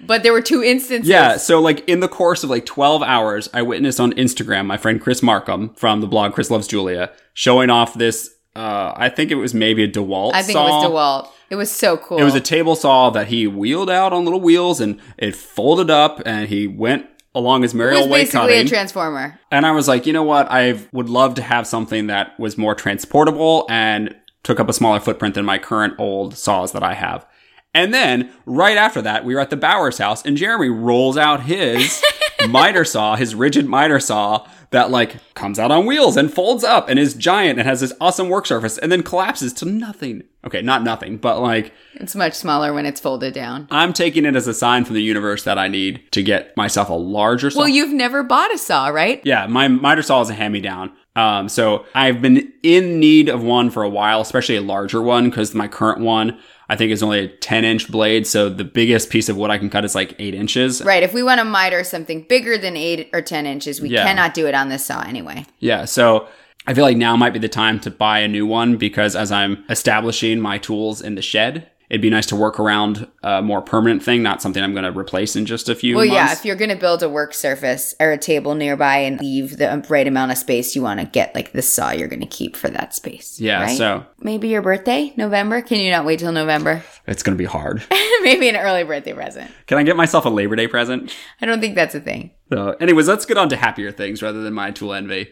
but 0.00 0.24
there 0.24 0.32
were 0.32 0.42
two 0.42 0.60
instances. 0.60 1.08
Yeah, 1.08 1.36
so 1.36 1.60
like 1.60 1.88
in 1.88 2.00
the 2.00 2.08
course 2.08 2.42
of 2.42 2.50
like 2.50 2.66
12 2.66 3.00
hours, 3.00 3.48
I 3.54 3.62
witnessed 3.62 4.00
on 4.00 4.12
Instagram 4.14 4.66
my 4.66 4.76
friend 4.76 5.00
Chris 5.00 5.22
Markham 5.22 5.72
from 5.74 6.00
the 6.00 6.08
blog 6.08 6.32
Chris 6.32 6.50
Loves 6.50 6.66
Julia 6.66 7.12
showing 7.32 7.70
off 7.70 7.94
this. 7.94 8.34
Uh, 8.56 8.92
I 8.96 9.08
think 9.08 9.30
it 9.30 9.36
was 9.36 9.54
maybe 9.54 9.84
a 9.84 9.88
DeWalt. 9.88 10.32
I 10.34 10.42
think 10.42 10.56
saw. 10.56 10.66
it 10.66 10.90
was 10.90 10.90
DeWalt. 10.90 11.32
It 11.48 11.54
was 11.54 11.70
so 11.70 11.96
cool. 11.96 12.18
It 12.18 12.24
was 12.24 12.34
a 12.34 12.40
table 12.40 12.74
saw 12.74 13.10
that 13.10 13.28
he 13.28 13.46
wheeled 13.46 13.88
out 13.88 14.12
on 14.12 14.24
little 14.24 14.40
wheels 14.40 14.80
and 14.80 15.00
it 15.16 15.36
folded 15.36 15.90
up 15.90 16.20
and 16.26 16.48
he 16.48 16.66
went 16.66 17.06
along 17.34 17.62
his 17.62 17.72
merry 17.74 17.92
It 17.92 17.96
was 17.96 18.02
old 18.02 18.10
way 18.10 18.20
basically 18.22 18.40
cutting. 18.48 18.66
a 18.66 18.68
transformer. 18.68 19.38
and 19.50 19.64
I 19.66 19.70
was 19.72 19.88
like, 19.88 20.06
you 20.06 20.12
know 20.12 20.22
what? 20.22 20.46
I 20.50 20.78
would 20.92 21.08
love 21.08 21.34
to 21.36 21.42
have 21.42 21.66
something 21.66 22.06
that 22.08 22.38
was 22.38 22.58
more 22.58 22.74
transportable 22.74 23.66
and 23.70 24.14
took 24.42 24.60
up 24.60 24.68
a 24.68 24.72
smaller 24.72 25.00
footprint 25.00 25.34
than 25.34 25.44
my 25.44 25.58
current 25.58 25.94
old 25.98 26.36
saws 26.36 26.72
that 26.72 26.82
I 26.82 26.94
have. 26.94 27.24
And 27.74 27.94
then 27.94 28.30
right 28.44 28.76
after 28.76 29.00
that, 29.02 29.24
we 29.24 29.34
were 29.34 29.40
at 29.40 29.48
the 29.50 29.56
Bowers 29.56 29.96
house 29.98 30.24
and 30.26 30.36
Jeremy 30.36 30.68
rolls 30.68 31.16
out 31.16 31.44
his 31.44 32.02
miter 32.48 32.84
saw, 32.84 33.16
his 33.16 33.34
Ridgid 33.34 33.66
miter 33.66 34.00
saw 34.00 34.46
that 34.70 34.90
like 34.90 35.16
comes 35.34 35.58
out 35.58 35.70
on 35.70 35.86
wheels 35.86 36.16
and 36.16 36.32
folds 36.32 36.64
up 36.64 36.88
and 36.88 36.98
is 36.98 37.14
giant 37.14 37.58
and 37.58 37.68
has 37.68 37.80
this 37.80 37.92
awesome 38.00 38.28
work 38.28 38.46
surface 38.46 38.78
and 38.78 38.90
then 38.90 39.02
collapses 39.02 39.52
to 39.54 39.66
nothing. 39.66 40.24
Okay, 40.44 40.62
not 40.62 40.82
nothing, 40.82 41.18
but 41.18 41.40
like 41.40 41.72
It's 41.94 42.14
much 42.14 42.32
smaller 42.34 42.72
when 42.72 42.86
it's 42.86 43.00
folded 43.00 43.34
down. 43.34 43.68
I'm 43.70 43.92
taking 43.92 44.24
it 44.24 44.34
as 44.34 44.48
a 44.48 44.54
sign 44.54 44.84
from 44.84 44.94
the 44.94 45.02
universe 45.02 45.44
that 45.44 45.58
I 45.58 45.68
need 45.68 46.02
to 46.12 46.22
get 46.22 46.56
myself 46.56 46.88
a 46.88 46.94
larger 46.94 47.50
saw. 47.50 47.60
Well, 47.60 47.68
you've 47.68 47.92
never 47.92 48.22
bought 48.22 48.52
a 48.52 48.58
saw, 48.58 48.88
right? 48.88 49.20
yeah, 49.24 49.46
my 49.46 49.68
miter 49.68 50.02
saw 50.02 50.22
is 50.22 50.30
a 50.30 50.34
hand 50.34 50.52
me 50.52 50.60
down. 50.60 50.92
Um, 51.14 51.48
so 51.50 51.84
I've 51.94 52.22
been 52.22 52.52
in 52.62 52.98
need 52.98 53.28
of 53.28 53.42
one 53.42 53.68
for 53.68 53.82
a 53.82 53.88
while, 53.88 54.22
especially 54.22 54.56
a 54.56 54.62
larger 54.62 55.02
one, 55.02 55.28
because 55.28 55.54
my 55.54 55.68
current 55.68 56.00
one 56.00 56.38
I 56.72 56.76
think 56.76 56.90
is 56.90 57.02
only 57.02 57.18
a 57.18 57.28
10 57.28 57.66
inch 57.66 57.90
blade. 57.92 58.26
So 58.26 58.48
the 58.48 58.64
biggest 58.64 59.10
piece 59.10 59.28
of 59.28 59.36
wood 59.36 59.50
I 59.50 59.58
can 59.58 59.68
cut 59.68 59.84
is 59.84 59.94
like 59.94 60.14
eight 60.18 60.34
inches. 60.34 60.80
Right. 60.82 61.02
If 61.02 61.12
we 61.12 61.22
want 61.22 61.38
to 61.38 61.44
miter 61.44 61.84
something 61.84 62.22
bigger 62.22 62.56
than 62.56 62.78
eight 62.78 63.10
or 63.12 63.20
10 63.20 63.44
inches, 63.44 63.78
we 63.82 63.90
Yeah. 63.90 64.04
cannot 64.04 64.32
do 64.32 64.46
it 64.46 64.54
on 64.54 64.70
this 64.70 64.82
saw 64.82 65.02
anyway. 65.02 65.44
Yeah. 65.58 65.84
So 65.84 66.28
I 66.66 66.72
feel 66.72 66.84
like 66.84 66.96
now 66.96 67.14
might 67.14 67.34
be 67.34 67.38
the 67.38 67.48
time 67.48 67.78
to 67.80 67.90
buy 67.90 68.20
a 68.20 68.28
new 68.28 68.46
one 68.46 68.76
because 68.78 69.14
as 69.14 69.30
I'm 69.30 69.64
establishing 69.68 70.40
my 70.40 70.56
tools 70.56 71.02
in 71.02 71.14
the 71.14 71.20
shed, 71.22 71.66
it'd 71.92 72.00
be 72.00 72.08
nice 72.08 72.24
to 72.24 72.34
work 72.34 72.58
around 72.58 73.06
a 73.22 73.42
more 73.42 73.60
permanent 73.60 74.02
thing, 74.02 74.22
not 74.22 74.40
something 74.40 74.62
I'm 74.64 74.72
going 74.72 74.90
to 74.90 74.98
replace 74.98 75.36
in 75.36 75.44
just 75.44 75.68
a 75.68 75.74
few 75.74 75.94
Well, 75.94 76.06
months. 76.06 76.14
yeah, 76.16 76.32
if 76.32 76.42
you're 76.42 76.56
going 76.56 76.70
to 76.70 76.76
build 76.76 77.02
a 77.02 77.08
work 77.08 77.34
surface 77.34 77.94
or 78.00 78.10
a 78.12 78.16
table 78.16 78.54
nearby 78.54 78.96
and 78.96 79.20
leave 79.20 79.58
the 79.58 79.84
right 79.90 80.06
amount 80.08 80.32
of 80.32 80.38
space, 80.38 80.74
you 80.74 80.80
want 80.80 81.00
to 81.00 81.06
get 81.06 81.34
like 81.34 81.52
the 81.52 81.60
saw 81.60 81.90
you're 81.90 82.08
going 82.08 82.22
to 82.22 82.26
keep 82.26 82.56
for 82.56 82.70
that 82.70 82.94
space. 82.94 83.38
Yeah, 83.38 83.60
right? 83.60 83.76
so 83.76 84.06
maybe 84.20 84.48
your 84.48 84.62
birthday, 84.62 85.12
November. 85.18 85.60
Can 85.60 85.80
you 85.80 85.90
not 85.90 86.06
wait 86.06 86.20
till 86.20 86.32
November? 86.32 86.82
it's 87.06 87.22
going 87.22 87.36
to 87.36 87.38
be 87.38 87.44
hard. 87.44 87.82
maybe 88.22 88.48
an 88.48 88.56
early 88.56 88.84
birthday 88.84 89.12
present. 89.12 89.50
Can 89.66 89.76
I 89.76 89.82
get 89.82 89.94
myself 89.94 90.24
a 90.24 90.30
Labor 90.30 90.56
Day 90.56 90.68
present? 90.68 91.14
I 91.42 91.46
don't 91.46 91.60
think 91.60 91.74
that's 91.74 91.94
a 91.94 92.00
thing. 92.00 92.30
So, 92.50 92.70
anyways, 92.80 93.06
let's 93.06 93.26
get 93.26 93.36
on 93.36 93.50
to 93.50 93.56
happier 93.56 93.92
things 93.92 94.22
rather 94.22 94.42
than 94.42 94.54
my 94.54 94.70
tool 94.70 94.94
envy. 94.94 95.28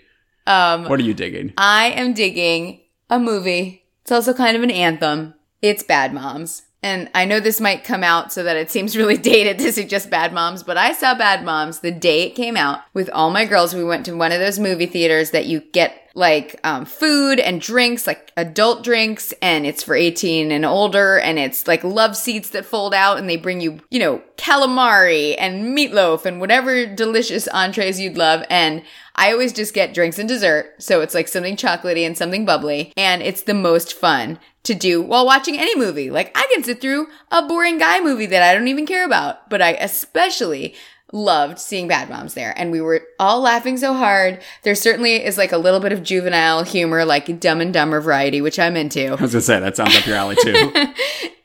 Um, 0.47 0.85
What 0.91 1.01
are 1.01 1.05
you 1.05 1.15
digging? 1.15 1.55
I 1.57 1.87
am 1.93 2.13
digging 2.13 2.83
a 3.09 3.19
movie. 3.19 3.85
It's 4.03 4.13
also 4.13 4.35
kind 4.35 4.59
of 4.59 4.63
an 4.63 4.71
anthem. 4.71 5.35
It's 5.63 5.83
Bad 5.83 6.15
Moms. 6.15 6.63
And 6.83 7.11
I 7.15 7.27
know 7.27 7.41
this 7.41 7.61
might 7.61 7.85
come 7.85 8.03
out 8.03 8.33
so 8.33 8.43
that 8.43 8.57
it 8.57 8.71
seems 8.71 8.97
really 8.97 9.17
dated 9.19 9.59
to 9.59 9.73
suggest 9.73 10.09
Bad 10.09 10.33
Moms, 10.33 10.63
but 10.63 10.79
I 10.79 10.93
saw 10.93 11.15
Bad 11.15 11.45
Moms 11.45 11.81
the 11.81 11.91
day 11.91 12.23
it 12.23 12.35
came 12.35 12.57
out 12.57 12.81
with 12.95 13.11
all 13.11 13.31
my 13.31 13.45
girls. 13.45 13.75
We 13.75 13.85
went 13.85 14.07
to 14.07 14.17
one 14.17 14.33
of 14.33 14.41
those 14.41 14.59
movie 14.59 14.87
theaters 14.87 15.33
that 15.33 15.47
you 15.47 15.61
get 15.61 15.97
like 16.15 16.59
um, 16.65 16.85
food 16.87 17.39
and 17.39 17.61
drinks, 17.61 18.07
like 18.07 18.33
adult 18.37 18.83
drinks, 18.83 19.33
and 19.43 19.67
it's 19.67 19.83
for 19.83 19.95
18 19.95 20.51
and 20.51 20.65
older, 20.65 21.19
and 21.21 21.39
it's 21.39 21.69
like 21.69 21.85
love 21.85 22.17
seats 22.17 22.51
that 22.51 22.65
fold 22.65 22.95
out, 22.95 23.19
and 23.19 23.29
they 23.29 23.37
bring 23.37 23.61
you, 23.61 23.81
you 23.91 24.01
know, 24.01 24.21
calamari 24.37 25.37
and 25.39 25.77
meatloaf 25.77 26.25
and 26.25 26.41
whatever 26.41 26.87
delicious 26.87 27.47
entrees 27.49 28.01
you'd 28.01 28.17
love. 28.17 28.43
And 28.51 28.83
I 29.15 29.33
always 29.33 29.53
just 29.53 29.75
get 29.75 29.95
drinks 29.95 30.19
and 30.19 30.29
dessert. 30.29 30.75
So 30.83 31.03
it's 31.03 31.15
like 31.15 31.29
something 31.29 31.57
chocolatey 31.57 32.07
and 32.07 32.17
something 32.17 32.47
bubbly. 32.47 32.93
And 32.97 33.23
it's 33.23 33.43
the 33.43 33.55
most 33.55 33.93
fun 33.93 34.39
to 34.65 34.75
do 34.75 35.01
while 35.01 35.27
watching 35.27 35.59
any 35.59 35.77
movie. 35.77 36.11
Like 36.11 36.31
I 36.35 36.49
can 36.53 36.63
sit 36.63 36.81
through 36.81 37.09
a 37.31 37.47
boring 37.47 37.79
guy 37.79 38.01
movie 38.01 38.27
that 38.27 38.43
I 38.43 38.55
don't 38.55 38.69
even 38.69 38.87
care 38.87 39.05
about, 39.05 39.49
but 39.49 39.63
I 39.63 39.73
especially 39.73 40.75
loved 41.13 41.59
seeing 41.59 41.89
Bad 41.89 42.09
Moms 42.09 42.35
there. 42.35 42.55
And 42.57 42.71
we 42.71 42.81
were 42.81 43.03
all 43.19 43.41
laughing 43.41 43.77
so 43.77 43.95
hard. 43.95 44.41
There 44.63 44.75
certainly 44.75 45.25
is 45.25 45.37
like 45.37 45.53
a 45.53 45.59
little 45.59 45.81
bit 45.81 45.93
of 45.93 46.03
juvenile 46.03 46.63
humor, 46.63 47.05
like 47.05 47.41
Dumb 47.41 47.61
and 47.61 47.75
Dumber 47.75 48.01
variety, 48.01 48.41
which 48.41 48.59
I'm 48.59 48.77
into. 48.77 49.13
I 49.13 49.15
was 49.15 49.33
to 49.33 49.41
say, 49.41 49.59
that 49.59 49.77
sounds 49.77 49.97
up 49.97 50.07
your 50.07 50.17
alley 50.17 50.37
too. 50.43 50.73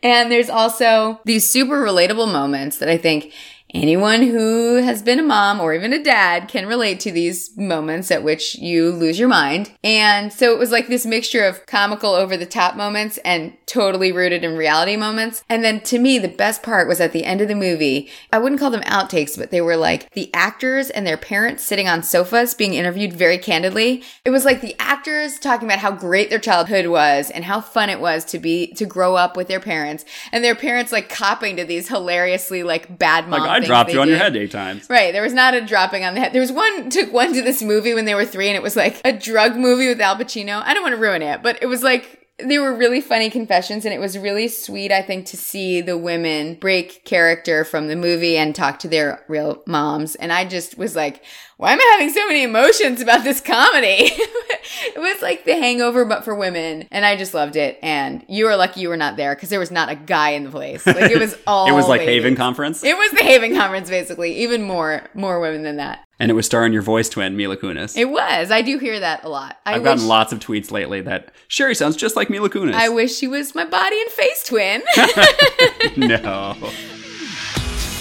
And 0.06 0.32
there's 0.32 0.52
also 0.52 1.20
these 1.26 1.50
super 1.50 1.84
relatable 1.84 2.32
moments 2.32 2.78
that 2.78 2.88
I 2.88 2.96
think 2.96 3.34
anyone 3.76 4.22
who 4.22 4.76
has 4.76 5.02
been 5.02 5.20
a 5.20 5.24
mom 5.24 5.60
or 5.60 5.74
even 5.74 5.92
a 5.92 6.04
dad 6.04 6.48
can 6.48 6.66
relate 6.66 7.00
to 7.02 7.12
these 7.12 7.56
moments 7.58 8.10
at 8.10 8.24
which 8.24 8.56
you 8.56 8.92
lose 8.92 9.20
your 9.20 9.28
mind. 9.28 9.72
And 9.84 10.32
so 10.32 10.54
it 10.54 10.60
was 10.60 10.72
like 10.72 10.88
this 10.88 11.06
mixture 11.06 11.44
of 11.44 11.66
comical 11.66 12.12
over 12.12 12.38
the 12.38 12.46
top 12.46 12.76
moments 12.76 13.20
and 13.26 13.56
totally 13.66 14.12
rooted 14.12 14.44
in 14.44 14.56
reality 14.56 14.96
moments. 14.96 15.44
And 15.50 15.64
then 15.64 15.82
to 15.82 16.00
me, 16.00 16.18
the 16.18 16.28
best 16.28 16.64
part 16.64 16.88
was 16.88 17.02
at 17.02 17.12
the 17.12 17.26
end 17.26 17.42
of 17.42 17.48
the 17.48 17.56
movie. 17.56 18.10
I 18.32 18.38
wouldn't 18.38 18.62
call 18.62 18.72
them 18.72 18.82
outtakes, 18.82 19.38
but 19.38 19.52
they 19.52 19.62
were 19.62 19.76
like 19.76 20.12
the 20.12 20.30
actors 20.34 20.90
and 20.90 21.06
their 21.06 21.18
parents 21.18 21.64
sitting 21.64 21.88
on 21.88 22.02
sofas 22.02 22.54
being 22.54 22.74
interviewed 22.74 23.14
very 23.14 23.38
candidly. 23.38 24.04
It 24.24 24.30
was 24.30 24.46
like 24.46 24.62
the 24.62 24.76
actors 24.80 25.38
talking 25.40 25.68
about 25.68 25.80
how 25.80 25.92
great 25.92 26.30
their 26.30 26.40
childhood 26.40 26.88
was 26.88 27.30
and 27.30 27.44
how 27.44 27.60
fun 27.60 27.90
it 27.90 28.00
was 28.00 28.24
to 28.26 28.40
be 28.40 28.68
to 28.74 28.86
grow 28.86 29.16
up 29.16 29.36
with 29.36 29.48
their 29.48 29.60
parents 29.60 30.06
and 30.32 30.44
their 30.44 30.56
parents 30.56 30.92
like 30.92 31.10
copping 31.10 31.58
to 31.58 31.66
these 31.66 31.90
hilariously 31.90 32.64
like 32.64 32.98
bad 32.98 33.28
mom 33.28 33.42
Like 33.42 33.65
Dropped 33.68 33.92
you 33.92 34.02
on 34.02 34.10
your 34.10 34.18
head 34.18 34.36
eight 34.36 34.52
times. 34.52 34.90
Right. 34.90 35.12
There 35.12 35.22
was 35.24 35.34
not 35.34 35.54
a 35.54 35.62
dropping 35.62 36.04
on 36.04 36.14
the 36.14 36.20
head. 36.20 36.34
There 36.34 36.42
was 36.42 36.52
one 36.52 36.90
took 36.90 37.12
one 37.12 37.34
to 37.34 37.42
this 37.42 37.62
movie 37.62 37.94
when 37.94 38.06
they 38.06 38.16
were 38.16 38.26
three, 38.26 38.48
and 38.48 38.56
it 38.56 38.64
was 38.64 38.76
like 38.76 39.02
a 39.06 39.14
drug 39.14 39.56
movie 39.56 39.88
with 39.88 40.02
Al 40.02 40.16
Pacino. 40.16 40.62
I 40.64 40.74
don't 40.74 40.84
want 40.84 40.96
to 40.96 41.02
ruin 41.02 41.22
it, 41.22 41.42
but 41.44 41.62
it 41.62 41.68
was 41.68 41.84
like 41.84 42.22
they 42.38 42.60
were 42.60 42.76
really 42.76 43.00
funny 43.00 43.30
confessions, 43.30 43.86
and 43.86 43.94
it 43.94 44.00
was 44.00 44.18
really 44.18 44.50
sweet. 44.50 44.92
I 44.92 45.02
think 45.02 45.26
to 45.28 45.38
see 45.38 45.80
the 45.80 45.98
women 45.98 46.56
break 46.56 47.06
character 47.06 47.64
from 47.64 47.88
the 47.88 47.96
movie 47.96 48.36
and 48.38 48.54
talk 48.54 48.80
to 48.80 48.90
their 48.90 49.24
real 49.28 49.64
moms, 49.66 50.16
and 50.16 50.34
I 50.34 50.46
just 50.46 50.78
was 50.78 50.96
like, 50.96 51.24
why 51.58 51.72
am 51.72 51.80
I 51.80 51.90
having 51.98 52.14
so 52.14 52.28
many 52.28 52.44
emotions 52.44 53.00
about 53.02 53.24
this 53.24 53.40
comedy? 53.40 53.86
it 54.12 55.00
was 55.00 55.22
like 55.22 55.46
The 55.46 55.54
Hangover, 55.56 56.04
but 56.04 56.26
for 56.26 56.36
women, 56.36 56.86
and 56.92 57.06
I 57.06 57.16
just 57.16 57.34
loved 57.34 57.56
it. 57.56 57.80
And 57.82 58.26
you 58.28 58.46
were 58.46 58.56
lucky 58.58 58.82
you 58.82 58.90
were 58.90 58.98
not 58.98 59.16
there 59.16 59.34
because 59.36 59.50
there 59.50 59.60
was 59.60 59.72
not 59.72 59.88
a 59.90 59.96
guy 59.96 60.32
in 60.32 60.44
the 60.44 60.50
place. 60.52 60.86
Like 60.86 61.12
it 61.12 61.18
was 61.20 61.38
all. 61.48 61.68
It 61.70 61.72
was 61.72 61.88
like 61.88 62.00
ladies. 62.02 62.16
Haven 62.24 62.36
Conference, 62.36 62.84
It 62.84 62.98
was 62.98 63.12
the 63.12 63.24
Haven 63.24 63.56
Conference, 63.56 63.90
basically. 63.90 64.36
Even 64.40 64.64
more, 64.64 65.04
more 65.14 65.40
women 65.40 65.64
than 65.64 65.78
that. 65.78 66.06
and 66.20 66.30
it 66.30 66.34
was 66.34 66.46
starring 66.46 66.74
your 66.74 66.82
voice 66.82 67.08
twin 67.10 67.38
Mila 67.38 67.56
Kunis. 67.58 67.98
It 67.98 68.10
was. 68.10 68.52
I 68.52 68.62
do 68.62 68.78
hear 68.78 69.00
that 69.00 69.24
a 69.24 69.30
lot. 69.30 69.58
I 69.66 69.76
I've 69.76 69.82
wish, 69.82 69.92
gotten 69.92 70.08
lots 70.08 70.34
of 70.34 70.40
tweets 70.40 70.72
lately 70.72 71.00
that 71.02 71.32
Sherry 71.48 71.74
sounds 71.76 71.96
just 71.96 72.16
like 72.18 72.30
Mila 72.30 72.50
Kunis. 72.50 72.74
I 72.74 72.90
wish 72.90 73.16
she 73.16 73.28
was 73.28 73.56
my 73.56 73.64
body 73.66 74.00
and 74.02 74.12
face 74.12 74.44
twin. 74.44 74.84
no. 75.98 76.56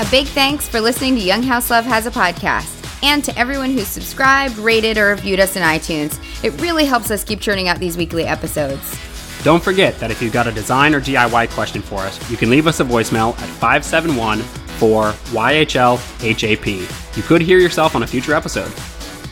a 0.00 0.10
big 0.10 0.26
thanks 0.26 0.68
for 0.68 0.80
listening 0.80 1.14
to 1.14 1.20
Young 1.20 1.44
House 1.44 1.70
Love 1.70 1.84
Has 1.84 2.06
a 2.06 2.10
Podcast. 2.10 2.73
And 3.04 3.22
to 3.24 3.38
everyone 3.38 3.70
who's 3.70 3.86
subscribed, 3.86 4.56
rated, 4.56 4.96
or 4.96 5.08
reviewed 5.08 5.38
us 5.38 5.56
in 5.56 5.62
iTunes. 5.62 6.18
It 6.42 6.58
really 6.58 6.86
helps 6.86 7.10
us 7.10 7.22
keep 7.22 7.38
churning 7.38 7.68
out 7.68 7.78
these 7.78 7.98
weekly 7.98 8.24
episodes. 8.24 8.98
Don't 9.44 9.62
forget 9.62 9.98
that 9.98 10.10
if 10.10 10.22
you've 10.22 10.32
got 10.32 10.46
a 10.46 10.52
design 10.52 10.94
or 10.94 11.02
DIY 11.02 11.50
question 11.50 11.82
for 11.82 12.00
us, 12.00 12.30
you 12.30 12.38
can 12.38 12.48
leave 12.48 12.66
us 12.66 12.80
a 12.80 12.84
voicemail 12.84 13.38
at 13.40 13.48
571 13.60 14.40
4 14.40 15.02
YHL 15.12 15.98
HAP. 16.38 16.66
You 17.14 17.22
could 17.24 17.42
hear 17.42 17.58
yourself 17.58 17.94
on 17.94 18.02
a 18.02 18.06
future 18.06 18.32
episode. 18.32 18.72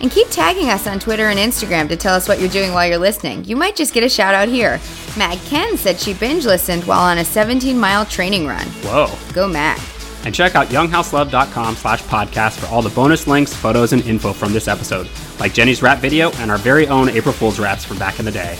And 0.02 0.10
keep 0.10 0.28
tagging 0.28 0.68
us 0.68 0.86
on 0.86 1.00
Twitter 1.00 1.28
and 1.28 1.38
Instagram 1.38 1.88
to 1.88 1.96
tell 1.96 2.14
us 2.14 2.28
what 2.28 2.40
you're 2.40 2.50
doing 2.50 2.74
while 2.74 2.86
you're 2.86 2.98
listening. 2.98 3.44
You 3.44 3.56
might 3.56 3.74
just 3.74 3.94
get 3.94 4.04
a 4.04 4.08
shout 4.08 4.34
out 4.34 4.48
here. 4.48 4.80
Mag 5.16 5.38
Ken 5.46 5.78
said 5.78 5.98
she 5.98 6.12
binge 6.12 6.44
listened 6.44 6.84
while 6.84 7.00
on 7.00 7.18
a 7.18 7.24
17 7.24 7.78
mile 7.78 8.04
training 8.04 8.46
run. 8.46 8.66
Whoa. 8.82 9.10
Go 9.32 9.48
Mag. 9.48 9.80
And 10.24 10.34
check 10.34 10.54
out 10.54 10.68
younghouselove.com 10.68 11.74
slash 11.76 12.02
podcast 12.04 12.58
for 12.60 12.66
all 12.66 12.82
the 12.82 12.90
bonus 12.90 13.26
links, 13.26 13.52
photos, 13.54 13.92
and 13.92 14.02
info 14.06 14.32
from 14.32 14.52
this 14.52 14.68
episode, 14.68 15.08
like 15.40 15.52
Jenni's 15.52 15.82
rap 15.82 15.98
video 15.98 16.30
and 16.36 16.50
our 16.50 16.58
very 16.58 16.86
own 16.86 17.08
April 17.08 17.32
Fool's 17.32 17.58
raps 17.58 17.84
from 17.84 17.98
back 17.98 18.18
in 18.18 18.24
the 18.24 18.30
day. 18.30 18.56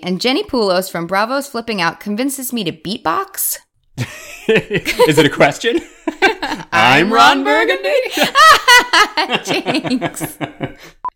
And 0.00 0.20
Jenni 0.20 0.42
Pulos 0.46 0.90
from 0.90 1.06
Bravo's 1.06 1.48
Flipping 1.48 1.80
Out 1.80 1.98
convinces 1.98 2.52
me 2.52 2.62
to 2.64 2.72
beatbox. 2.72 3.58
Is 4.48 5.18
it 5.18 5.24
a 5.24 5.30
question? 5.30 5.80
I'm 6.72 7.12
Ron 7.12 7.44
Burgundy. 7.44 7.94
Jinx. 9.44 10.38